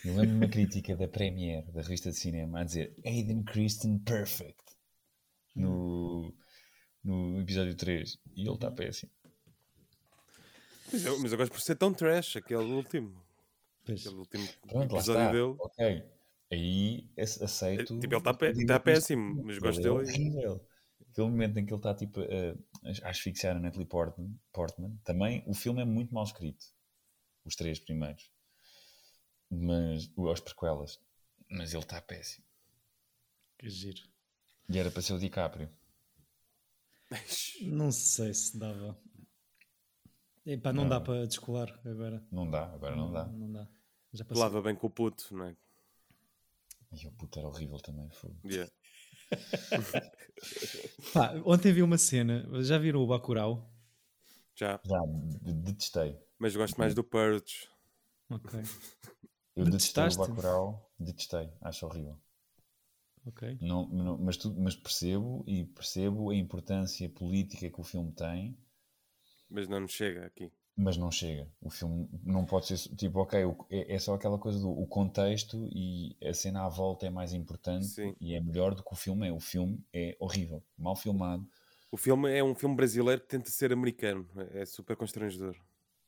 Eu 0.06 0.16
lembro 0.16 0.36
uma 0.38 0.48
crítica 0.48 0.96
da 0.96 1.08
Premiere, 1.08 1.70
da 1.72 1.82
revista 1.82 2.10
de 2.12 2.18
cinema, 2.18 2.62
a 2.62 2.64
dizer 2.64 2.94
Aiden 3.06 3.44
Christian 3.44 3.98
Perfect 4.00 4.64
no, 5.56 6.34
no 7.04 7.40
episódio 7.42 7.76
3 7.76 8.18
e 8.36 8.42
ele 8.42 8.52
está 8.54 8.70
péssimo. 8.72 9.12
Mas 10.92 11.06
eu, 11.06 11.20
mas 11.20 11.32
eu 11.32 11.38
gosto 11.38 11.52
por 11.52 11.62
ser 11.62 11.76
tão 11.76 11.94
trash, 11.94 12.38
aquele 12.38 12.64
último. 12.64 13.22
Pois. 13.86 14.02
Aquele 14.02 14.16
último 14.20 14.48
Pronto, 14.68 14.96
episódio 14.96 15.22
está. 15.22 15.32
dele. 15.32 15.56
Ok. 15.60 16.04
Aí 16.52 17.10
ace- 17.16 17.44
aceito. 17.44 18.00
Tipo, 18.00 18.16
ele 18.16 18.24
tá 18.24 18.34
pé- 18.34 18.54
tá 18.66 18.80
péssimo, 18.80 19.36
mas 19.44 19.58
Ele 19.58 19.60
gosto 19.66 19.80
é 19.80 19.84
dele. 19.84 19.94
horrível. 19.96 20.68
Aquele 21.12 21.28
momento 21.30 21.58
em 21.58 21.66
que 21.66 21.72
ele 21.74 21.80
está 21.80 21.94
tipo 21.94 22.20
a, 22.22 23.08
a 23.08 23.10
asfixiar 23.10 23.56
a 23.56 23.60
Natalie 23.60 23.86
Portman, 23.86 24.36
Portman, 24.52 24.98
também 25.04 25.44
o 25.46 25.54
filme 25.54 25.82
é 25.82 25.86
muito 25.86 26.14
mal 26.14 26.24
escrito. 26.24 26.66
Os 27.46 27.56
três 27.56 27.80
primeiros. 27.80 28.32
Mas, 29.50 30.10
as 30.32 30.40
prequelas. 30.40 31.00
Mas 31.50 31.74
ele 31.74 31.84
está 31.84 32.02
péssimo. 32.02 32.46
Que 33.58 33.70
giro. 33.70 34.02
E 34.70 34.78
era 34.78 34.92
para 34.92 35.02
ser 35.02 35.14
o 35.14 35.20
DiCaprio. 35.20 35.70
Não 37.62 37.92
sei 37.92 38.34
se 38.34 38.58
dava. 38.58 38.98
Epá, 40.46 40.72
não, 40.74 40.84
Não. 40.84 40.90
dá 40.90 41.02
para 41.02 41.28
descolar 41.28 41.70
agora. 41.86 42.26
Não 42.32 42.50
dá, 42.50 42.66
agora 42.74 42.96
não 42.96 43.12
dá. 43.12 43.26
Não 43.26 43.52
dá. 43.52 43.68
Já 44.14 44.26
passou. 44.26 44.44
Lava 44.44 44.62
bem 44.62 44.76
com 44.76 44.88
o 44.88 44.90
puto, 44.90 45.36
não 45.36 45.46
é? 45.46 45.56
E 46.92 47.08
o 47.08 47.12
puto 47.12 47.38
era 47.40 47.48
horrível 47.48 47.80
também. 47.80 48.10
Foi. 48.12 48.32
Yeah. 48.46 48.72
Pá, 51.14 51.34
ontem 51.46 51.72
vi 51.72 51.84
uma 51.84 51.98
cena. 51.98 52.48
Já 52.64 52.78
viram 52.78 53.02
o 53.02 53.08
Bacurau? 53.08 53.72
Já. 54.56 54.80
Já, 54.84 55.00
de- 55.06 55.54
detestei. 55.54 56.18
Mas 56.40 56.56
gosto 56.56 56.78
mais 56.78 56.96
do 56.96 57.04
Purge. 57.04 57.68
Ok. 58.30 58.60
Eu 59.56 59.66
detestei 59.66 60.08
o 60.08 60.18
Bacurau, 60.18 60.92
detestei, 60.98 61.52
acho 61.62 61.86
horrível. 61.86 62.18
Ok. 63.26 63.44
Não, 63.62 63.88
não- 63.88 64.18
mas, 64.18 64.36
tu- 64.38 64.54
mas 64.58 64.76
percebo 64.76 65.46
e 65.48 65.64
percebo 65.66 66.30
a 66.30 66.36
importância 66.36 67.08
política 67.10 67.70
que 67.70 67.80
o 67.80 67.84
filme 67.86 68.12
tem, 68.12 68.58
Mas 69.48 69.68
não 69.68 69.80
nos 69.82 69.92
chega 69.92 70.26
aqui. 70.26 70.52
mas 70.76 70.96
não 70.98 71.12
chega. 71.12 71.48
O 71.62 71.70
filme 71.70 72.10
não 72.24 72.46
pode 72.46 72.66
ser 72.68 72.78
tipo, 72.96 73.20
ok, 73.20 73.44
o- 73.46 73.66
é, 73.70 73.96
é 73.96 74.00
só 74.00 74.14
aquela 74.16 74.38
coisa 74.40 74.60
do 74.60 74.70
o 74.70 74.88
contexto 74.88 75.68
e 75.72 76.16
a 76.24 76.34
cena 76.34 76.66
à 76.66 76.70
volta 76.70 77.06
é 77.06 77.10
mais 77.10 77.34
importante 77.34 77.86
Sim. 77.86 78.16
e 78.20 78.34
é 78.34 78.40
melhor 78.42 78.74
do 78.74 78.84
que 78.84 78.94
o 78.94 78.96
filme 78.96 79.28
é. 79.28 79.32
O 79.32 79.40
filme 79.40 79.84
é 79.94 80.16
horrível, 80.20 80.64
mal 80.78 80.96
filmado 80.96 81.46
O 81.92 81.98
filme 81.98 82.32
é 82.36 82.44
um 82.44 82.56
filme 82.56 82.76
brasileiro 82.76 83.22
que 83.22 83.28
tenta 83.28 83.52
ser 83.52 83.72
americano. 83.72 84.28
É 84.54 84.66
super 84.66 84.96
constrangedor. 84.96 85.56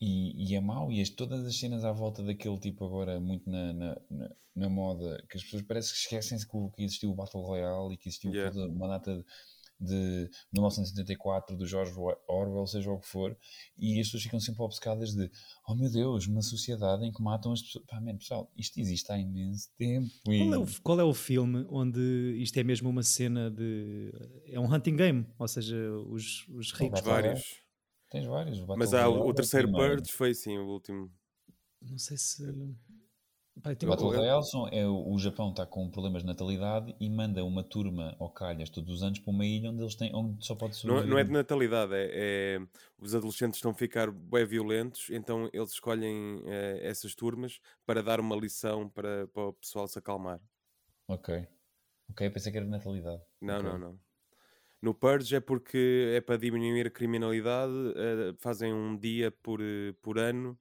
E, 0.02 0.52
e 0.52 0.56
é 0.56 0.60
mau. 0.60 0.92
E 0.92 1.00
as, 1.02 1.10
todas 1.10 1.46
as 1.46 1.56
cenas 1.58 1.86
à 1.86 1.92
volta 1.92 2.24
daquele 2.24 2.58
tipo 2.60 2.84
agora 2.86 3.20
muito 3.20 3.50
na, 3.50 3.72
na, 3.74 3.98
na, 4.10 4.30
na 4.56 4.70
moda, 4.70 5.24
que 5.30 5.38
as 5.38 5.44
pessoas 5.44 5.62
parece 5.62 5.92
que 5.94 6.00
esquecem-se 6.00 6.46
que, 6.50 6.58
o- 6.58 6.72
que 6.72 6.84
existiu 6.84 7.12
o 7.12 7.16
Battle 7.16 7.44
Royale 7.44 7.94
e 7.94 7.98
que 7.98 8.10
existiu 8.10 8.34
Yeah. 8.34 8.52
toda 8.54 8.68
uma 8.74 8.88
data 8.88 9.24
de 9.84 10.30
1974 10.54 11.58
do 11.58 11.66
George 11.66 11.92
Orwell, 12.28 12.68
seja 12.68 12.92
o 12.92 13.00
que 13.00 13.08
for, 13.08 13.36
e 13.78 14.00
as 14.00 14.06
pessoas 14.08 14.24
ficam 14.24 14.40
sempre 14.40 14.62
obcecadas 14.62 15.12
de 15.14 15.28
oh 15.68 15.74
meu 15.76 15.92
Deus, 15.92 16.28
uma 16.28 16.44
sociedade 16.44 17.04
em 17.04 17.12
que 17.12 17.22
matam 17.22 17.52
as 17.52 17.62
pessoas. 17.64 17.84
Pá, 17.88 18.00
man, 18.00 18.16
pessoal, 18.18 18.52
isto 18.56 18.80
existe 18.80 19.12
há 19.12 19.18
imenso 19.18 19.70
tempo. 19.80 20.08
e- 20.32 20.38
Qual 20.38 20.54
é, 20.54 20.58
o, 20.60 20.68
qual 20.84 21.00
é 21.00 21.04
o 21.04 21.14
filme 21.16 21.66
onde 21.70 22.00
isto 22.40 22.58
é 22.60 22.64
mesmo 22.64 22.90
uma 22.90 23.02
cena 23.04 23.50
de. 23.50 24.12
É 24.48 24.60
um 24.60 24.72
hunting 24.72 24.96
game? 24.96 25.26
Ou 25.40 25.48
seja, 25.48 25.76
os, 26.08 26.48
os 26.50 26.72
ricos. 26.74 27.02
Vários. 27.02 27.42
Tens 28.12 28.26
vários. 28.26 28.60
o 28.60 28.68
Mas 28.78 28.94
há 28.94 29.08
o, 29.08 29.14
Royale 29.14 29.28
é 29.28 29.32
o 29.32 29.34
terceiro 29.34 29.68
primeiro. 29.72 29.96
Purge 30.02 30.12
foi 30.12 30.34
sim, 30.34 30.58
o 30.58 30.68
último. 30.68 31.10
Não 31.82 31.98
sei 31.98 32.18
se. 32.18 32.44
Eu 32.44 32.76
O 33.56 33.62
Battle 33.62 34.10
Royale 34.10 34.44
são, 34.46 34.68
é 34.70 34.88
o 34.88 35.18
Japão 35.18 35.50
está 35.52 35.66
com 35.66 35.90
problemas 35.90 36.24
de 36.24 36.28
natalidade 36.28 36.96
e 37.00 37.10
manda 37.10 37.44
uma 37.44 37.64
turma 37.64 38.16
ao 38.20 38.30
calhas 38.30 38.70
todos 38.70 38.94
os 38.94 39.04
anos 39.04 39.20
para 39.20 39.32
uma 39.32 39.46
ilha 39.46 39.70
onde 39.70 39.82
eles 39.82 39.96
têm 39.96 40.14
onde 40.16 40.46
só 40.46 40.56
pode 40.56 40.74
Não, 40.74 40.80
sobreviver. 40.80 41.10
não 41.10 41.18
é 41.18 41.24
de 41.24 41.32
natalidade, 41.32 41.94
é, 41.94 42.10
é- 42.12 42.60
os 43.00 43.14
adolescentes 43.16 43.58
estão 43.58 43.72
a 43.72 43.74
ficar 43.74 44.12
bem 44.12 44.46
violentos, 44.46 45.10
então 45.10 45.50
eles 45.54 45.72
escolhem 45.72 46.42
eh, 46.46 46.80
essas 46.84 47.14
turmas 47.14 47.60
para 47.86 48.02
dar 48.02 48.20
uma 48.20 48.36
lição 48.36 48.90
para, 48.90 49.28
para 49.28 49.48
o 49.48 49.54
pessoal 49.54 49.88
se 49.88 50.00
acalmar. 50.00 50.40
Ok. 51.08 51.48
Ok, 52.10 52.30
pensei 52.30 52.52
que 52.52 52.58
era 52.58 52.66
de 52.66 52.72
natalidade. 52.72 53.22
Não, 53.40 53.58
Ok. 53.58 53.70
não, 53.70 53.78
não. 53.78 54.00
No 54.82 54.94
Purge 54.96 55.36
é 55.36 55.40
porque 55.40 56.14
é 56.16 56.22
para 56.22 56.38
diminuir 56.38 56.88
a 56.88 56.90
criminalidade, 56.90 57.74
eh, 57.96 58.34
fazem 58.40 58.74
um 58.74 58.98
dia 58.98 59.32
por, 59.32 59.62
eh, 59.62 59.94
por 60.02 60.18
ano 60.18 60.60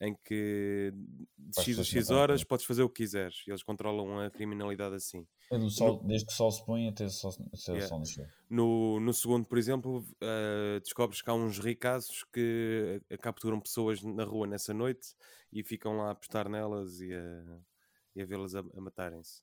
em 0.00 0.14
que 0.24 0.92
de 1.36 1.60
X 1.60 1.78
a 1.78 1.84
X 1.84 2.10
horas 2.10 2.44
podes 2.44 2.64
fazer 2.64 2.82
o 2.82 2.88
que 2.88 3.02
quiseres. 3.02 3.42
E 3.46 3.50
eles 3.50 3.62
controlam 3.62 4.20
a 4.20 4.30
criminalidade 4.30 4.94
assim. 4.94 5.26
Sol, 5.70 6.02
Desde 6.04 6.26
que 6.26 6.32
o 6.32 6.36
sol 6.36 6.52
se 6.52 6.64
põe 6.64 6.88
até 6.88 7.04
o 7.04 7.10
sol, 7.10 7.32
até 7.32 7.72
o 7.72 7.74
Yeah. 7.74 7.88
sol 7.88 7.98
nascer. 7.98 8.28
No, 8.48 8.98
no 9.00 9.12
segundo, 9.12 9.46
por 9.46 9.58
exemplo, 9.58 10.04
eh, 10.22 10.80
descobres 10.80 11.20
que 11.20 11.28
há 11.28 11.34
uns 11.34 11.58
ricaços 11.58 12.24
que 12.32 13.00
capturam 13.20 13.60
pessoas 13.60 14.02
na 14.02 14.24
rua 14.24 14.46
nessa 14.46 14.72
noite 14.72 15.14
e 15.52 15.62
ficam 15.62 15.98
lá 15.98 16.08
a 16.08 16.10
apostar 16.12 16.48
nelas 16.48 17.00
e 17.00 17.12
a, 17.12 17.60
e 18.14 18.22
a 18.22 18.24
vê-las 18.24 18.54
a, 18.54 18.60
a 18.60 18.80
matarem-se. 18.80 19.42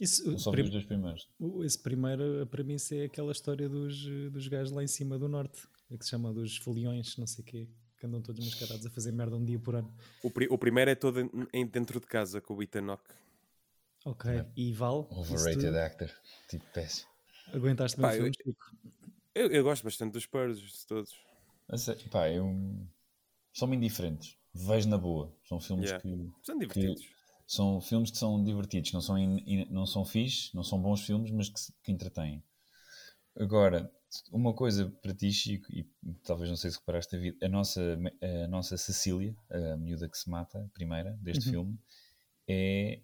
Isso, 0.00 0.38
só 0.38 0.50
prim- 0.50 0.64
os 0.64 0.70
dois 0.70 0.84
primeiros. 0.84 1.28
esse 1.64 1.78
primeiro, 1.78 2.42
a 2.42 2.46
premissa 2.46 2.94
é 2.96 3.04
aquela 3.04 3.30
história 3.32 3.68
dos, 3.68 4.04
dos 4.32 4.48
gajos 4.48 4.72
lá 4.72 4.82
em 4.82 4.88
cima 4.88 5.18
do 5.18 5.28
norte, 5.28 5.62
é 5.90 5.96
que 5.96 6.04
se 6.04 6.10
chama 6.10 6.32
dos 6.32 6.56
foliões, 6.56 7.16
não 7.16 7.26
sei 7.26 7.42
o 7.42 7.46
quê, 7.46 7.68
que 7.98 8.06
andam 8.06 8.20
todos 8.20 8.44
mascarados 8.44 8.84
a 8.84 8.90
fazer 8.90 9.12
merda 9.12 9.36
um 9.36 9.44
dia 9.44 9.58
por 9.58 9.76
ano. 9.76 9.94
O, 10.22 10.30
pri- 10.30 10.48
o 10.50 10.58
primeiro 10.58 10.90
é 10.90 10.94
todo 10.94 11.20
em, 11.52 11.66
dentro 11.66 12.00
de 12.00 12.06
casa 12.06 12.40
com 12.40 12.54
o 12.54 12.58
Hawke. 12.90 13.14
Ok, 14.06 14.30
Yeah. 14.30 14.50
e 14.56 14.72
Val, 14.72 15.08
Overrated 15.10 15.70
tu 15.70 15.76
actor. 15.78 16.10
Tipo, 16.48 16.64
péssimo. 16.74 17.08
aguentaste 17.54 17.96
bem 17.98 18.10
Pá, 18.10 18.16
eu-? 18.16 18.30
Eu, 19.34 19.50
eu 19.50 19.64
gosto 19.64 19.82
bastante 19.82 20.12
dos 20.12 20.26
Purges 20.26 20.80
de 20.80 20.86
todos. 20.86 21.14
Mas, 21.68 21.88
é- 21.88 21.94
pá, 22.10 22.28
eu... 22.30 22.44
São-me 23.54 23.76
indiferentes. 23.76 24.36
Vejo 24.52 24.88
na 24.88 24.98
boa. 24.98 25.34
São 25.48 25.58
filmes 25.58 25.88
Yeah. 25.88 26.02
que... 26.02 26.30
São 26.42 26.58
divertidos. 26.58 27.13
São 27.46 27.80
filmes 27.80 28.10
que 28.10 28.18
são 28.18 28.42
divertidos, 28.42 28.92
não 28.92 29.00
são, 29.00 29.18
in- 29.18 29.42
in- 29.46 29.66
não 29.70 29.86
são 29.86 30.04
fixe, 30.04 30.54
não 30.54 30.62
são 30.62 30.80
bons 30.80 31.02
filmes, 31.02 31.30
mas 31.30 31.48
que, 31.48 31.60
que 31.82 31.92
entretêm. 31.92 32.42
Agora, 33.38 33.90
uma 34.32 34.54
coisa 34.54 34.90
para 35.02 35.14
ti, 35.14 35.32
Chico, 35.32 35.66
e 35.72 35.84
talvez 36.24 36.50
não 36.50 36.56
sei 36.56 36.70
se 36.70 36.78
reparaste 36.78 37.16
a 37.16 37.18
vida, 37.18 37.46
a 37.46 37.48
nossa, 37.48 37.98
a 38.44 38.48
nossa 38.48 38.76
Cecília, 38.76 39.36
a 39.50 39.76
miúda 39.76 40.08
que 40.08 40.18
se 40.18 40.30
mata, 40.30 40.58
a 40.60 40.68
primeira 40.74 41.12
deste 41.22 41.46
Uhum. 41.46 41.48
filme, 41.48 41.78
é 42.48 43.00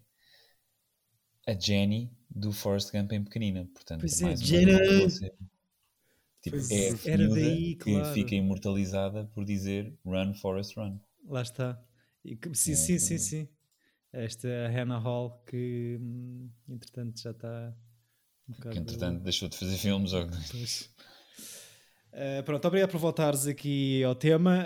a 1.47 1.53
Jenny 1.53 2.09
do 2.31 2.51
Forrest 2.51 2.91
Gump 2.91 3.11
em 3.13 3.23
pequenina. 3.23 3.69
Portanto, 3.75 4.15
Pois 4.15 4.21
é, 4.21 4.35
mais 4.39 4.41
uma 4.41 4.47
Jenny! 4.47 5.21
Tipo, 6.43 6.61
é 6.69 6.89
a 6.89 6.97
era 7.03 7.27
miúda 7.27 7.49
daí, 7.49 7.75
que 7.81 8.03
claro. 8.03 8.05
fica 8.05 8.35
imortalizada 8.35 9.25
por 9.33 9.43
dizer 9.43 9.97
Run, 10.05 10.35
Forrest, 10.35 10.75
Run. 10.77 10.99
Lá 11.27 11.41
está. 11.41 11.81
E 12.23 12.35
que- 12.35 12.53
sim, 12.55 12.75
É, 12.75 12.75
sim, 12.75 12.99
sim, 12.99 13.17
sim. 13.17 13.49
Esta 14.13 14.47
Hannah 14.67 14.99
Hall 14.99 15.41
que 15.45 15.97
hum, 15.99 16.49
entretanto 16.67 17.21
já 17.21 17.31
está 17.31 17.73
um 18.49 18.53
bocado. 18.53 18.75
Que 18.75 18.81
entretanto 18.81 19.23
deixou 19.23 19.47
de 19.47 19.57
fazer 19.57 19.77
filmes. 19.77 20.13
Ou... 20.13 20.27
Pois. 20.51 20.89
Uh, 22.13 22.43
pronto, 22.43 22.67
obrigado 22.67 22.89
por 22.91 22.99
voltares 22.99 23.47
aqui 23.47 24.03
ao 24.03 24.13
tema. 24.13 24.65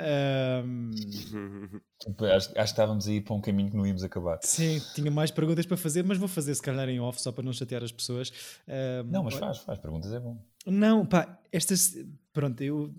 Tipo, 1.99 2.25
Acho, 2.25 2.35
acho 2.35 2.53
que 2.53 2.61
estávamos 2.61 3.07
a 3.07 3.11
ir 3.11 3.21
para 3.21 3.35
um 3.35 3.41
caminho 3.41 3.69
que 3.69 3.77
não 3.77 3.85
íamos 3.85 4.03
acabar. 4.03 4.39
sim, 4.41 4.81
tinha 4.95 5.11
mais 5.11 5.29
perguntas 5.29 5.63
para 5.67 5.77
fazer, 5.77 6.03
mas 6.03 6.17
vou 6.17 6.27
fazer 6.27 6.55
se 6.55 6.61
calhar 6.61 6.89
em 6.89 6.99
off 6.99 7.21
só 7.21 7.31
para 7.31 7.43
não 7.43 7.53
chatear 7.53 7.83
as 7.83 7.91
pessoas. 7.91 8.31
Um, 8.67 9.11
Não, 9.11 9.23
mas 9.23 9.35
faz, 9.35 9.59
faz 9.59 9.77
perguntas, 9.77 10.11
é 10.11 10.19
bom. 10.19 10.43
Não, 10.65 11.05
pá, 11.05 11.39
estas. 11.51 11.95
Pronto, 12.33 12.59
eu. 12.61 12.91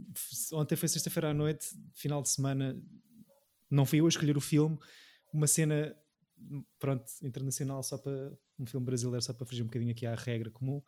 Ontem 0.53 0.77
foi 0.77 0.89
sexta-feira 0.89 1.31
à 1.31 1.35
noite, 1.35 1.67
final 1.93 2.23
de 2.23 2.29
semana. 2.29 2.81
não 3.69 3.85
fui 3.85 3.99
eu 3.99 4.07
a 4.07 4.09
escolher 4.09 4.37
o 4.37 4.41
filme, 4.41 4.79
uma 5.33 5.49
cena 5.49 5.93
pronto, 6.79 7.05
internacional 7.23 7.83
só 7.83 7.99
para 7.99 8.33
um 8.59 8.67
filme 8.67 8.87
brasileiro 8.87 9.23
só 9.23 9.33
para 9.33 9.47
fugir 9.47 9.63
um 9.63 9.67
bocadinho 9.67 9.93
aqui 9.93 10.07
à 10.07 10.15
regra 10.15 10.51
comum 10.51 10.83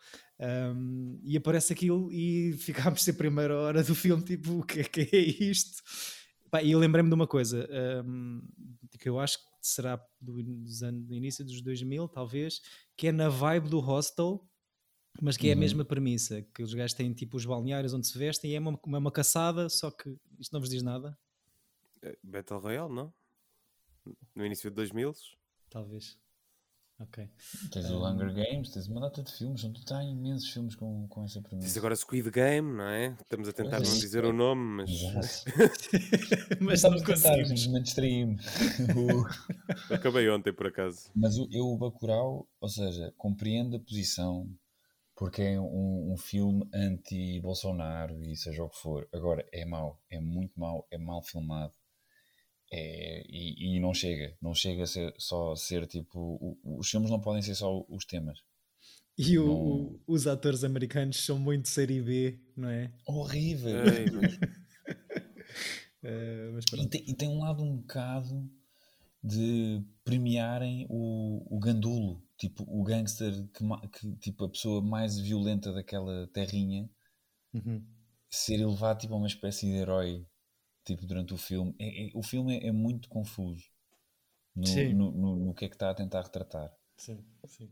um, 0.74 1.20
e 1.22 1.36
aparece 1.36 1.72
aquilo 1.72 2.12
e 2.12 2.52
ficámos 2.58 3.08
a 3.08 3.12
primeira 3.12 3.56
hora 3.56 3.82
do 3.82 3.94
filme 3.94 4.22
tipo 4.22 4.60
o 4.60 4.64
que 4.64 4.80
é 4.80 4.84
que 4.84 5.00
é 5.00 5.18
isto 5.18 5.82
Pá, 6.50 6.62
e 6.62 6.70
eu 6.70 6.78
lembrei-me 6.78 7.10
de 7.10 7.14
uma 7.14 7.26
coisa 7.26 7.68
um, 8.04 8.42
que 8.98 9.08
eu 9.08 9.18
acho 9.18 9.38
que 9.38 9.44
será 9.60 10.02
do, 10.20 10.42
dos 10.42 10.82
anos, 10.82 11.04
do 11.04 11.14
início 11.14 11.44
dos 11.44 11.60
2000 11.60 12.08
talvez, 12.08 12.60
que 12.96 13.08
é 13.08 13.12
na 13.12 13.28
vibe 13.28 13.68
do 13.68 13.80
hostel 13.80 14.48
mas 15.20 15.36
que 15.36 15.48
é 15.48 15.52
uhum. 15.52 15.58
a 15.58 15.60
mesma 15.60 15.84
premissa, 15.84 16.42
que 16.54 16.62
os 16.62 16.72
gajos 16.72 16.94
têm 16.94 17.12
tipo 17.12 17.36
os 17.36 17.44
balneários 17.44 17.92
onde 17.92 18.06
se 18.06 18.16
vestem 18.16 18.52
e 18.52 18.54
é 18.54 18.60
uma, 18.60 18.78
uma, 18.84 18.98
uma 18.98 19.12
caçada, 19.12 19.68
só 19.68 19.90
que 19.90 20.16
isto 20.38 20.52
não 20.52 20.60
vos 20.60 20.70
diz 20.70 20.82
nada. 20.82 21.18
É, 22.02 22.16
Battle 22.22 22.60
Royale, 22.60 22.94
não? 22.94 23.12
No 24.34 24.46
início 24.46 24.70
de 24.70 24.76
2000? 24.76 25.12
Talvez. 25.70 26.18
Ok. 27.00 27.30
Tens 27.70 27.90
um, 27.92 27.98
o 27.98 28.06
Hunger 28.08 28.34
Games, 28.34 28.70
tens 28.70 28.88
uma 28.88 29.00
data 29.00 29.22
de 29.22 29.32
filmes, 29.32 29.62
onde 29.62 29.78
está 29.78 30.02
imensos 30.02 30.50
filmes 30.50 30.74
com, 30.74 31.06
com 31.06 31.24
essa 31.24 31.40
premissa. 31.40 31.68
Tens 31.68 31.76
agora 31.76 31.94
Squid 31.94 32.28
Game, 32.28 32.76
não 32.76 32.88
é? 32.88 33.16
Estamos 33.20 33.48
a 33.48 33.52
tentar 33.52 33.78
não 33.78 33.82
dizer 33.82 34.24
o 34.24 34.32
nome, 34.32 34.82
mas. 34.82 35.44
mas 36.60 36.74
estamos 36.74 37.02
a 37.02 37.06
tentar, 37.06 37.36
simplesmente 37.36 37.84
distraí-me. 37.84 38.36
Acabei 39.94 40.28
ontem, 40.28 40.52
por 40.52 40.66
acaso. 40.66 41.08
Mas 41.14 41.36
eu, 41.36 41.66
o 41.66 41.78
Bacurau, 41.78 42.48
ou 42.60 42.68
seja, 42.68 43.14
compreendo 43.16 43.76
a 43.76 43.80
posição 43.80 44.48
porque 45.18 45.42
é 45.42 45.60
um, 45.60 46.12
um 46.12 46.16
filme 46.16 46.68
anti-Bolsonaro 46.72 48.22
e 48.22 48.36
seja 48.36 48.62
o 48.62 48.68
que 48.68 48.78
for. 48.78 49.08
Agora, 49.12 49.44
é 49.52 49.64
mau, 49.64 50.00
é 50.08 50.20
muito 50.20 50.58
mau, 50.58 50.86
é 50.92 50.96
mal 50.96 51.22
filmado. 51.22 51.72
É, 52.70 53.24
e, 53.28 53.76
e, 53.76 53.80
não 53.80 53.94
chega, 53.94 54.36
não 54.42 54.54
chega 54.54 54.82
a 54.82 54.86
ser 54.86 55.14
só 55.18 55.52
a 55.52 55.56
ser 55.56 55.86
tipo. 55.86 56.18
O, 56.20 56.78
os 56.78 56.90
filmes 56.90 57.10
não 57.10 57.20
podem 57.20 57.40
ser 57.40 57.54
só 57.54 57.84
os 57.88 58.04
temas. 58.04 58.38
E 59.16 59.38
o, 59.38 59.46
não... 59.46 60.00
os 60.06 60.26
atores 60.26 60.62
americanos 60.62 61.24
são 61.24 61.38
muito 61.38 61.68
série 61.68 62.00
B, 62.00 62.38
não 62.56 62.68
é? 62.68 62.92
Horrível! 63.06 63.78
É, 66.02 66.50
mas... 66.52 66.64
uh, 66.72 66.76
e, 66.76 66.86
tem, 66.88 67.04
e, 67.08 67.14
tem, 67.14 67.28
um 67.28 67.40
lado 67.40 67.62
um 67.62 67.78
bocado 67.78 68.48
de 69.24 69.82
premiarem 70.04 70.86
o, 70.88 71.44
o 71.50 71.58
gandulo 71.58 72.22
tipo 72.38 72.64
o 72.68 72.84
gangster 72.84 73.32
que, 73.52 73.64
que, 73.88 74.16
tipo 74.18 74.44
a 74.44 74.48
pessoa 74.48 74.80
mais 74.80 75.18
violenta 75.18 75.72
daquela 75.72 76.28
terrinha 76.28 76.88
uhum. 77.52 77.84
ser 78.30 78.60
elevado 78.60 79.00
tipo 79.00 79.14
a 79.14 79.16
uma 79.16 79.26
espécie 79.26 79.66
de 79.66 79.72
herói 79.72 80.24
tipo 80.88 81.06
durante 81.06 81.34
o 81.34 81.36
filme 81.36 81.74
é, 81.78 82.06
é, 82.06 82.10
o 82.14 82.22
filme 82.22 82.56
é, 82.56 82.68
é, 82.68 82.72
muito 82.72 83.08
confuso 83.08 83.64
no, 84.56 84.92
no, 84.94 85.10
no, 85.12 85.36
no, 85.36 85.54
que 85.54 85.66
é 85.66 85.68
que 85.68 85.74
está 85.74 85.90
a 85.90 85.94
tentar 85.94 86.22
retratar 86.22 86.72
sim, 86.96 87.22
sim. 87.46 87.70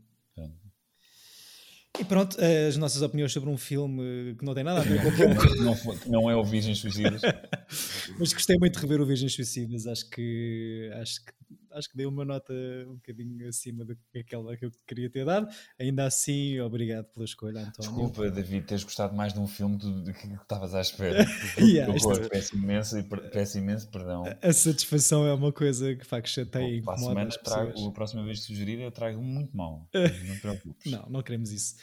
E 1.99 2.05
pronto, 2.05 2.37
as 2.39 2.77
nossas 2.77 3.01
opiniões 3.01 3.33
sobre 3.33 3.49
um 3.49 3.57
filme 3.57 4.35
que 4.35 4.45
não 4.45 4.53
tem 4.53 4.63
nada 4.63 4.81
a 4.81 4.83
ver 4.83 5.01
com 5.01 5.07
o 5.07 5.11
filme. 5.11 5.33
não, 6.05 6.21
não 6.21 6.29
é 6.29 6.35
o 6.35 6.43
Virgens 6.43 6.77
Suicidas. 6.77 7.21
Mas 8.19 8.33
gostei 8.33 8.57
muito 8.57 8.75
de 8.75 8.79
rever 8.79 9.01
o 9.01 9.05
Virgens 9.05 9.33
Suicidas. 9.33 9.87
Acho 9.87 10.09
que, 10.09 10.89
acho 10.93 11.25
que 11.25 11.37
acho 11.77 11.89
que 11.89 11.97
dei 11.97 12.05
uma 12.05 12.25
nota 12.25 12.53
um 12.87 12.95
bocadinho 12.95 13.47
acima 13.47 13.85
daquela 14.13 14.57
que 14.57 14.65
eu 14.65 14.71
queria 14.85 15.09
ter 15.09 15.25
dado. 15.25 15.47
Ainda 15.79 16.05
assim, 16.05 16.59
obrigado 16.59 17.05
pela 17.05 17.25
escolha, 17.25 17.59
António. 17.59 17.73
Desculpa, 17.79 18.29
David, 18.31 18.65
teres 18.65 18.83
gostado 18.83 19.15
mais 19.15 19.33
de 19.33 19.39
um 19.39 19.47
filme 19.47 19.77
do, 19.77 20.11
que 20.13 20.27
estavas 20.27 20.73
à 20.73 20.81
espera. 20.81 21.25
yeah, 21.59 21.95
isto... 21.95 22.29
peço, 22.29 22.55
imenso, 22.55 23.03
peço 23.31 23.57
imenso 23.57 23.87
perdão. 23.89 24.25
A, 24.25 24.47
a 24.47 24.53
satisfação 24.53 25.25
é 25.25 25.33
uma 25.33 25.51
coisa 25.51 25.95
que, 25.95 26.05
faz 26.05 26.23
que 26.23 26.29
chateia 26.29 26.67
e 26.67 26.77
incomoda 26.79 26.99
semana 26.99 27.29
trago, 27.43 27.87
A 27.87 27.91
próxima 27.91 28.23
vez 28.23 28.39
que 28.39 28.45
sugerir, 28.47 28.79
eu 28.79 28.91
trago 28.91 29.21
muito 29.21 29.55
mal. 29.55 29.87
Não 29.93 30.35
te 30.35 30.41
preocupes. 30.41 30.91
não, 30.91 31.09
não 31.09 31.21
queremos 31.21 31.51
isso. 31.51 31.75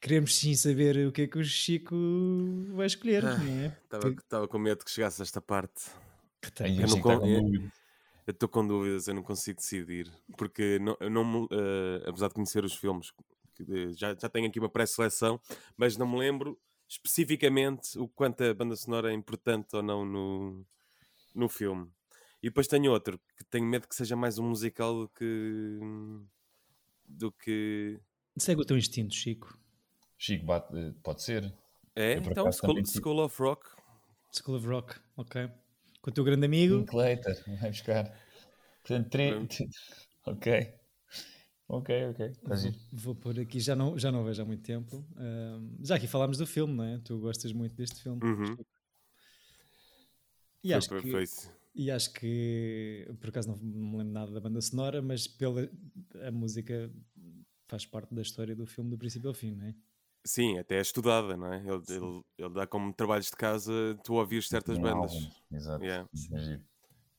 Queremos 0.00 0.34
sim 0.36 0.54
saber 0.54 1.06
o 1.06 1.12
que 1.12 1.22
é 1.22 1.26
que 1.26 1.38
o 1.38 1.44
Chico 1.44 1.94
vai 2.72 2.86
escolher. 2.86 3.22
Estava 4.22 4.44
é? 4.44 4.48
com 4.48 4.58
medo 4.58 4.84
que 4.84 4.90
chegasse 4.90 5.20
a 5.20 5.24
esta 5.24 5.40
parte. 5.42 5.90
Que 6.40 6.50
tem. 6.50 6.80
Eu, 6.80 6.88
não, 6.88 7.70
eu 8.26 8.32
estou 8.32 8.48
com 8.48 8.66
dúvidas, 8.66 9.08
eu 9.08 9.14
não 9.14 9.22
consigo 9.22 9.58
decidir. 9.58 10.10
Porque 10.38 10.78
não, 10.78 10.96
eu 11.00 11.10
não 11.10 11.44
uh, 11.44 12.08
apesar 12.08 12.28
de 12.28 12.34
conhecer 12.34 12.64
os 12.64 12.74
filmes, 12.74 13.12
já, 13.94 14.14
já 14.14 14.28
tenho 14.28 14.48
aqui 14.48 14.58
uma 14.58 14.70
pré-seleção, 14.70 15.38
mas 15.76 15.98
não 15.98 16.08
me 16.08 16.18
lembro 16.18 16.58
especificamente 16.88 17.98
o 17.98 18.08
quanto 18.08 18.42
a 18.42 18.54
banda 18.54 18.74
sonora 18.76 19.12
é 19.12 19.14
importante 19.14 19.76
ou 19.76 19.82
não 19.82 20.04
no, 20.04 20.66
no 21.34 21.48
filme. 21.48 21.88
E 22.42 22.48
depois 22.48 22.66
tenho 22.66 22.90
outro, 22.90 23.20
que 23.36 23.44
tenho 23.44 23.66
medo 23.66 23.86
que 23.86 23.94
seja 23.94 24.16
mais 24.16 24.38
um 24.38 24.48
musical 24.48 25.02
do 25.02 25.08
que. 25.08 25.78
do 27.06 27.30
que. 27.32 28.00
Segue 28.38 28.62
o 28.62 28.64
teu 28.64 28.78
instinto, 28.78 29.14
Chico. 29.14 29.58
Chico, 30.20 30.44
bate, 30.44 30.92
pode 31.02 31.22
ser. 31.22 31.52
É, 31.96 32.14
então, 32.14 32.52
School, 32.52 32.84
School 32.84 33.24
of 33.24 33.42
Rock. 33.42 33.66
School 34.32 34.56
of 34.56 34.66
Rock, 34.66 34.94
ok 35.16 35.50
com 36.00 36.10
o 36.10 36.12
teu 36.12 36.24
grande 36.24 36.46
amigo. 36.46 36.78
Linklater, 36.78 37.42
vai 37.60 37.70
buscar. 37.70 38.12
Portanto, 38.82 39.10
tre... 39.10 39.32
ok. 40.26 40.74
Ok, 41.68 42.06
ok. 42.08 42.32
Vou, 42.42 42.56
vou 42.92 43.14
pôr 43.14 43.40
aqui, 43.40 43.60
já 43.60 43.76
não, 43.76 43.96
já 43.96 44.10
não 44.10 44.24
vejo 44.24 44.42
há 44.42 44.44
muito 44.44 44.62
tempo. 44.62 45.06
Uh, 45.12 45.84
já 45.84 45.96
aqui 45.96 46.08
falámos 46.08 46.38
do 46.38 46.46
filme, 46.46 46.74
não 46.74 46.84
é? 46.84 46.98
Tu 46.98 47.18
gostas 47.18 47.52
muito 47.52 47.76
deste 47.76 48.02
filme. 48.02 48.20
Uhum. 48.24 48.56
E, 50.64 50.74
acho 50.74 50.88
que, 50.88 51.24
e 51.74 51.90
acho 51.90 52.12
que, 52.12 53.08
por 53.20 53.28
acaso 53.28 53.48
não, 53.48 53.56
não 53.56 53.90
me 53.92 53.98
lembro 53.98 54.12
nada 54.12 54.32
da 54.32 54.40
banda 54.40 54.60
sonora, 54.60 55.00
mas 55.00 55.28
pela, 55.28 55.70
a 56.26 56.30
música 56.30 56.90
faz 57.68 57.86
parte 57.86 58.12
da 58.14 58.20
história 58.20 58.56
do 58.56 58.66
filme 58.66 58.90
do 58.90 58.98
princípio 58.98 59.28
ao 59.28 59.34
fim, 59.34 59.52
não 59.52 59.66
é? 59.66 59.74
Sim, 60.24 60.58
até 60.58 60.76
é 60.76 60.80
estudada, 60.80 61.36
não 61.36 61.52
é? 61.52 61.58
Ele, 61.58 61.82
ele, 61.88 62.22
ele, 62.36 62.54
dá 62.54 62.66
como 62.66 62.92
trabalhos 62.92 63.26
de 63.26 63.36
casa 63.36 63.98
tu 64.04 64.14
ouvires 64.14 64.48
certas 64.48 64.78
bandas. 64.78 65.12
Exato. 65.50 65.82
Yeah. 65.82 66.08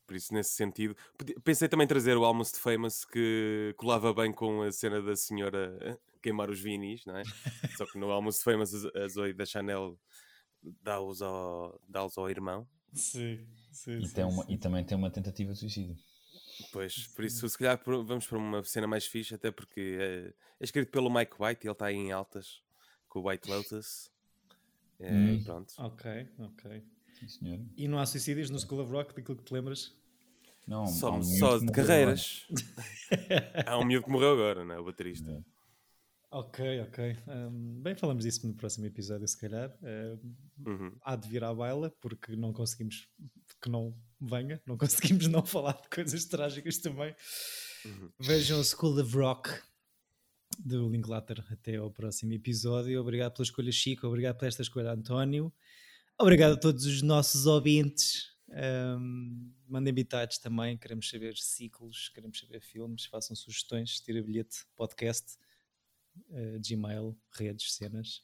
Por 0.05 0.15
isso, 0.15 0.33
nesse 0.33 0.51
sentido, 0.51 0.95
pensei 1.43 1.67
também 1.67 1.87
trazer 1.87 2.15
o 2.17 2.25
Almost 2.25 2.59
Famous 2.59 3.05
que 3.05 3.73
colava 3.77 4.13
bem 4.13 4.31
com 4.31 4.61
a 4.61 4.71
cena 4.71 5.01
da 5.01 5.15
senhora 5.15 5.97
queimar 6.21 6.49
os 6.49 6.59
vinis, 6.59 7.05
não 7.05 7.17
é? 7.17 7.23
Só 7.77 7.85
que 7.85 7.97
no 7.97 8.11
Almost 8.11 8.43
Famous 8.43 8.85
a 8.85 9.07
Zoe 9.07 9.33
da 9.33 9.45
Chanel 9.45 9.97
dá-os 10.83 11.21
ao, 11.21 11.81
dá 11.87 12.01
ao 12.01 12.29
irmão. 12.29 12.67
Sim, 12.93 13.47
sim, 13.71 13.97
e, 13.99 14.07
sim, 14.07 14.13
tem 14.13 14.25
uma, 14.25 14.43
sim. 14.43 14.53
e 14.53 14.57
também 14.57 14.83
tem 14.83 14.97
uma 14.97 15.09
tentativa 15.09 15.53
de 15.53 15.59
suicídio. 15.59 15.95
Pois, 16.71 17.07
por 17.07 17.25
isso, 17.25 17.47
se 17.49 17.57
calhar 17.57 17.81
vamos 17.83 18.27
para 18.27 18.37
uma 18.37 18.63
cena 18.63 18.85
mais 18.85 19.07
fixe, 19.07 19.33
até 19.33 19.49
porque 19.49 19.97
é, 19.99 20.33
é 20.59 20.63
escrito 20.63 20.91
pelo 20.91 21.09
Mike 21.09 21.33
White 21.39 21.65
e 21.65 21.67
ele 21.67 21.71
está 21.71 21.85
aí 21.87 21.95
em 21.95 22.11
altas 22.11 22.61
com 23.11 23.19
o 23.19 23.29
White 23.29 23.49
Lotus. 23.49 24.09
É, 24.97 25.11
hum. 25.11 25.43
Pronto. 25.43 25.73
Ok, 25.77 26.29
ok. 26.39 26.83
Sim, 27.27 27.69
e 27.77 27.87
não 27.87 27.99
há 27.99 28.05
suicídios 28.05 28.49
no 28.49 28.57
School 28.57 28.81
of 28.81 28.91
Rock, 28.91 29.13
daquilo 29.13 29.37
que 29.37 29.43
te 29.43 29.53
lembras? 29.53 29.93
Não, 30.65 30.87
só, 30.87 31.17
um 31.17 31.21
só 31.21 31.59
de 31.59 31.71
carreiras. 31.71 32.47
há 33.67 33.77
um 33.77 33.85
miúdo 33.85 34.05
que 34.05 34.11
morreu 34.11 34.31
agora, 34.31 34.65
não 34.65 34.73
é? 34.73 34.79
O 34.79 34.85
baterista. 34.85 35.29
É. 35.29 35.43
Ok, 36.31 36.81
ok. 36.81 37.17
Um, 37.27 37.81
bem, 37.81 37.93
falamos 37.93 38.23
disso 38.23 38.47
no 38.47 38.53
próximo 38.53 38.85
episódio, 38.85 39.27
se 39.27 39.37
calhar. 39.37 39.77
Um, 39.83 40.35
uhum. 40.65 40.95
Há 41.03 41.15
de 41.15 41.27
vir 41.27 41.43
à 41.43 41.53
baila, 41.53 41.91
porque 41.99 42.35
não 42.35 42.53
conseguimos 42.53 43.07
que 43.61 43.69
não 43.69 43.93
venha, 44.19 44.61
não 44.65 44.77
conseguimos 44.79 45.27
não 45.27 45.45
falar 45.45 45.73
de 45.73 45.89
coisas 45.89 46.25
trágicas 46.25 46.77
também. 46.77 47.13
Uhum. 47.85 48.09
Vejam 48.19 48.63
School 48.63 48.99
of 48.99 49.15
Rock 49.15 49.61
do 50.59 50.89
Linklater. 50.89 51.43
Até 51.51 51.75
ao 51.77 51.91
próximo 51.91 52.33
episódio. 52.33 52.99
Obrigado 52.99 53.33
pela 53.33 53.43
escolha, 53.43 53.71
Chico. 53.71 54.07
Obrigado 54.07 54.37
por 54.37 54.47
esta 54.47 54.61
escolha, 54.61 54.91
António. 54.91 55.51
Obrigado 56.19 56.53
a 56.53 56.57
todos 56.57 56.85
os 56.85 57.01
nossos 57.01 57.45
ouvintes. 57.45 58.31
Um, 58.49 59.51
mandem 59.67 59.93
bitados 59.93 60.37
também. 60.37 60.77
Queremos 60.77 61.09
saber 61.09 61.35
ciclos, 61.37 62.09
queremos 62.09 62.39
saber 62.39 62.61
filmes. 62.61 63.05
Façam 63.05 63.35
sugestões. 63.35 63.99
Tira 63.99 64.21
bilhete, 64.21 64.65
podcast, 64.75 65.37
uh, 66.29 66.59
Gmail, 66.59 67.17
redes, 67.31 67.73
cenas. 67.73 68.23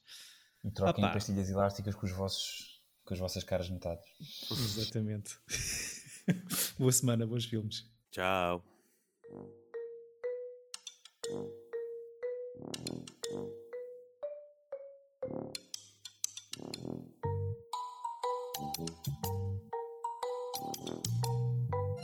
E 0.63 0.71
troquem 0.71 1.03
Opa. 1.03 1.13
pastilhas 1.13 1.49
elásticas 1.49 1.95
com, 1.95 2.05
os 2.05 2.11
vossos, 2.11 2.83
com 3.05 3.13
as 3.13 3.19
vossas 3.19 3.43
caras 3.43 3.69
metades. 3.69 4.05
Exatamente. 4.51 5.37
Boa 6.77 6.91
semana, 6.91 7.25
bons 7.25 7.45
filmes. 7.45 7.89
Tchau. 8.11 8.63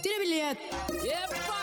Tira 0.03 0.19
bilhete! 0.19 0.61
Epa! 1.07 1.62